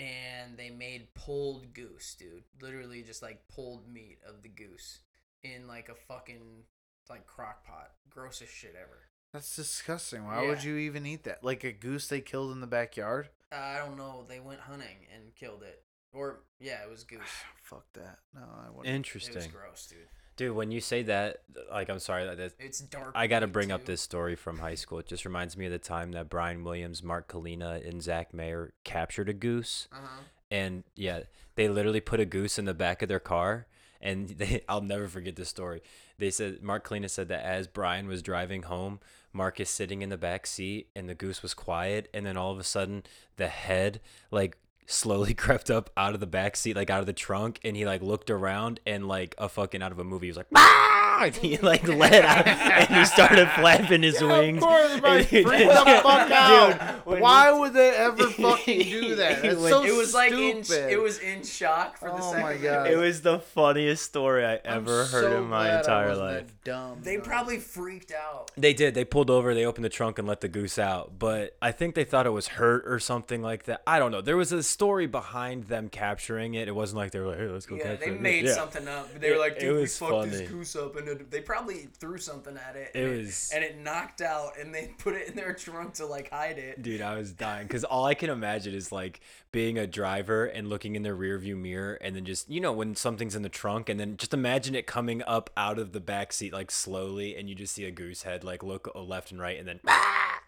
And 0.00 0.56
they 0.56 0.70
made 0.70 1.12
pulled 1.14 1.74
goose, 1.74 2.16
dude. 2.18 2.44
Literally 2.62 3.02
just 3.02 3.22
like 3.22 3.46
pulled 3.54 3.86
meat 3.92 4.18
of 4.26 4.42
the 4.42 4.48
goose 4.48 5.00
in 5.42 5.66
like 5.66 5.88
a 5.90 5.94
fucking 5.94 6.64
like 7.10 7.26
crock 7.26 7.66
pot. 7.66 7.90
Grossest 8.08 8.52
shit 8.54 8.74
ever. 8.80 8.98
That's 9.32 9.54
disgusting. 9.54 10.24
Why 10.26 10.46
would 10.46 10.64
you 10.64 10.76
even 10.76 11.06
eat 11.06 11.24
that? 11.24 11.44
Like 11.44 11.64
a 11.64 11.72
goose 11.72 12.08
they 12.08 12.20
killed 12.20 12.52
in 12.52 12.60
the 12.60 12.66
backyard? 12.66 13.28
Uh, 13.52 13.56
I 13.56 13.78
don't 13.78 13.96
know. 13.98 14.24
They 14.28 14.40
went 14.40 14.60
hunting 14.60 15.06
and 15.14 15.34
killed 15.34 15.62
it. 15.62 15.82
Or 16.12 16.40
yeah, 16.58 16.82
it 16.82 16.90
was 16.90 17.04
goose. 17.04 17.20
Fuck 17.62 17.84
that. 17.94 18.18
No, 18.34 18.40
I 18.40 18.70
wouldn't. 18.70 18.94
Interesting. 18.94 19.34
It 19.34 19.36
was 19.36 19.44
Interesting. 19.44 19.60
gross, 19.68 19.86
dude. 19.86 20.08
Dude, 20.40 20.56
when 20.56 20.70
you 20.70 20.80
say 20.80 21.02
that, 21.02 21.42
like, 21.70 21.90
I'm 21.90 21.98
sorry 21.98 22.24
that 22.24 22.38
that- 22.38 22.54
It's 22.58 22.80
dark. 22.80 23.12
I 23.14 23.26
got 23.26 23.40
to 23.40 23.46
bring 23.46 23.70
up 23.70 23.82
too. 23.82 23.88
this 23.88 24.00
story 24.00 24.36
from 24.36 24.56
high 24.56 24.74
school. 24.74 24.98
It 24.98 25.06
just 25.06 25.26
reminds 25.26 25.54
me 25.54 25.66
of 25.66 25.70
the 25.70 25.78
time 25.78 26.12
that 26.12 26.30
Brian 26.30 26.64
Williams, 26.64 27.02
Mark 27.02 27.30
Kalina, 27.30 27.86
and 27.86 28.02
Zach 28.02 28.32
Mayer 28.32 28.72
captured 28.82 29.28
a 29.28 29.34
goose. 29.34 29.86
Uh-huh. 29.92 30.22
And 30.50 30.84
yeah, 30.96 31.24
they 31.56 31.68
literally 31.68 32.00
put 32.00 32.20
a 32.20 32.24
goose 32.24 32.58
in 32.58 32.64
the 32.64 32.72
back 32.72 33.02
of 33.02 33.10
their 33.10 33.20
car. 33.20 33.66
And 34.00 34.28
they, 34.38 34.62
I'll 34.66 34.80
never 34.80 35.08
forget 35.08 35.36
this 35.36 35.50
story. 35.50 35.82
They 36.16 36.30
said 36.30 36.62
Mark 36.62 36.88
Kalina 36.88 37.10
said 37.10 37.28
that 37.28 37.44
as 37.44 37.66
Brian 37.66 38.08
was 38.08 38.22
driving 38.22 38.62
home, 38.62 39.00
Mark 39.34 39.60
is 39.60 39.68
sitting 39.68 40.00
in 40.00 40.08
the 40.08 40.16
back 40.16 40.46
seat, 40.46 40.88
and 40.96 41.06
the 41.06 41.14
goose 41.14 41.42
was 41.42 41.52
quiet. 41.52 42.08
And 42.14 42.24
then 42.24 42.38
all 42.38 42.50
of 42.50 42.58
a 42.58 42.64
sudden, 42.64 43.02
the 43.36 43.48
head 43.48 44.00
like 44.30 44.56
slowly 44.90 45.34
crept 45.46 45.70
up 45.70 45.90
out 45.96 46.14
of 46.14 46.20
the 46.20 46.26
back 46.26 46.56
seat, 46.56 46.76
like 46.76 46.90
out 46.90 47.00
of 47.00 47.06
the 47.06 47.12
trunk, 47.12 47.60
and 47.64 47.76
he 47.76 47.86
like 47.86 48.02
looked 48.02 48.30
around 48.30 48.80
and 48.86 49.06
like 49.08 49.34
a 49.38 49.48
fucking 49.48 49.82
out 49.82 49.92
of 49.92 49.98
a 49.98 50.04
movie. 50.04 50.26
He 50.26 50.30
was 50.30 50.36
like, 50.36 50.48
"Ah!" 50.54 50.99
And 51.20 51.36
he 51.36 51.58
like 51.58 51.86
let 51.86 52.24
out, 52.24 52.46
and 52.46 52.88
he 52.98 53.04
started 53.04 53.46
flapping 53.50 54.02
his 54.02 54.22
wings. 54.22 54.62
Of 54.62 54.68
course, 54.68 54.90
And 54.92 55.04
everybody 55.04 55.24
freaked 55.44 55.68
the 55.74 56.00
fuck 56.02 56.30
out. 56.30 56.70
Dude, 56.70 57.06
when 57.06 57.20
Why 57.20 57.50
would 57.52 57.74
they 57.74 57.90
ever 57.90 58.26
fucking 58.30 58.78
do 58.80 59.14
that? 59.16 59.42
That's 59.42 59.56
When- 59.60 59.70
so 59.70 59.84
It 59.84 59.94
was 59.94 60.14
like 60.14 60.32
in, 60.32 60.62
it 60.70 61.00
was 61.00 61.18
in 61.18 61.42
shock 61.44 61.98
for 61.98 62.08
the 62.08 62.14
Oh 62.16 62.32
second. 62.32 62.42
my. 62.42 62.56
God. 62.56 62.86
It 62.86 62.96
was 62.96 63.20
the 63.22 63.38
funniest 63.38 64.04
story 64.04 64.44
I 64.46 64.54
I'm 64.64 64.78
ever 64.84 65.04
heard 65.04 65.24
so 65.32 65.36
in 65.42 65.48
my 65.48 65.78
entire 65.78 66.16
life. 66.16 66.46
dumb. 66.64 67.00
They 67.02 67.16
no. 67.16 67.22
probably 67.22 67.58
freaked 67.58 68.12
out. 68.12 68.50
They 68.56 68.72
did. 68.72 68.94
They 68.94 69.04
pulled 69.04 69.28
over, 69.30 69.54
they 69.54 69.66
opened 69.66 69.84
the 69.84 69.88
trunk 69.90 70.18
and 70.18 70.26
let 70.26 70.40
the 70.40 70.48
goose 70.48 70.78
out. 70.78 71.18
But 71.18 71.56
I 71.60 71.72
think 71.72 71.94
they 71.94 72.04
thought 72.04 72.26
it 72.26 72.30
was 72.30 72.48
hurt 72.48 72.84
or 72.86 72.98
something 72.98 73.42
like 73.42 73.64
that. 73.64 73.82
I 73.86 73.98
don't 73.98 74.10
know. 74.10 74.20
There 74.22 74.36
was 74.38 74.52
a 74.52 74.62
story 74.62 75.06
behind 75.06 75.64
them 75.64 75.88
capturing 75.90 76.54
it. 76.54 76.66
It 76.68 76.74
wasn't 76.74 76.98
like 76.98 77.10
they 77.12 77.20
were 77.20 77.26
like, 77.28 77.38
hey, 77.38 77.46
let's 77.48 77.66
go 77.66 77.76
Yeah, 77.76 77.82
capture 77.94 78.06
they 78.06 78.12
it. 78.12 78.20
made 78.20 78.44
Yeah. 78.46 78.54
something 78.54 78.88
up. 78.88 79.20
They 79.20 79.28
It- 79.28 79.32
were 79.32 79.38
like, 79.38 79.52
it 79.56 79.60
dude, 79.60 79.80
we 79.80 79.86
fucked 79.86 80.10
funny. 80.12 80.30
this 80.30 80.48
goose 80.50 80.76
up, 80.76 80.96
and 80.96 81.06
it, 81.10 81.30
they 81.30 81.40
probably 81.40 81.88
threw 81.98 82.18
something 82.18 82.56
at 82.56 82.76
it. 82.76 82.92
It 82.94 83.04
and 83.04 83.18
was- 83.18 83.50
and 83.54 83.64
it 83.64 83.78
knocked 83.78 84.20
out, 84.20 84.58
and 84.58 84.74
they 84.74 84.94
put 84.98 85.14
it 85.14 85.28
in 85.28 85.36
their 85.36 85.52
trunk 85.54 85.94
to 85.94 86.06
like 86.06 86.30
hide 86.30 86.58
it. 86.58 86.82
Dude, 86.82 87.00
I 87.00 87.16
was 87.16 87.32
dying 87.32 87.66
because 87.66 87.84
all 87.84 88.04
I 88.04 88.14
can 88.14 88.30
imagine 88.30 88.74
is 88.74 88.92
like 88.92 89.20
being 89.52 89.78
a 89.78 89.86
driver 89.86 90.46
and 90.46 90.68
looking 90.68 90.96
in 90.96 91.02
the 91.02 91.10
rearview 91.10 91.56
mirror, 91.56 91.94
and 92.00 92.14
then 92.16 92.24
just 92.24 92.50
you 92.50 92.60
know 92.60 92.72
when 92.72 92.94
something's 92.94 93.34
in 93.34 93.42
the 93.42 93.48
trunk, 93.48 93.88
and 93.88 93.98
then 93.98 94.16
just 94.16 94.34
imagine 94.34 94.74
it 94.74 94.86
coming 94.86 95.22
up 95.26 95.50
out 95.56 95.78
of 95.78 95.92
the 95.92 96.00
back 96.00 96.32
seat 96.32 96.52
like 96.52 96.70
slowly, 96.70 97.36
and 97.36 97.48
you 97.48 97.54
just 97.54 97.74
see 97.74 97.84
a 97.84 97.90
goose 97.90 98.22
head 98.22 98.44
like 98.44 98.62
look 98.62 98.90
left 98.94 99.30
and 99.30 99.40
right, 99.40 99.58
and 99.58 99.66
then 99.68 99.80
ah! 99.86 100.40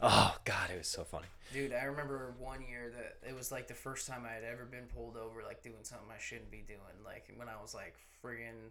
oh 0.00 0.36
god, 0.44 0.70
it 0.70 0.78
was 0.78 0.88
so 0.88 1.04
funny. 1.04 1.26
Dude, 1.52 1.72
I 1.72 1.84
remember 1.84 2.34
one 2.38 2.60
year 2.68 2.92
that 2.94 3.28
it 3.28 3.34
was 3.34 3.50
like 3.50 3.68
the 3.68 3.74
first 3.74 4.06
time 4.06 4.24
I 4.28 4.34
had 4.34 4.44
ever 4.44 4.64
been 4.64 4.84
pulled 4.94 5.16
over, 5.16 5.42
like 5.42 5.62
doing 5.62 5.82
something 5.82 6.08
I 6.14 6.20
shouldn't 6.20 6.50
be 6.50 6.62
doing. 6.66 6.78
Like 7.04 7.32
when 7.36 7.48
I 7.48 7.60
was 7.60 7.74
like 7.74 7.96
friggin', 8.22 8.70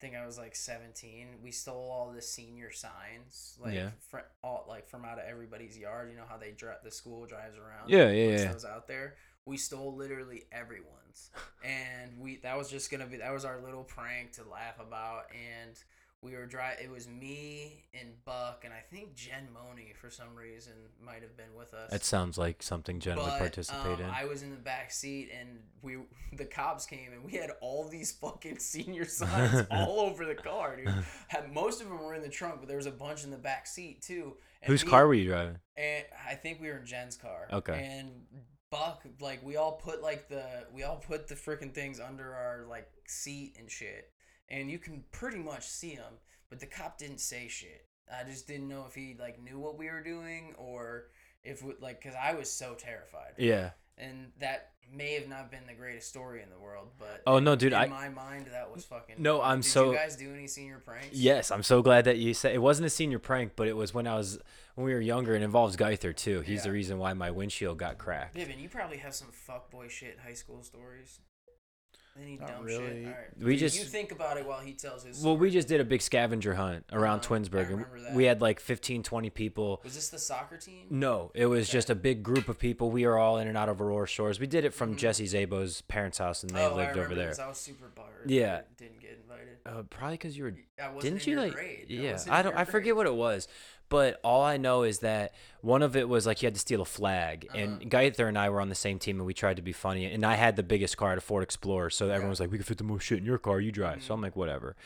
think 0.00 0.14
I 0.14 0.26
was 0.26 0.36
like 0.38 0.54
17. 0.56 1.28
We 1.42 1.50
stole 1.50 1.90
all 1.90 2.12
the 2.14 2.20
senior 2.22 2.70
signs, 2.72 3.56
like 3.62 3.74
Yeah. 3.74 3.90
fr- 4.08 4.18
all 4.42 4.64
like 4.68 4.88
from 4.88 5.04
out 5.04 5.18
of 5.18 5.24
everybody's 5.24 5.76
yard. 5.78 6.10
You 6.10 6.16
know 6.16 6.24
how 6.28 6.36
they 6.36 6.50
drive 6.52 6.78
the 6.84 6.90
school 6.90 7.26
drives 7.26 7.56
around. 7.56 7.88
Yeah, 7.88 8.10
yeah, 8.10 8.36
yeah. 8.38 8.52
Those 8.52 8.64
out 8.64 8.86
there. 8.88 9.14
We 9.46 9.56
stole 9.56 9.94
literally 9.94 10.44
everyone's, 10.52 11.30
and 11.62 12.18
we 12.18 12.36
that 12.38 12.56
was 12.56 12.70
just 12.70 12.90
gonna 12.90 13.06
be 13.06 13.18
that 13.18 13.32
was 13.32 13.44
our 13.44 13.60
little 13.60 13.84
prank 13.84 14.32
to 14.32 14.44
laugh 14.44 14.78
about 14.80 15.24
and. 15.32 15.78
We 16.24 16.32
were 16.32 16.46
dry. 16.46 16.74
It 16.82 16.90
was 16.90 17.06
me 17.06 17.84
and 17.92 18.08
Buck, 18.24 18.62
and 18.64 18.72
I 18.72 18.80
think 18.80 19.14
Jen 19.14 19.46
Money 19.52 19.92
for 20.00 20.08
some 20.08 20.34
reason 20.34 20.72
might 21.04 21.20
have 21.20 21.36
been 21.36 21.54
with 21.54 21.74
us. 21.74 21.90
That 21.90 22.02
sounds 22.02 22.38
like 22.38 22.62
something 22.62 22.98
Jen 22.98 23.18
would 23.18 23.26
participate 23.26 23.98
um, 23.98 24.00
in. 24.00 24.10
I 24.10 24.24
was 24.24 24.42
in 24.42 24.50
the 24.50 24.56
back 24.56 24.90
seat, 24.90 25.30
and 25.38 25.58
we 25.82 25.98
the 26.32 26.46
cops 26.46 26.86
came, 26.86 27.12
and 27.12 27.22
we 27.22 27.32
had 27.32 27.50
all 27.60 27.86
these 27.88 28.12
fucking 28.12 28.58
senior 28.60 29.04
signs 29.04 29.66
all 29.70 30.00
over 30.00 30.24
the 30.24 30.34
car, 30.34 30.76
dude. 30.76 30.88
Had, 31.28 31.52
most 31.52 31.82
of 31.82 31.88
them 31.88 32.02
were 32.02 32.14
in 32.14 32.22
the 32.22 32.30
trunk, 32.30 32.56
but 32.60 32.68
there 32.68 32.78
was 32.78 32.86
a 32.86 32.90
bunch 32.90 33.24
in 33.24 33.30
the 33.30 33.36
back 33.36 33.66
seat 33.66 34.00
too. 34.00 34.36
And 34.62 34.70
Whose 34.70 34.84
me- 34.84 34.90
car 34.90 35.06
were 35.06 35.14
you 35.14 35.28
driving? 35.28 35.58
And 35.76 36.04
I 36.26 36.34
think 36.34 36.58
we 36.58 36.68
were 36.68 36.78
in 36.78 36.86
Jen's 36.86 37.18
car. 37.18 37.48
Okay. 37.52 37.86
And 37.98 38.10
Buck, 38.70 39.04
like 39.20 39.44
we 39.44 39.56
all 39.56 39.72
put 39.72 40.02
like 40.02 40.28
the 40.28 40.44
we 40.72 40.82
all 40.82 40.96
put 40.96 41.28
the 41.28 41.34
freaking 41.34 41.72
things 41.72 42.00
under 42.00 42.34
our 42.34 42.64
like 42.68 42.88
seat 43.06 43.56
and 43.58 43.70
shit, 43.70 44.10
and 44.48 44.70
you 44.70 44.78
can 44.78 45.04
pretty 45.12 45.38
much 45.38 45.66
see 45.66 45.90
him, 45.90 46.14
but 46.50 46.60
the 46.60 46.66
cop 46.66 46.98
didn't 46.98 47.20
say 47.20 47.48
shit. 47.48 47.86
I 48.12 48.24
just 48.24 48.46
didn't 48.46 48.68
know 48.68 48.84
if 48.86 48.94
he 48.94 49.16
like 49.18 49.42
knew 49.42 49.58
what 49.58 49.78
we 49.78 49.86
were 49.90 50.02
doing 50.02 50.54
or 50.58 51.06
if 51.42 51.62
we, 51.62 51.74
like 51.80 52.02
because 52.02 52.16
I 52.22 52.34
was 52.34 52.50
so 52.50 52.74
terrified. 52.74 53.32
Yeah. 53.38 53.70
And 53.96 54.32
that 54.40 54.70
may 54.92 55.14
have 55.14 55.28
not 55.28 55.50
been 55.50 55.66
the 55.66 55.72
greatest 55.72 56.08
story 56.08 56.42
in 56.42 56.50
the 56.50 56.58
world, 56.58 56.88
but 56.98 57.22
Oh, 57.26 57.38
no, 57.38 57.56
dude, 57.56 57.72
in 57.72 57.78
I- 57.78 57.86
my 57.86 58.08
mind 58.10 58.48
that 58.52 58.70
was 58.70 58.84
fucking. 58.84 59.16
No, 59.18 59.40
I'm 59.40 59.60
Did 59.60 59.70
so- 59.70 59.92
You 59.92 59.96
guys 59.96 60.16
do 60.16 60.32
any 60.34 60.46
senior 60.48 60.78
pranks? 60.84 61.16
Yes, 61.16 61.50
I'm 61.50 61.62
so 61.62 61.80
glad 61.80 62.04
that 62.04 62.18
you 62.18 62.34
said 62.34 62.54
it 62.54 62.58
wasn't 62.58 62.86
a 62.86 62.90
senior 62.90 63.18
prank, 63.18 63.52
but 63.56 63.68
it 63.68 63.76
was 63.76 63.94
when 63.94 64.06
I 64.06 64.16
was 64.16 64.38
when 64.74 64.84
we 64.84 64.92
were 64.92 65.00
younger. 65.00 65.34
It 65.34 65.42
involves 65.42 65.76
Geither 65.76 66.14
too. 66.14 66.40
He's 66.42 66.64
the 66.64 66.72
reason 66.72 66.98
why 66.98 67.14
my 67.14 67.30
windshield 67.30 67.78
got 67.78 67.96
cracked. 67.98 68.34
Vivian, 68.34 68.58
you 68.58 68.68
probably 68.68 68.98
have 68.98 69.14
some 69.14 69.28
fuckboy 69.48 69.88
shit 69.90 70.18
high 70.24 70.34
school 70.34 70.62
stories. 70.62 71.20
Any 72.20 72.36
Not 72.36 72.46
dumb 72.48 72.64
really. 72.64 72.86
shit? 73.02 73.06
All 73.06 73.12
right. 73.12 73.38
We 73.38 73.52
You- 73.54 73.58
just- 73.58 73.76
you 73.78 73.84
think 73.84 74.12
about 74.12 74.36
it 74.36 74.46
while 74.46 74.60
he 74.60 74.72
tells 74.72 75.02
his. 75.04 75.20
Well, 75.22 75.36
we 75.36 75.50
just 75.50 75.66
did 75.66 75.80
a 75.80 75.84
big 75.84 76.00
scavenger 76.00 76.54
hunt 76.54 76.84
around 76.92 77.20
Uh-huh, 77.20 77.34
I 77.34 77.38
Twinsburg. 77.38 77.60
and 77.62 77.70
remember 77.70 78.00
that. 78.02 78.14
We 78.14 78.24
had 78.24 78.40
like 78.40 78.60
15, 78.60 79.02
20 79.02 79.30
people. 79.30 79.80
Was 79.82 79.96
this 79.96 80.10
the 80.10 80.18
soccer 80.20 80.56
team? 80.56 80.86
No, 80.90 81.32
it 81.34 81.46
was 81.46 81.68
Okay. 81.68 81.72
just 81.72 81.90
a 81.90 81.94
big 81.96 82.22
group 82.22 82.48
of 82.48 82.58
people. 82.58 82.90
We 82.92 83.04
were 83.04 83.18
all 83.18 83.38
in 83.38 83.48
and 83.48 83.58
out 83.58 83.68
of 83.68 83.80
Aurora 83.80 84.06
Shores. 84.06 84.38
We 84.38 84.46
did 84.46 84.64
it 84.64 84.72
from 84.72 84.94
Mhm. 84.94 84.98
Jesse 84.98 85.26
Zabo's 85.26 85.80
parents' 85.82 86.18
house, 86.18 86.44
and 86.44 86.52
they 86.52 86.60
oh, 86.60 86.66
I 86.72 86.76
lived 86.76 86.90
remember 86.90 87.02
over 87.02 87.14
there. 87.16 87.28
this. 87.30 87.38
I 87.40 87.48
was 87.48 87.58
super 87.58 87.88
buttered. 87.88 88.30
Yeah. 88.30 88.58
I 88.58 88.62
didn't 88.76 89.00
get 89.00 89.10
invited. 89.20 89.58
Uh, 89.66 89.82
probably 89.90 90.14
because 90.18 90.36
you 90.36 90.44
were 90.44 90.54
I 90.78 90.88
wasn't 90.88 91.02
didn't 91.02 91.22
in 91.22 91.28
you 91.28 91.34
your 91.36 91.42
like 91.46 91.52
grade. 91.54 91.86
yeah 91.88 92.12
wasn't 92.12 92.34
i 92.34 92.42
don't 92.42 92.52
your 92.52 92.58
i 92.60 92.64
forget 92.64 92.94
what 92.96 93.06
it 93.06 93.14
was 93.14 93.48
but 93.88 94.20
all 94.24 94.42
i 94.42 94.56
know 94.56 94.82
is 94.82 95.00
that 95.00 95.32
one 95.60 95.82
of 95.82 95.96
it 95.96 96.08
was 96.08 96.26
like 96.26 96.42
you 96.42 96.46
had 96.46 96.54
to 96.54 96.60
steal 96.60 96.80
a 96.82 96.84
flag 96.84 97.46
Uh-huh. 97.50 97.58
and 97.58 97.90
Gaither 97.90 98.26
and 98.28 98.38
i 98.38 98.48
were 98.48 98.60
on 98.60 98.68
the 98.68 98.74
same 98.74 98.98
team 98.98 99.16
and 99.18 99.26
we 99.26 99.34
tried 99.34 99.56
to 99.56 99.62
be 99.62 99.72
funny 99.72 100.06
and 100.06 100.24
i 100.24 100.34
had 100.34 100.56
the 100.56 100.62
biggest 100.62 100.96
car 100.96 101.12
at 101.12 101.18
a 101.18 101.20
ford 101.20 101.42
explorer 101.42 101.90
so 101.90 102.08
everyone 102.08 102.30
was 102.30 102.40
like 102.40 102.50
we 102.50 102.58
can 102.58 102.64
fit 102.64 102.78
the 102.78 102.84
most 102.84 103.02
shit 103.04 103.18
in 103.18 103.24
your 103.24 103.38
car 103.38 103.60
you 103.60 103.72
drive 103.72 104.02
so 104.02 104.12
i'm 104.14 104.18
Mm-hmm. 104.18 104.24
like 104.24 104.36
whatever 104.36 104.76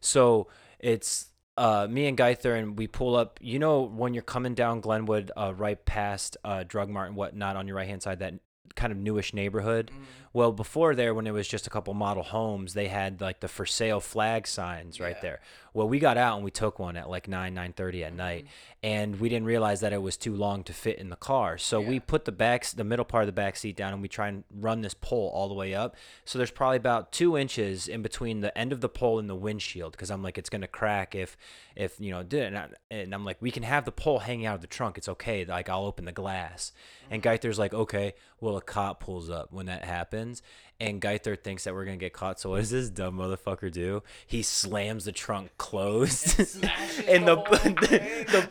so 0.00 0.48
it's 0.78 1.26
uh, 1.56 1.88
me 1.90 2.06
and 2.06 2.16
Geither, 2.16 2.56
and 2.56 2.78
we 2.78 2.86
pull 2.86 3.16
up. 3.16 3.40
You 3.42 3.58
know, 3.58 3.80
when 3.82 4.14
you're 4.14 4.22
coming 4.22 4.54
down 4.54 4.80
Glenwood, 4.80 5.32
uh, 5.36 5.52
right 5.56 5.84
past 5.84 6.36
uh, 6.44 6.62
Drug 6.62 6.88
Mart 6.88 7.08
and 7.08 7.16
whatnot 7.16 7.56
on 7.56 7.66
your 7.66 7.74
right 7.76 7.88
hand 7.88 8.00
side, 8.00 8.20
that 8.20 8.34
kind 8.76 8.92
of 8.92 8.96
newish 8.98 9.34
neighborhood. 9.34 9.90
Mm-hmm. 9.92 10.02
Well, 10.34 10.52
before 10.52 10.94
there, 10.94 11.14
when 11.14 11.26
it 11.26 11.32
was 11.32 11.48
just 11.48 11.66
a 11.66 11.70
couple 11.70 11.94
model 11.94 12.22
homes, 12.22 12.74
they 12.74 12.86
had 12.86 13.20
like 13.20 13.40
the 13.40 13.48
for 13.48 13.66
sale 13.66 13.98
flag 13.98 14.46
signs 14.46 15.00
right 15.00 15.20
there. 15.20 15.40
Well, 15.74 15.88
we 15.88 15.98
got 15.98 16.16
out 16.16 16.36
and 16.36 16.44
we 16.44 16.50
took 16.50 16.78
one 16.78 16.96
at 16.96 17.10
like 17.10 17.28
nine 17.28 17.54
nine 17.54 17.72
thirty 17.72 17.98
Mm-hmm. 17.98 18.06
at 18.06 18.14
night, 18.14 18.46
and 18.82 19.18
we 19.18 19.28
didn't 19.28 19.46
realize 19.46 19.80
that 19.80 19.92
it 19.92 20.00
was 20.00 20.16
too 20.16 20.34
long 20.34 20.62
to 20.64 20.72
fit 20.72 20.98
in 20.98 21.10
the 21.10 21.16
car. 21.16 21.58
So 21.58 21.80
we 21.80 21.98
put 21.98 22.24
the 22.24 22.32
back, 22.32 22.64
the 22.66 22.84
middle 22.84 23.04
part 23.04 23.22
of 23.22 23.26
the 23.26 23.32
back 23.32 23.56
seat 23.56 23.76
down, 23.76 23.92
and 23.92 24.02
we 24.02 24.08
try 24.08 24.28
and 24.28 24.44
run 24.54 24.82
this 24.82 24.94
pole 24.94 25.30
all 25.34 25.48
the 25.48 25.54
way 25.54 25.74
up. 25.74 25.96
So 26.24 26.38
there's 26.38 26.50
probably 26.50 26.76
about 26.76 27.12
two 27.12 27.36
inches 27.36 27.88
in 27.88 28.02
between 28.02 28.40
the 28.40 28.56
end 28.56 28.72
of 28.72 28.80
the 28.80 28.88
pole 28.88 29.18
and 29.18 29.28
the 29.28 29.34
windshield, 29.34 29.92
because 29.92 30.10
I'm 30.10 30.22
like, 30.22 30.38
it's 30.38 30.50
gonna 30.50 30.68
crack 30.68 31.14
if, 31.14 31.36
if 31.74 31.98
you 31.98 32.10
know, 32.10 32.22
did 32.22 32.54
and, 32.54 32.74
and 32.90 33.14
I'm 33.14 33.24
like, 33.24 33.42
we 33.42 33.50
can 33.50 33.62
have 33.64 33.84
the 33.84 33.92
pole 33.92 34.20
hanging 34.20 34.46
out 34.46 34.56
of 34.56 34.60
the 34.60 34.66
trunk. 34.66 34.96
It's 34.98 35.08
okay. 35.08 35.44
Like 35.44 35.68
I'll 35.68 35.84
open 35.84 36.04
the 36.04 36.12
glass. 36.12 36.72
And 37.10 37.22
Geither's 37.22 37.58
like, 37.58 37.74
okay. 37.74 38.14
Well, 38.40 38.56
a 38.56 38.62
cop 38.62 39.00
pulls 39.00 39.30
up 39.30 39.52
when 39.52 39.66
that 39.66 39.84
happens, 39.84 40.42
and 40.80 41.00
Geither 41.00 41.38
thinks 41.38 41.64
that 41.64 41.74
we're 41.74 41.84
gonna 41.84 41.96
get 41.96 42.12
caught. 42.12 42.38
So 42.38 42.50
what 42.50 42.58
does 42.58 42.70
this 42.70 42.88
dumb 42.88 43.18
motherfucker 43.18 43.70
do? 43.72 44.02
He 44.26 44.42
slams 44.42 45.04
the 45.06 45.12
trunk 45.12 45.50
closed, 45.58 46.28
smashes 46.28 47.00
and 47.08 47.26
the 47.26 47.36
the 47.36 47.36
whole 47.36 47.46
the, 47.80 47.86
thing. 47.86 48.26
the 48.26 48.46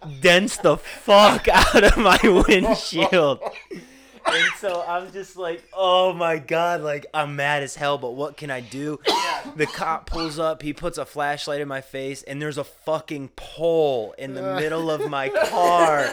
pole 0.00 0.12
dents 0.20 0.58
the 0.58 0.76
fuck 0.76 1.48
out 1.48 1.84
of 1.84 1.96
my 1.96 2.18
windshield. 2.22 3.40
And 4.34 4.52
so 4.58 4.84
I'm 4.86 5.12
just 5.12 5.36
like, 5.36 5.64
oh 5.72 6.12
my 6.12 6.38
god, 6.38 6.82
like 6.82 7.06
I'm 7.14 7.36
mad 7.36 7.62
as 7.62 7.74
hell, 7.74 7.98
but 7.98 8.10
what 8.12 8.36
can 8.36 8.50
I 8.50 8.60
do? 8.60 9.00
The 9.56 9.66
cop 9.66 10.08
pulls 10.10 10.38
up, 10.38 10.62
he 10.62 10.72
puts 10.72 10.98
a 10.98 11.04
flashlight 11.04 11.60
in 11.60 11.68
my 11.68 11.80
face, 11.80 12.22
and 12.22 12.40
there's 12.40 12.58
a 12.58 12.64
fucking 12.64 13.30
pole 13.36 14.14
in 14.18 14.34
the 14.34 14.54
middle 14.56 14.90
of 14.90 15.08
my 15.08 15.28
car. 15.28 16.10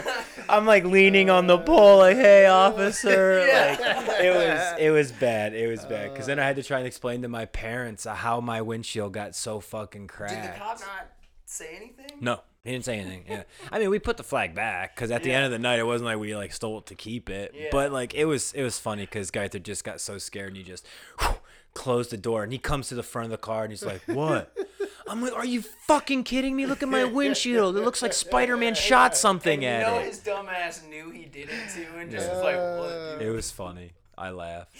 I'm 0.47 0.65
like 0.65 0.85
leaning 0.85 1.29
on 1.29 1.47
the 1.47 1.57
pole, 1.57 1.99
like, 1.99 2.17
hey 2.17 2.45
officer. 2.45 3.45
Like 3.55 3.79
it 4.23 4.33
was 4.35 4.79
it 4.79 4.89
was 4.91 5.11
bad. 5.11 5.53
It 5.53 5.67
was 5.67 5.85
bad. 5.85 6.15
Cause 6.15 6.25
then 6.25 6.39
I 6.39 6.45
had 6.45 6.55
to 6.57 6.63
try 6.63 6.77
and 6.79 6.87
explain 6.87 7.21
to 7.23 7.27
my 7.27 7.45
parents 7.45 8.05
how 8.05 8.39
my 8.41 8.61
windshield 8.61 9.13
got 9.13 9.35
so 9.35 9.59
fucking 9.59 10.07
cracked. 10.07 10.33
Did 10.35 10.53
the 10.53 10.57
cop 10.57 10.79
not 10.79 11.07
say 11.45 11.75
anything? 11.75 12.17
No, 12.21 12.41
he 12.65 12.71
didn't 12.71 12.83
say 12.85 12.99
anything. 12.99 13.23
Yeah, 13.29 13.43
I 13.71 13.79
mean, 13.79 13.89
we 13.89 13.99
put 13.99 14.17
the 14.17 14.23
flag 14.23 14.53
back 14.55 14.95
because 14.95 15.11
at 15.11 15.23
the 15.23 15.31
end 15.31 15.45
of 15.45 15.51
the 15.51 15.59
night, 15.59 15.79
it 15.79 15.85
wasn't 15.85 16.07
like 16.07 16.17
we 16.19 16.35
like 16.35 16.51
stole 16.51 16.79
it 16.79 16.87
to 16.87 16.95
keep 16.95 17.29
it. 17.29 17.53
Yeah. 17.55 17.67
But 17.71 17.91
like 17.91 18.13
it 18.13 18.25
was, 18.25 18.51
it 18.53 18.63
was 18.63 18.77
funny 18.79 19.03
because 19.03 19.31
Geither 19.31 19.61
just 19.61 19.83
got 19.83 20.01
so 20.01 20.17
scared 20.17 20.49
and 20.49 20.57
he 20.57 20.63
just 20.63 20.85
whew, 21.19 21.35
closed 21.73 22.09
the 22.09 22.17
door 22.17 22.43
and 22.43 22.51
he 22.51 22.57
comes 22.57 22.89
to 22.89 22.95
the 22.95 23.03
front 23.03 23.25
of 23.25 23.31
the 23.31 23.37
car 23.37 23.63
and 23.63 23.71
he's 23.71 23.85
like, 23.85 24.01
"What?" 24.07 24.55
I'm 25.07 25.21
like, 25.21 25.33
"Are 25.33 25.45
you 25.45 25.61
fucking 25.61 26.23
kidding 26.23 26.55
me? 26.55 26.65
Look 26.65 26.81
at 26.81 26.89
my 26.89 27.03
windshield. 27.05 27.77
It 27.77 27.81
looks 27.83 28.01
like 28.01 28.13
Spider-Man 28.13 28.73
shot 28.89 29.15
something 29.15 29.63
And 29.63 29.81
you 29.81 29.85
at 29.87 29.91
know 29.91 29.99
it." 29.99 30.07
his 30.07 30.19
dumb 30.19 30.49
ass 30.49 30.83
knew 30.89 31.11
he 31.11 31.25
did 31.25 31.49
it 31.49 31.69
too, 31.75 31.85
and 31.97 32.09
just 32.09 32.27
was 32.29 32.41
like, 32.41 32.55
"What, 32.57 33.19
dude?" 33.19 33.27
It 33.27 33.31
was 33.31 33.51
funny. 33.51 33.93
I 34.17 34.31
laughed. 34.31 34.75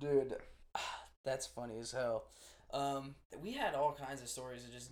Dude, 0.00 0.34
that's 1.24 1.46
funny 1.46 1.78
as 1.78 1.92
hell. 1.92 2.24
Um, 2.72 3.14
we 3.42 3.52
had 3.52 3.74
all 3.74 3.92
kinds 3.92 4.20
of 4.22 4.28
stories 4.28 4.64
of 4.64 4.72
just 4.72 4.90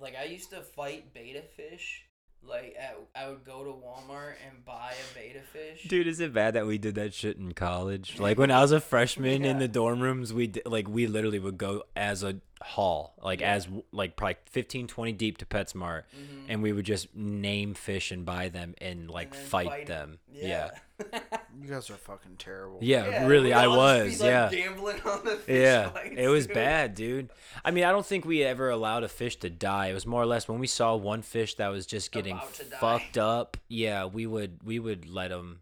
like 0.00 0.14
I 0.20 0.24
used 0.24 0.50
to 0.50 0.62
fight 0.62 1.12
betta 1.14 1.42
fish. 1.56 2.02
Like 2.42 2.76
at, 2.78 2.96
I 3.16 3.28
would 3.28 3.44
go 3.44 3.64
to 3.64 3.70
Walmart 3.70 4.34
and 4.48 4.64
buy 4.64 4.92
a 4.92 5.14
betta 5.18 5.44
fish. 5.52 5.88
Dude, 5.88 6.06
is 6.06 6.20
it 6.20 6.32
bad 6.32 6.54
that 6.54 6.64
we 6.66 6.78
did 6.78 6.94
that 6.94 7.12
shit 7.12 7.38
in 7.38 7.52
college? 7.52 8.20
Like 8.20 8.38
when 8.38 8.52
I 8.52 8.60
was 8.60 8.70
a 8.70 8.80
freshman 8.80 9.44
in 9.44 9.58
the 9.60 9.66
dorm 9.66 10.00
rooms, 10.00 10.32
we 10.32 10.46
d- 10.46 10.62
like 10.64 10.88
we 10.88 11.08
literally 11.08 11.40
would 11.40 11.58
go 11.58 11.82
as 11.96 12.22
a 12.22 12.36
haul, 12.66 13.14
like 13.22 13.40
Yeah. 13.40 13.52
as 13.54 13.68
like 13.92 14.16
probably 14.16 14.36
15 14.50 14.86
20 14.88 15.12
deep 15.12 15.38
to 15.38 15.46
PetSmart 15.46 16.02
Mhm. 16.16 16.46
and 16.48 16.62
we 16.62 16.72
would 16.72 16.84
just 16.84 17.14
name 17.14 17.74
fish 17.74 18.10
and 18.10 18.24
buy 18.26 18.48
them 18.48 18.74
and 18.78 19.08
like 19.10 19.32
then 19.32 19.44
fight, 19.44 19.66
fight 19.68 19.90
'em. 19.90 20.10
them. 20.10 20.18
Yeah. 20.32 20.70
You 21.58 21.68
guys 21.68 21.88
are 21.90 21.94
fucking 21.96 22.36
terrible. 22.36 22.78
Yeah, 22.82 23.06
Yeah, 23.08 23.26
really 23.26 23.52
I 23.54 23.66
was. 23.66 24.18
be, 24.18 24.24
like, 24.24 24.28
yeah. 24.30 24.50
gambling 24.50 25.00
on 25.02 25.24
the 25.24 25.36
fish 25.36 25.62
Yeah, 25.62 25.90
fights, 25.90 26.14
it 26.18 26.28
was 26.28 26.46
dude. 26.46 26.54
bad, 26.54 26.94
dude. 26.94 27.30
I 27.64 27.70
mean, 27.70 27.84
I 27.84 27.92
don't 27.92 28.04
think 28.04 28.24
we 28.26 28.42
ever 28.42 28.68
allowed 28.68 29.04
a 29.04 29.08
fish 29.08 29.36
to 29.36 29.48
die. 29.50 29.86
It 29.88 29.94
was 29.94 30.04
more 30.06 30.20
or 30.20 30.26
less 30.26 30.48
when 30.48 30.58
we 30.58 30.66
saw 30.66 30.94
one 30.96 31.22
fish 31.22 31.54
that 31.54 31.68
was 31.68 31.86
just 31.86 32.12
getting 32.12 32.34
About 32.36 32.58
die. 32.70 32.76
fucked 32.78 33.16
up. 33.18 33.56
Yeah, 33.68 34.04
we 34.04 34.26
would 34.26 34.62
we 34.64 34.78
would 34.78 35.08
let 35.08 35.28
them. 35.28 35.60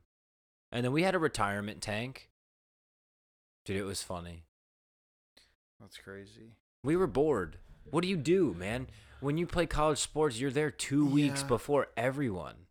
And 0.73 0.85
then 0.85 0.93
we 0.93 1.03
had 1.05 1.15
a 1.15 1.19
retirement 1.21 1.81
tank. 1.81 2.29
Dude, 3.65 3.77
it 3.77 3.85
was 3.85 4.03
funny. 4.03 4.45
That's 5.81 5.97
crazy. 5.97 6.57
We 6.85 6.97
were 6.97 7.07
bored. 7.07 7.57
What 7.91 8.03
do 8.03 8.09
you 8.09 8.17
do, 8.17 8.55
man? 8.55 8.89
When 9.21 9.39
you 9.39 9.47
play 9.47 9.65
college 9.67 9.99
sports, 9.99 10.39
you're 10.39 10.51
there 10.51 10.71
2 10.71 11.07
weeks 11.07 11.41
Yeah. 11.41 11.49
before 11.49 11.89
everyone. 11.97 12.67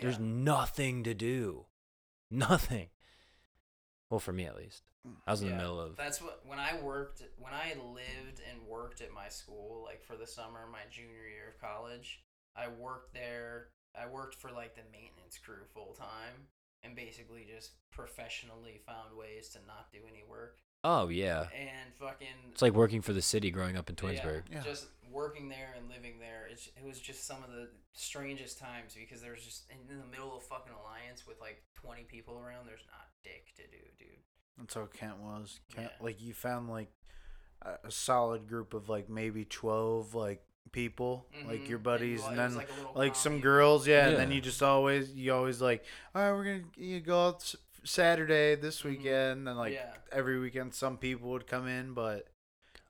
There's 0.00 0.18
nothing 0.20 1.02
to 1.04 1.14
do. 1.14 1.66
Nothing. 2.30 2.90
Well, 4.08 4.20
for 4.20 4.32
me 4.32 4.44
at 4.46 4.56
least. 4.56 4.84
I 5.26 5.30
was 5.32 5.42
in 5.42 5.48
the 5.48 5.54
middle 5.54 5.80
of 5.80 5.96
That's 5.96 6.20
what 6.20 6.44
when 6.46 6.58
I 6.58 6.80
worked 6.80 7.22
when 7.38 7.54
I 7.54 7.74
lived 7.74 8.40
and 8.50 8.66
worked 8.66 9.00
at 9.00 9.12
my 9.12 9.28
school 9.28 9.82
like 9.84 10.02
for 10.02 10.16
the 10.16 10.26
summer 10.26 10.66
my 10.70 10.82
junior 10.90 11.26
year 11.28 11.48
of 11.54 11.60
college. 11.60 12.24
I 12.56 12.68
worked 12.68 13.14
there. 13.14 13.68
I 13.94 14.06
worked 14.06 14.34
for 14.34 14.50
like 14.50 14.74
the 14.74 14.82
maintenance 14.92 15.38
crew 15.38 15.64
full 15.72 15.92
time 15.94 16.48
and 16.82 16.94
basically 16.96 17.44
just 17.44 17.72
professionally 17.90 18.80
found 18.84 19.16
ways 19.16 19.48
to 19.50 19.58
not 19.66 19.90
do 19.92 19.98
any 20.08 20.22
work 20.28 20.58
Oh, 20.88 21.08
yeah. 21.08 21.46
and 21.54 21.92
fucking 21.98 22.28
It's 22.52 22.62
like 22.62 22.72
working 22.74 23.02
for 23.02 23.12
the 23.12 23.22
city 23.22 23.50
growing 23.50 23.76
up 23.76 23.90
in 23.90 23.96
Twinsburg. 23.96 24.42
Yeah. 24.52 24.60
just 24.62 24.86
working 25.10 25.48
there 25.48 25.74
and 25.76 25.88
living 25.88 26.18
there. 26.20 26.46
It's, 26.50 26.68
it 26.76 26.84
was 26.86 27.00
just 27.00 27.26
some 27.26 27.42
of 27.42 27.50
the 27.50 27.68
strangest 27.92 28.58
times 28.58 28.94
because 28.98 29.20
there 29.22 29.32
was 29.32 29.42
just 29.42 29.64
in, 29.70 29.78
in 29.92 29.98
the 29.98 30.06
middle 30.06 30.36
of 30.36 30.42
fucking 30.44 30.72
alliance 30.80 31.26
with 31.26 31.40
like 31.40 31.62
20 31.74 32.02
people 32.04 32.38
around. 32.38 32.66
There's 32.66 32.84
not 32.86 33.08
dick 33.24 33.54
to 33.56 33.62
do, 33.62 33.82
dude. 33.98 34.08
That's 34.58 34.74
how 34.74 34.86
Kent 34.86 35.18
was. 35.18 35.58
Kent, 35.74 35.90
Yeah. 35.98 36.04
like 36.04 36.22
you 36.22 36.32
found 36.34 36.68
like 36.68 36.88
a, 37.62 37.88
a 37.88 37.90
solid 37.90 38.46
group 38.48 38.72
of 38.74 38.88
like 38.88 39.08
maybe 39.10 39.44
twelve 39.44 40.14
like 40.14 40.42
people, 40.72 41.26
like 41.46 41.62
Mhm. 41.64 41.68
your 41.68 41.78
buddies, 41.78 42.20
well, 42.20 42.30
and 42.30 42.38
then 42.38 42.54
like 42.54 42.68
like 42.94 43.14
some 43.16 43.40
girls, 43.40 43.86
yeah, 43.86 44.08
and 44.08 44.16
then 44.16 44.30
you 44.32 44.40
just 44.40 44.62
always 44.62 45.10
you 45.12 45.32
always 45.34 45.60
like, 45.60 45.84
all 46.14 46.22
right, 46.22 46.32
we're 46.32 46.44
gonna 46.44 46.64
you 46.76 47.00
go 47.00 47.28
out 47.28 47.36
s- 47.36 47.56
Saturday 47.86 48.54
this 48.56 48.82
Mhm. 48.82 48.84
weekend, 48.84 49.48
and 49.48 49.56
like 49.58 49.72
Yeah. 49.74 49.94
every 50.12 50.38
weekend 50.38 50.74
some 50.74 50.98
people 50.98 51.30
would 51.30 51.46
come 51.46 51.66
in, 51.66 51.94
but. 51.94 52.26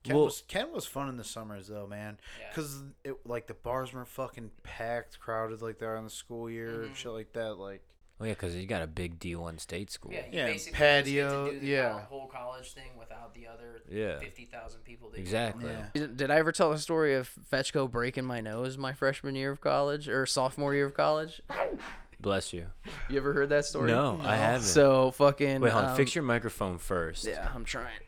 Ken 0.03 0.15
Well- 0.15 0.25
was 0.25 0.41
Kent 0.47 0.71
was 0.71 0.85
fun 0.85 1.09
in 1.09 1.17
the 1.17 1.23
summers 1.23 1.67
though, 1.67 1.87
man. 1.87 2.19
Yeah. 2.39 2.53
Cause 2.53 2.81
it 3.03 3.25
like 3.25 3.47
the 3.47 3.53
bars 3.55 3.91
were 3.93 4.05
fucking 4.05 4.51
packed, 4.63 5.19
crowded 5.19 5.61
like 5.61 5.79
they 5.79 5.85
are 5.85 5.97
in 5.97 6.05
the 6.05 6.09
school 6.09 6.49
year 6.49 6.83
and 6.83 6.91
Mhm. 6.93 6.95
shit 6.95 7.11
like 7.11 7.33
that. 7.33 7.55
Like 7.55 7.81
Oh 8.19 8.23
yeah, 8.25 8.31
because 8.31 8.55
you 8.55 8.65
got 8.67 8.81
a 8.81 8.87
big 8.87 9.19
D1 9.19 9.59
state 9.59 9.91
school. 9.91 10.11
Yeah, 10.13 10.25
you 10.27 10.31
Yeah, 10.31 10.45
basically 10.47 10.77
patio, 10.77 11.29
Just 11.29 11.45
get 11.45 11.51
to 11.51 11.59
do 11.59 11.59
the 11.59 11.71
yeah. 11.71 12.01
whole 12.05 12.27
college 12.27 12.73
thing 12.73 12.95
without 12.97 13.33
the 13.35 13.47
other 13.47 13.81
Yeah. 13.89 14.17
fifty 14.19 14.45
thousand 14.45 14.81
people. 14.85 15.09
That 15.09 15.19
Exactly. 15.19 15.65
yeah, 15.65 15.89
Did 16.15 16.31
I 16.31 16.37
ever 16.37 16.51
tell 16.53 16.71
the 16.71 16.79
story 16.79 17.13
of 17.13 17.29
Fetchko 17.51 17.91
breaking 17.91 18.23
my 18.25 18.39
nose 18.39 18.77
my 18.77 18.93
freshman 18.93 19.35
year 19.35 19.51
of 19.51 19.59
college 19.61 20.07
or 20.07 20.25
sophomore 20.25 20.73
year 20.73 20.85
of 20.85 20.93
college? 20.93 21.41
Bless 22.19 22.51
you. 22.53 22.65
You 23.09 23.17
ever 23.17 23.31
heard 23.33 23.49
that 23.49 23.65
story? 23.65 23.91
No, 23.91 24.19
I 24.23 24.35
haven't. 24.37 24.61
So 24.63 25.11
fucking. 25.11 25.61
Wait, 25.61 25.71
hold 25.71 25.85
on. 25.85 25.91
um, 25.91 25.97
Fix 25.97 26.15
your 26.15 26.23
microphone 26.23 26.77
first. 26.79 27.25
Yeah, 27.25 27.47
I'm 27.53 27.63
trying. 27.63 27.99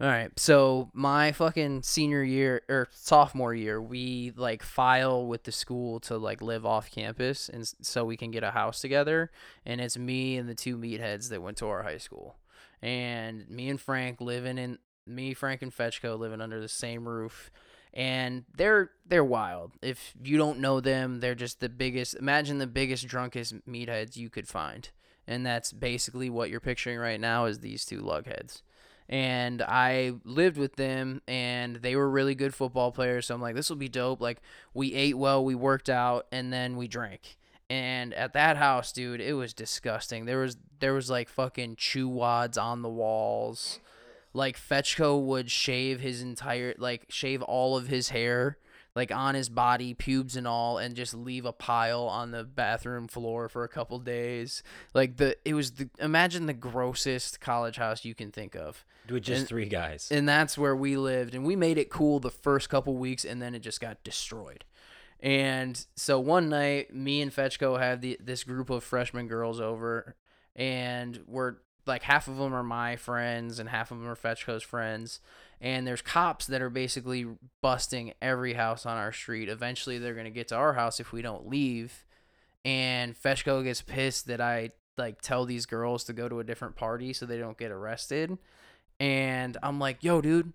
All 0.00 0.06
right, 0.06 0.30
so 0.38 0.90
my 0.94 1.32
fucking 1.32 1.82
senior 1.82 2.22
year 2.22 2.62
or 2.68 2.86
sophomore 2.92 3.52
year, 3.52 3.82
we 3.82 4.32
like 4.36 4.62
file 4.62 5.26
with 5.26 5.42
the 5.42 5.50
school 5.50 5.98
to 6.00 6.16
like 6.16 6.40
live 6.40 6.64
off 6.64 6.88
campus, 6.88 7.48
and 7.48 7.62
s- 7.62 7.74
so 7.82 8.04
we 8.04 8.16
can 8.16 8.30
get 8.30 8.44
a 8.44 8.52
house 8.52 8.80
together. 8.80 9.32
And 9.66 9.80
it's 9.80 9.98
me 9.98 10.36
and 10.36 10.48
the 10.48 10.54
two 10.54 10.76
meatheads 10.76 11.30
that 11.30 11.42
went 11.42 11.56
to 11.56 11.66
our 11.66 11.82
high 11.82 11.98
school, 11.98 12.36
and 12.80 13.48
me 13.50 13.68
and 13.68 13.80
Frank 13.80 14.20
living 14.20 14.56
in 14.56 14.78
me, 15.04 15.34
Frank 15.34 15.62
and 15.62 15.74
Fetchko 15.76 16.16
living 16.16 16.40
under 16.40 16.60
the 16.60 16.68
same 16.68 17.08
roof, 17.08 17.50
and 17.94 18.44
they're 18.56 18.90
they're 19.06 19.24
wild. 19.24 19.72
If 19.82 20.14
you 20.22 20.36
don't 20.36 20.60
know 20.60 20.80
them, 20.80 21.20
they're 21.20 21.34
just 21.34 21.60
the 21.60 21.68
biggest. 21.68 22.14
Imagine 22.14 22.58
the 22.58 22.66
biggest, 22.66 23.06
drunkest 23.06 23.66
meatheads 23.66 24.16
you 24.16 24.30
could 24.30 24.48
find. 24.48 24.88
And 25.26 25.44
that's 25.44 25.72
basically 25.72 26.30
what 26.30 26.48
you're 26.48 26.60
picturing 26.60 26.98
right 26.98 27.20
now 27.20 27.44
is 27.44 27.60
these 27.60 27.84
two 27.84 28.00
lugheads. 28.00 28.62
And 29.10 29.62
i 29.62 30.12
lived 30.24 30.58
with 30.58 30.76
them 30.76 31.22
and 31.26 31.76
they 31.76 31.96
were 31.96 32.10
really 32.10 32.34
good 32.34 32.54
football 32.54 32.92
players. 32.92 33.26
So 33.26 33.34
i'm 33.34 33.40
like 33.40 33.54
this 33.54 33.70
will 33.70 33.76
be 33.76 33.88
dope. 33.88 34.20
Like 34.20 34.40
we 34.74 34.94
ate 34.94 35.16
well 35.16 35.44
we 35.44 35.54
worked 35.54 35.88
out 35.88 36.26
and 36.30 36.52
then 36.52 36.76
we 36.76 36.88
drank. 36.88 37.36
And 37.70 38.14
at 38.14 38.34
that 38.34 38.58
house 38.58 38.92
dude 38.92 39.20
it 39.20 39.32
was 39.34 39.54
disgusting. 39.54 40.26
There 40.26 40.38
was 40.38 40.58
there 40.80 40.92
was 40.92 41.08
like 41.08 41.28
fucking 41.28 41.76
chew 41.76 42.08
wads 42.08 42.58
on 42.58 42.82
the 42.82 42.90
walls 42.90 43.80
like 44.38 44.56
fetchko 44.58 45.20
would 45.20 45.50
shave 45.50 46.00
his 46.00 46.22
entire 46.22 46.74
like 46.78 47.04
shave 47.08 47.42
all 47.42 47.76
of 47.76 47.88
his 47.88 48.10
hair 48.10 48.56
like 48.98 49.12
on 49.12 49.36
his 49.36 49.48
body, 49.48 49.94
pubes 49.94 50.34
and 50.34 50.44
all, 50.48 50.78
and 50.78 50.96
just 50.96 51.14
leave 51.14 51.44
a 51.44 51.52
pile 51.52 52.08
on 52.08 52.32
the 52.32 52.42
bathroom 52.42 53.06
floor 53.06 53.48
for 53.48 53.62
a 53.62 53.68
couple 53.68 54.00
days. 54.00 54.60
Like 54.92 55.18
the 55.18 55.36
it 55.44 55.54
was 55.54 55.72
the 55.72 55.88
imagine 56.00 56.46
the 56.46 56.52
grossest 56.52 57.40
college 57.40 57.76
house 57.76 58.04
you 58.04 58.16
can 58.16 58.32
think 58.32 58.56
of. 58.56 58.84
With 59.08 59.22
just 59.22 59.40
And- 59.40 59.48
three 59.48 59.66
guys. 59.66 60.08
And 60.10 60.28
that's 60.28 60.58
where 60.58 60.74
we 60.74 60.96
lived 60.96 61.36
and 61.36 61.44
we 61.46 61.54
made 61.54 61.78
it 61.78 61.90
cool 61.90 62.18
the 62.18 62.30
first 62.30 62.68
couple 62.68 62.96
weeks 62.96 63.24
and 63.24 63.40
then 63.40 63.54
it 63.54 63.60
just 63.60 63.80
got 63.80 64.02
destroyed. 64.02 64.64
And 65.20 65.84
so 65.94 66.18
one 66.18 66.48
night 66.48 66.92
me 66.92 67.22
and 67.22 67.32
Fetchko 67.32 67.78
had 67.78 68.00
the 68.00 68.18
this 68.20 68.42
group 68.42 68.68
of 68.68 68.82
freshman 68.82 69.28
girls 69.28 69.60
over 69.60 70.16
and 70.56 71.20
we're 71.28 71.56
like 71.88 72.02
half 72.04 72.28
of 72.28 72.36
them 72.36 72.54
are 72.54 72.62
my 72.62 72.96
friends 72.96 73.58
and 73.58 73.68
half 73.68 73.90
of 73.90 73.98
them 73.98 74.08
are 74.08 74.16
Fetchko's 74.16 74.62
friends 74.62 75.20
and 75.60 75.86
there's 75.86 76.02
cops 76.02 76.46
that 76.46 76.62
are 76.62 76.70
basically 76.70 77.26
busting 77.62 78.14
every 78.22 78.54
house 78.54 78.86
on 78.86 78.96
our 78.96 79.12
street. 79.12 79.48
Eventually, 79.48 79.98
they're 79.98 80.14
gonna 80.14 80.30
get 80.30 80.48
to 80.48 80.56
our 80.56 80.74
house 80.74 81.00
if 81.00 81.12
we 81.12 81.22
don't 81.22 81.48
leave. 81.48 82.04
And 82.64 83.20
Fetchko 83.20 83.64
gets 83.64 83.82
pissed 83.82 84.26
that 84.26 84.40
I 84.40 84.70
like 84.96 85.20
tell 85.20 85.44
these 85.44 85.66
girls 85.66 86.04
to 86.04 86.12
go 86.12 86.28
to 86.28 86.40
a 86.40 86.44
different 86.44 86.76
party 86.76 87.12
so 87.12 87.26
they 87.26 87.38
don't 87.38 87.58
get 87.58 87.70
arrested. 87.70 88.36
And 89.00 89.56
I'm 89.62 89.78
like, 89.78 90.02
yo, 90.02 90.20
dude, 90.20 90.52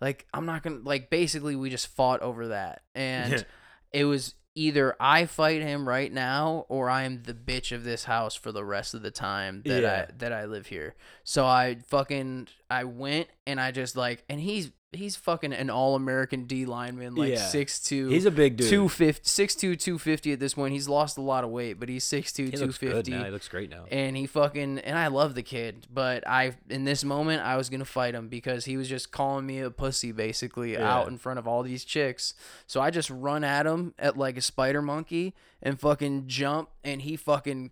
like 0.00 0.26
I'm 0.32 0.46
not 0.46 0.62
gonna 0.62 0.80
like. 0.82 1.10
Basically, 1.10 1.56
we 1.56 1.68
just 1.70 1.88
fought 1.88 2.20
over 2.20 2.48
that, 2.48 2.82
and 2.94 3.44
it 3.92 4.04
was 4.04 4.34
either 4.56 4.96
I 4.98 5.26
fight 5.26 5.62
him 5.62 5.88
right 5.88 6.12
now 6.12 6.66
or 6.68 6.90
I 6.90 7.04
am 7.04 7.22
the 7.22 7.34
bitch 7.34 7.70
of 7.70 7.84
this 7.84 8.04
house 8.04 8.34
for 8.34 8.50
the 8.50 8.64
rest 8.64 8.94
of 8.94 9.02
the 9.02 9.10
time 9.12 9.62
that 9.66 9.82
Yeah. 9.82 10.06
I 10.08 10.12
that 10.18 10.32
I 10.32 10.46
live 10.46 10.66
here. 10.66 10.94
So 11.22 11.46
I 11.46 11.76
fucking 11.86 12.48
I 12.68 12.84
went 12.84 13.28
and 13.46 13.60
I 13.60 13.70
just 13.70 13.96
like 13.96 14.24
and 14.28 14.40
he's 14.40 14.72
he's 14.96 15.16
fucking 15.16 15.52
an 15.52 15.70
all 15.70 15.94
American 15.94 16.44
D 16.44 16.64
lineman, 16.66 17.14
like 17.14 17.30
Yeah. 17.30 17.46
six 17.48 17.80
two. 17.80 18.08
He's 18.08 18.24
a 18.26 18.30
big 18.30 18.56
dude. 18.56 18.68
250, 18.68 19.22
6'2", 19.24 19.76
250 19.78 20.32
at 20.32 20.40
this 20.40 20.54
point. 20.54 20.72
He's 20.72 20.88
lost 20.88 21.16
a 21.18 21.20
lot 21.20 21.44
of 21.44 21.50
weight, 21.50 21.74
but 21.80 21.88
he's 21.88 22.04
6'2", 22.04 22.50
he 22.50 22.56
looks 22.56 22.78
good 22.78 22.90
250 23.04 23.10
now. 23.12 23.24
He 23.24 23.30
looks 23.30 23.48
great 23.48 23.70
now. 23.70 23.84
and 23.90 24.16
he 24.16 24.26
fucking 24.26 24.78
and 24.80 24.98
I 24.98 25.06
love 25.08 25.34
the 25.34 25.42
kid, 25.42 25.86
but 25.92 26.26
I 26.26 26.54
in 26.68 26.84
this 26.84 27.04
moment 27.04 27.42
I 27.42 27.56
was 27.56 27.68
gonna 27.68 27.84
fight 27.84 28.14
him 28.14 28.28
because 28.28 28.64
he 28.64 28.76
was 28.76 28.88
just 28.88 29.10
calling 29.12 29.46
me 29.46 29.60
a 29.60 29.70
pussy 29.70 30.12
basically 30.12 30.76
out 30.76 31.08
in 31.08 31.18
front 31.18 31.38
of 31.38 31.46
all 31.46 31.62
these 31.62 31.84
chicks. 31.84 32.34
So 32.66 32.80
I 32.80 32.90
just 32.90 33.10
run 33.10 33.44
at 33.44 33.66
him 33.66 33.94
at 33.98 34.16
like 34.16 34.36
a 34.36 34.42
spider 34.42 34.82
monkey 34.82 35.34
and 35.62 35.78
fucking 35.78 36.24
jump, 36.26 36.70
and 36.84 37.02
he 37.02 37.16
fucking 37.16 37.70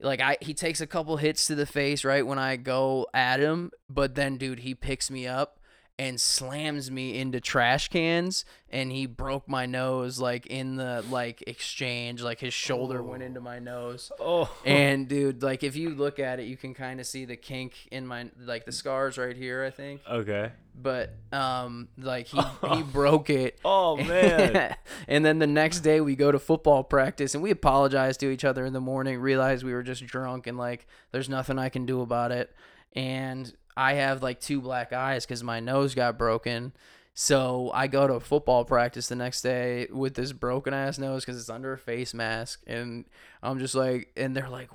like 0.00 0.20
I 0.20 0.36
he 0.42 0.52
takes 0.52 0.82
a 0.82 0.86
couple 0.86 1.16
hits 1.16 1.46
to 1.46 1.54
the 1.54 1.64
face 1.64 2.04
right 2.04 2.26
when 2.26 2.38
I 2.38 2.56
go 2.56 3.06
at 3.14 3.40
him, 3.40 3.70
but 3.88 4.14
then 4.14 4.36
dude 4.36 4.58
he 4.60 4.74
picks 4.74 5.10
me 5.10 5.26
up 5.26 5.55
and 5.98 6.20
slams 6.20 6.90
me 6.90 7.18
into 7.18 7.40
trash 7.40 7.88
cans 7.88 8.44
and 8.68 8.92
he 8.92 9.06
broke 9.06 9.48
my 9.48 9.64
nose 9.64 10.18
like 10.18 10.46
in 10.46 10.76
the 10.76 11.02
like 11.10 11.42
exchange 11.46 12.22
like 12.22 12.38
his 12.38 12.52
shoulder 12.52 13.02
went 13.02 13.22
into 13.22 13.40
my 13.40 13.58
nose 13.58 14.12
oh, 14.20 14.50
and 14.64 15.08
dude, 15.08 15.42
like 15.42 15.62
if 15.62 15.76
you 15.76 15.90
look 15.90 16.18
at 16.18 16.40
it, 16.40 16.44
you 16.44 16.56
can 16.56 16.74
kind 16.74 17.00
of 17.00 17.06
see 17.06 17.24
the 17.24 17.36
kink 17.36 17.88
in 17.90 18.06
my 18.06 18.30
like 18.38 18.64
the 18.64 18.72
scars 18.72 19.18
right 19.18 19.36
here, 19.36 19.64
I 19.64 19.70
think. 19.70 20.02
okay. 20.08 20.52
But 20.78 21.14
um, 21.32 21.88
like 21.96 22.26
he 22.26 22.40
he 22.74 22.82
broke 22.82 23.30
it. 23.30 23.58
Oh 23.64 23.96
man. 23.96 24.76
and 25.08 25.24
then 25.24 25.38
the 25.38 25.46
next 25.46 25.80
day 25.80 26.00
we 26.00 26.16
go 26.16 26.30
to 26.30 26.38
football 26.38 26.84
practice 26.84 27.34
and 27.34 27.42
we 27.42 27.50
apologize 27.50 28.16
to 28.18 28.30
each 28.30 28.44
other 28.44 28.66
in 28.66 28.72
the 28.72 28.80
morning. 28.80 29.18
Realize 29.18 29.64
we 29.64 29.72
were 29.72 29.82
just 29.82 30.04
drunk 30.04 30.46
and 30.46 30.58
like 30.58 30.86
there's 31.12 31.28
nothing 31.28 31.58
I 31.58 31.68
can 31.68 31.86
do 31.86 32.02
about 32.02 32.30
it. 32.30 32.54
And 32.94 33.54
I 33.76 33.94
have 33.94 34.22
like 34.22 34.40
two 34.40 34.60
black 34.60 34.92
eyes 34.92 35.26
because 35.26 35.42
my 35.42 35.60
nose 35.60 35.94
got 35.94 36.18
broken. 36.18 36.72
So 37.14 37.70
I 37.72 37.86
go 37.86 38.06
to 38.06 38.20
football 38.20 38.64
practice 38.64 39.08
the 39.08 39.16
next 39.16 39.40
day 39.40 39.86
with 39.90 40.14
this 40.14 40.32
broken 40.32 40.74
ass 40.74 40.98
nose 40.98 41.24
because 41.24 41.40
it's 41.40 41.48
under 41.48 41.72
a 41.72 41.78
face 41.78 42.12
mask, 42.12 42.62
and 42.66 43.06
I'm 43.42 43.58
just 43.58 43.74
like, 43.74 44.12
and 44.16 44.36
they're 44.36 44.50
like, 44.50 44.68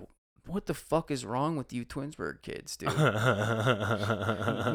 "What 0.47 0.65
the 0.65 0.73
fuck 0.73 1.11
is 1.11 1.23
wrong 1.25 1.55
with 1.55 1.71
you, 1.71 1.85
Twinsburg 1.85 2.41
kids, 2.41 2.75
dude? 2.77 2.89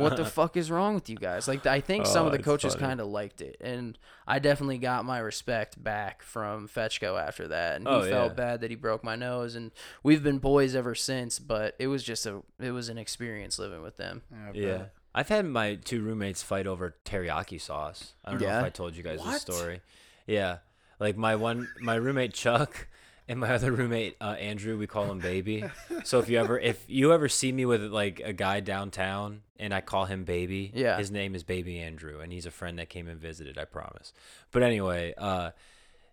what 0.01 0.17
the 0.17 0.25
fuck 0.25 0.57
is 0.57 0.71
wrong 0.71 0.95
with 0.95 1.09
you 1.09 1.17
guys? 1.17 1.49
Like, 1.49 1.67
I 1.67 1.81
think 1.81 2.07
some 2.07 2.25
Oh, 2.25 2.27
of 2.27 2.33
the 2.33 2.43
coaches 2.43 2.75
kind 2.75 3.01
of 3.01 3.09
liked 3.09 3.41
it, 3.41 3.57
and 3.61 3.99
I 4.27 4.39
definitely 4.39 4.79
got 4.79 5.05
my 5.05 5.19
respect 5.19 5.83
back 5.83 6.23
from 6.23 6.69
Fetchko 6.69 7.21
after 7.21 7.49
that, 7.49 7.77
and 7.77 7.87
he 7.87 7.93
Oh, 7.95 8.03
felt 8.03 8.31
yeah. 8.33 8.35
bad 8.35 8.61
that 8.61 8.71
he 8.71 8.77
broke 8.77 9.03
my 9.05 9.17
nose, 9.17 9.55
and 9.55 9.73
we've 10.03 10.23
been 10.23 10.39
boys 10.39 10.75
ever 10.75 10.95
since. 10.95 11.39
But 11.39 11.75
it 11.79 11.89
was 11.89 12.03
just 12.03 12.27
a, 12.27 12.43
it 12.61 12.71
was 12.71 12.89
an 12.89 12.99
experience 12.99 13.59
living 13.59 13.83
with 13.83 13.97
them. 13.97 14.23
I 14.33 14.51
Yeah. 14.53 14.85
I've 15.15 15.29
had 15.29 15.47
my 15.47 15.77
two 15.77 16.03
roommates 16.03 16.43
fight 16.43 16.67
over 16.67 16.95
teriyaki 17.07 17.59
sauce. 17.61 18.13
I 18.25 18.33
don't 18.33 18.43
know 18.43 18.59
if 18.59 18.65
I 18.65 18.71
told 18.71 18.97
you 18.97 19.03
guys 19.03 19.19
What? 19.21 19.33
this 19.33 19.43
story. 19.43 19.81
Yeah. 20.27 20.59
Like 21.01 21.17
my 21.17 21.37
one 21.37 21.69
my 21.81 21.95
roommate 21.95 22.35
Chuck 22.35 22.87
and 23.29 23.41
my 23.41 23.51
other 23.55 23.73
roommate 23.73 24.17
uh, 24.21 24.37
Andrew, 24.39 24.77
we 24.79 24.87
call 24.87 25.11
him 25.11 25.19
baby. 25.19 25.65
So 26.05 26.19
if 26.21 26.29
you 26.29 26.39
ever 26.39 26.59
if 26.59 26.85
you 26.89 27.13
ever 27.13 27.29
see 27.29 27.53
me 27.53 27.65
with 27.67 27.83
like 27.83 28.21
a 28.21 28.33
guy 28.33 28.61
downtown 28.61 29.43
and 29.59 29.73
I 29.75 29.81
call 29.81 30.05
him 30.05 30.25
baby, 30.25 30.71
Yeah. 30.75 30.99
his 30.99 31.11
name 31.11 31.35
is 31.35 31.43
baby 31.45 31.79
Andrew 31.79 32.21
and 32.21 32.33
he's 32.33 32.47
a 32.47 32.51
friend 32.51 32.79
that 32.79 32.89
came 32.89 33.09
and 33.09 33.21
visited, 33.21 33.59
I 33.59 33.65
promise. 33.65 34.13
But 34.53 34.63
anyway, 34.63 35.15
uh 35.19 35.51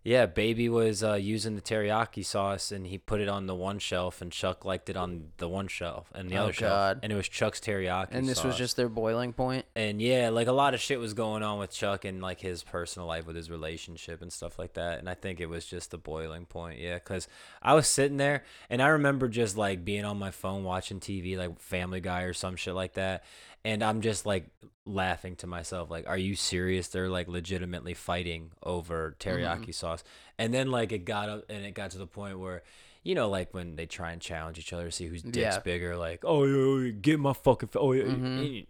yeah, 0.04 0.26
baby 0.26 0.68
was 0.68 1.02
uh, 1.02 1.14
using 1.14 1.56
the 1.56 1.62
teriyaki 1.62 2.22
sauce 2.24 2.70
and 2.70 2.86
he 2.86 2.98
put 2.98 3.20
it 3.22 3.28
on 3.28 3.46
the 3.46 3.54
one 3.54 3.78
shelf 3.78 4.20
and 4.20 4.30
Chuck 4.30 4.62
liked 4.64 4.90
it 4.90 4.96
on 4.98 5.28
the 5.38 5.48
one 5.48 5.66
shelf 5.66 6.12
and 6.14 6.28
the 6.28 6.36
Oh, 6.36 6.42
other 6.44 6.52
shelf. 6.52 6.98
And 7.02 7.10
it 7.10 7.16
was 7.16 7.26
Chuck's 7.26 7.58
teriyaki 7.58 8.06
sauce. 8.08 8.08
And 8.12 8.28
this 8.28 8.44
was 8.44 8.52
sauce 8.54 8.58
just 8.58 8.76
their 8.76 8.90
boiling 8.90 9.32
point. 9.32 9.64
and 9.74 10.02
yeah, 10.02 10.28
like 10.28 10.46
a 10.46 10.52
lot 10.52 10.74
of 10.74 10.80
shit 10.80 10.98
was 11.00 11.14
going 11.14 11.42
on 11.42 11.58
with 11.58 11.70
Chuck 11.70 12.04
and 12.04 12.20
like 12.20 12.40
his 12.40 12.62
personal 12.62 13.08
life 13.08 13.26
with 13.26 13.34
his 13.34 13.50
relationship 13.50 14.20
and 14.20 14.30
stuff 14.30 14.58
like 14.58 14.74
that. 14.74 14.98
And 14.98 15.08
I 15.08 15.14
think 15.14 15.40
it 15.40 15.48
was 15.48 15.64
just 15.64 15.90
the 15.90 15.98
boiling 15.98 16.44
point. 16.44 16.78
Yeah, 16.78 16.94
because 16.96 17.26
I 17.62 17.72
was 17.72 17.88
sitting 17.88 18.18
there 18.18 18.44
and 18.68 18.82
I 18.82 18.88
remember 18.88 19.26
just 19.28 19.56
like 19.56 19.86
being 19.86 20.04
on 20.04 20.18
my 20.18 20.30
phone 20.30 20.64
watching 20.64 21.00
TV, 21.00 21.36
like 21.38 21.58
Family 21.58 22.00
Guy 22.02 22.22
or 22.24 22.34
some 22.34 22.56
shit 22.56 22.74
like 22.74 22.92
that. 22.94 23.24
And 23.64 23.82
I'm 23.82 24.00
just 24.02 24.26
like 24.26 24.46
laughing 24.84 25.36
to 25.36 25.46
myself, 25.46 25.90
like, 25.90 26.06
are 26.06 26.18
you 26.18 26.34
serious? 26.36 26.88
They're 26.88 27.08
like 27.08 27.28
legitimately 27.28 27.94
fighting 27.94 28.50
over 28.62 29.16
teriyaki 29.18 29.74
sauce. 29.74 30.04
And 30.38 30.52
then 30.52 30.70
like 30.70 30.92
it 30.92 31.04
got 31.06 31.28
up 31.28 31.44
and 31.48 31.64
it 31.64 31.74
got 31.74 31.90
to 31.92 31.98
the 31.98 32.06
point 32.06 32.38
where. 32.38 32.62
You 33.06 33.14
know, 33.14 33.28
like 33.28 33.52
when 33.52 33.76
they 33.76 33.84
try 33.84 34.12
and 34.12 34.22
challenge 34.22 34.58
each 34.58 34.72
other 34.72 34.86
to 34.86 34.90
see 34.90 35.06
whose 35.06 35.20
dick's 35.22 35.36
Yeah. 35.36 35.58
bigger, 35.58 35.94
like, 35.94 36.20
oh, 36.24 36.44
yeah, 36.44 36.86
yeah, 36.86 36.90
get 36.92 37.20
my 37.20 37.34
fucking, 37.34 37.68
fa- 37.68 37.78
oh, 37.78 37.92
yeah, 37.92 38.04
Mhm. 38.04 38.66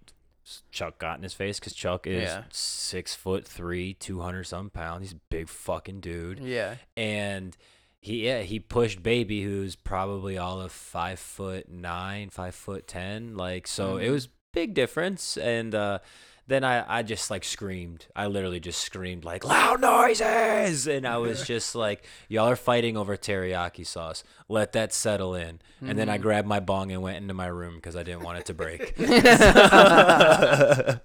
Chuck 0.73 0.99
got 0.99 1.19
in 1.19 1.23
his 1.23 1.35
face 1.35 1.61
because 1.61 1.73
Chuck 1.73 2.09
is 2.09 2.29
six 2.51 3.15
foot 3.15 3.47
three, 3.47 3.95
two 3.95 4.23
hundred 4.23 4.43
some 4.45 4.71
pounds. 4.71 5.03
He's 5.05 5.13
a 5.13 5.21
big 5.31 5.49
fucking 5.49 6.01
dude, 6.01 6.41
Yeah. 6.41 6.79
and 6.97 7.57
he 8.01 8.27
yeah 8.27 8.41
he 8.43 8.59
pushed 8.59 9.05
baby, 9.05 9.43
who's 9.45 9.77
probably 9.77 10.37
all 10.37 10.61
of 10.61 10.73
five 10.73 11.21
foot 11.21 11.69
nine, 11.69 12.29
five 12.29 12.57
foot 12.57 12.89
ten. 12.89 13.37
Like 13.37 13.69
so, 13.69 13.99
it 13.99 14.09
Mhm. 14.09 14.13
was 14.15 14.29
big 14.55 14.75
difference. 14.75 15.37
And 15.37 15.75
uh, 15.75 15.99
then 16.47 16.65
I 16.65 16.99
I 16.99 17.03
just 17.03 17.31
like 17.31 17.45
screamed. 17.45 18.07
I 18.15 18.27
literally 18.27 18.61
just 18.61 18.81
screamed 18.83 19.25
like 19.25 19.45
loud 19.45 19.81
noises, 19.81 20.87
and 20.87 21.07
I 21.07 21.17
was 21.19 21.47
just 21.53 21.75
like, 21.75 22.07
y'all 22.29 22.49
are 22.49 22.57
fighting 22.57 22.97
over 22.97 23.17
teriyaki 23.17 23.87
sauce. 23.87 24.25
Let 24.49 24.73
that 24.73 24.93
settle 24.93 25.35
in. 25.35 25.61
And 25.81 25.99
then 25.99 26.09
I 26.09 26.19
Mhm. 26.19 26.23
grabbed 26.23 26.49
my 26.49 26.61
bong 26.61 26.93
and 26.93 27.03
went 27.03 27.19
into 27.19 27.35
my 27.35 27.47
room 27.47 27.77
because 27.77 27.97
I 27.97 28.03
didn't 28.03 28.23
want 28.23 28.39
it 28.39 28.47
to 28.47 28.55
break. 28.55 28.95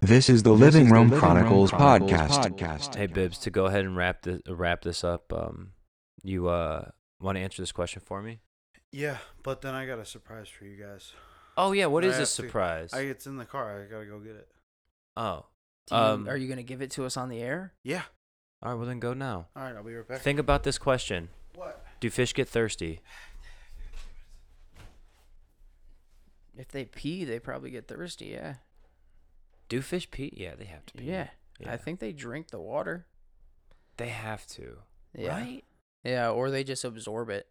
This 0.00 0.28
is 0.28 0.42
the 0.42 0.52
Living 0.52 0.90
Room 0.90 1.10
Chronicles 1.10 1.70
podcast. 1.72 2.94
Hey 2.96 3.06
Bibbs, 3.06 3.38
to 3.38 3.50
go 3.50 3.66
ahead 3.66 3.84
and 3.84 3.96
wrap 3.96 4.22
this 4.22 4.40
wrap 4.48 4.82
this 4.82 5.04
up, 5.04 5.32
um, 5.32 5.72
you 6.22 6.48
uh 6.48 6.90
want 7.20 7.36
to 7.36 7.42
answer 7.42 7.62
this 7.62 7.72
question 7.72 8.02
for 8.04 8.22
me? 8.22 8.40
Yeah, 8.92 9.18
but 9.42 9.60
then 9.62 9.74
I 9.74 9.86
got 9.86 9.98
a 9.98 10.04
surprise 10.04 10.48
for 10.48 10.64
you 10.64 10.76
guys. 10.82 11.12
Oh 11.60 11.72
yeah, 11.72 11.86
what 11.86 12.04
is 12.04 12.12
I 12.12 12.14
is 12.14 12.18
this 12.20 12.36
to- 12.36 12.42
surprise? 12.42 12.92
I, 12.92 13.00
it's 13.00 13.26
in 13.26 13.36
the 13.36 13.44
car. 13.44 13.82
I 13.82 13.90
gotta 13.90 14.06
go 14.06 14.18
get 14.18 14.36
it. 14.36 14.48
oh, 15.16 15.46
Do 15.86 15.94
you- 15.94 16.00
Um, 16.00 16.28
are 16.28 16.36
you 16.36 16.48
gonna 16.48 16.62
give 16.62 16.82
it 16.82 16.90
to 16.92 17.04
us 17.04 17.16
on 17.16 17.28
the 17.28 17.40
air? 17.40 17.72
Yeah. 17.82 18.02
all 18.62 18.70
right. 18.72 18.78
Well 18.78 18.86
then 18.86 19.00
go 19.00 19.12
now. 19.14 19.48
All 19.56 19.62
right, 19.62 19.74
I'll 19.76 19.82
be 19.84 19.94
right 19.94 20.06
back. 20.06 20.20
Think 20.20 20.38
about 20.38 20.62
this 20.62 20.78
question: 20.78 21.28
what? 21.54 21.84
Do 22.00 22.08
fish 22.10 22.32
get 22.34 22.48
thirsty? 22.48 23.00
If 26.56 26.68
they 26.68 26.84
pee, 26.84 27.24
they 27.24 27.38
probably 27.38 27.70
get 27.70 27.88
thirsty. 27.88 28.26
Yeah. 28.26 28.54
Do 29.68 29.80
fish 29.80 30.10
pee? 30.10 30.32
Yeah, 30.36 30.54
they 30.56 30.64
have 30.66 30.84
to 30.86 30.94
pee. 30.94 31.04
Yeah. 31.04 31.28
Yeah. 31.58 31.72
I 31.72 31.76
think 31.76 32.00
they 32.00 32.12
drink 32.12 32.48
the 32.50 32.60
water. 32.60 33.06
they 33.96 34.08
have 34.08 34.46
to. 34.46 34.78
Yeah. 35.14 35.38
Right? 35.38 35.64
Yeah, 36.04 36.30
or 36.30 36.50
they 36.50 36.64
just 36.64 36.84
absorb 36.84 37.28
it. 37.28 37.46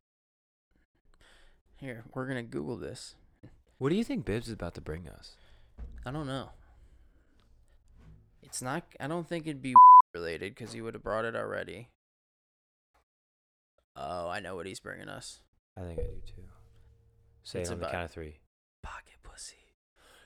Here, 1.78 2.03
we're 2.14 2.28
gonna 2.28 2.43
Google 2.43 2.76
this. 2.76 3.16
What 3.80 3.89
do 3.89 3.95
you 3.95 4.03
think 4.03 4.25
Bibbs 4.25 4.47
is 4.47 4.53
about 4.53 4.75
to 4.75 4.82
bring 4.82 5.07
us? 5.07 5.36
I 6.05 6.11
don't 6.11 6.27
know. 6.27 6.49
It's 8.43 8.61
not. 8.61 8.84
I 8.99 9.07
don't 9.07 9.27
think 9.27 9.47
it'd 9.47 9.61
be 9.61 9.73
related 10.13 10.53
because 10.55 10.73
he 10.73 10.82
would 10.82 10.93
have 10.93 11.03
brought 11.03 11.25
it 11.25 11.36
already. 11.36 11.89
Oh, 13.95 14.30
I 14.30 14.39
know 14.39 14.55
what 14.55 14.65
he's 14.65 14.80
bringing 14.80 15.09
us. 15.09 15.39
I 15.77 15.82
think 15.82 15.99
I 15.99 16.03
do 16.03 16.21
too. 16.25 16.41
Say 17.43 17.61
It's 17.61 17.69
it 17.69 17.73
on 17.73 17.80
the 17.80 17.86
about- 17.86 17.91
count 17.93 18.05
of 18.05 18.11
three. 18.11 18.39
Pocket 18.84 19.15
pussy. 19.23 19.55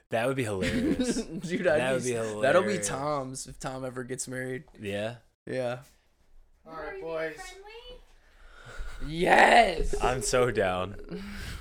That 0.09 0.27
would 0.27 0.35
be 0.37 0.43
hilarious. 0.43 1.15
Dude, 1.23 1.63
That 1.65 1.81
I'd 1.81 1.93
would 1.93 2.03
be 2.03 2.15
s- 2.15 2.35
That'll 2.41 2.63
be. 2.63 2.77
Tom's 2.77 3.47
if 3.47 3.59
Tom 3.59 3.83
ever 3.83 4.03
gets 4.03 4.27
married. 4.27 4.63
yeah. 4.79 5.15
Yeah. 5.45 5.79
All 6.65 6.73
right, 6.73 7.01
boys. 7.01 7.35
Yes. 9.07 9.95
I'm 10.01 10.21
so 10.21 10.51
down. 10.51 10.95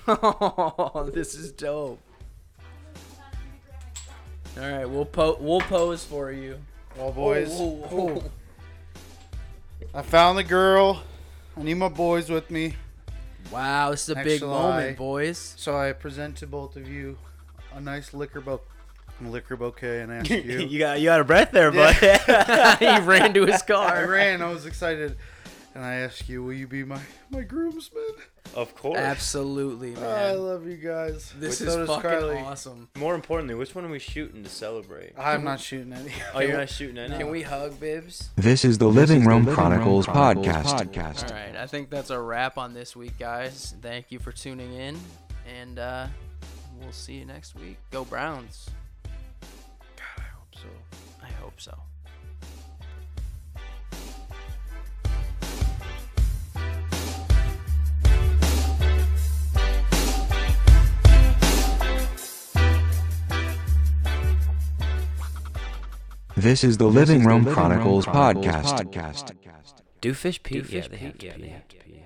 oh, 0.09 1.11
this 1.15 1.35
is 1.35 1.53
dope. 1.53 2.01
All 4.61 4.71
right, 4.71 4.85
we'll 4.89 5.05
po- 5.07 5.39
we'll 5.41 5.61
pose 5.61 6.05
for 6.05 6.31
you. 6.31 6.59
Well, 6.97 7.11
boys, 7.13 7.49
Oh, 7.53 7.89
oh, 7.91 8.23
oh. 8.23 8.31
I 9.95 10.03
found 10.03 10.37
the 10.39 10.45
girl. 10.45 11.03
I 11.57 11.63
need 11.63 11.75
my 11.75 11.89
boys 11.89 12.29
with 12.31 12.51
me, 12.51 12.77
Wow, 13.51 13.91
this 13.91 14.03
is 14.05 14.09
a 14.11 14.15
Next 14.15 14.27
big 14.27 14.39
July. 14.41 14.71
moment, 14.81 14.97
boys. 14.99 15.55
so 15.59 15.77
I 15.77 15.93
present 15.93 16.37
to 16.39 16.47
both 16.47 16.77
of 16.77 16.89
you 16.89 17.19
a 17.75 17.81
nice 17.81 18.15
liquor 18.15 18.41
bo- 18.41 18.61
liquor 19.21 19.57
bouquet 19.57 20.01
and 20.01 20.13
ask 20.13 20.31
you. 20.31 20.41
you 20.41 20.79
got 20.79 20.99
you 21.01 21.07
got 21.07 21.21
a 21.21 21.25
breath 21.25 21.51
there, 21.53 21.71
bud. 21.73 21.95
he 22.79 22.99
ran 23.01 23.33
to 23.35 23.47
his 23.47 23.63
car. 23.63 23.87
I 23.97 24.05
ran. 24.05 24.43
I 24.43 24.51
was 24.51 24.65
excited, 24.67 25.17
and 25.75 25.85
I 25.85 25.97
ask 25.97 26.29
you, 26.29 26.43
will 26.43 26.53
you 26.53 26.67
be 26.67 26.85
my 26.85 27.01
my 27.31 27.43
groomsman? 27.43 28.03
of 28.55 28.75
course. 28.75 28.99
Absolutely, 28.99 29.93
man. 29.93 30.05
I 30.05 30.33
love 30.33 30.67
you 30.67 30.77
guys. 30.77 31.33
This 31.39 31.59
But 31.61 31.69
is 31.69 31.73
so 31.73 31.79
does 31.81 31.89
fucking 31.89 32.03
Carly. 32.11 32.37
awesome. 32.39 32.89
More 32.97 33.15
importantly, 33.15 33.55
which 33.55 33.75
one 33.75 33.85
are 33.85 33.89
we 33.89 33.99
shooting 33.99 34.43
to 34.43 34.51
celebrate? 34.51 35.13
I'm 35.19 35.45
not 35.45 35.61
shooting 35.61 35.93
any. 35.93 36.13
Oh, 36.35 36.41
you're 36.41 36.59
not 36.59 36.69
shooting 36.69 36.99
any. 36.99 37.17
Can 37.17 37.31
we 37.31 37.43
hug, 37.43 37.79
Bibs? 37.81 38.31
This 38.37 38.65
is 38.65 38.79
the 38.79 38.89
Living 38.89 39.25
Room 39.25 39.47
Chronicles 39.47 40.07
podcast. 40.07 41.31
All 41.31 41.37
right, 41.37 41.57
I 41.57 41.67
think 41.67 41.89
that's 41.91 42.11
a 42.11 42.21
wrap 42.21 42.59
on 42.59 42.75
this 42.75 42.95
week, 42.95 43.19
guys. 43.19 43.75
Thank 43.81 44.13
you 44.13 44.19
for 44.19 44.33
tuning 44.33 44.73
in, 44.75 44.99
and 45.61 45.79
uh, 45.79 46.07
we'll 46.81 46.93
see 46.93 47.15
you 47.15 47.25
next 47.25 47.55
week. 47.55 47.79
Go 47.91 48.05
Browns. 48.05 48.69
God, 49.97 50.19
I 50.19 50.23
hope 50.23 50.55
so. 50.55 50.69
I 51.23 51.31
hope 51.41 51.61
so. 51.61 51.79
This 66.43 66.65
is 66.65 66.77
the 66.77 66.89
Living 66.89 67.25
Room 67.25 67.45
Chronicles 67.45 68.05
podcast. 68.05 69.31
Do 70.01 70.13
fish 70.13 70.43
pee? 70.43 70.57
Do 70.57 70.65
fish 70.65 70.75
yeah, 70.75 70.89
they 70.89 70.97
pee? 70.97 71.05
have 71.05 71.19
to 71.19 71.27
Yeah, 71.27 71.37
they 71.39 71.49
have 71.51 71.69
to 71.69 71.77
pee. 71.77 72.03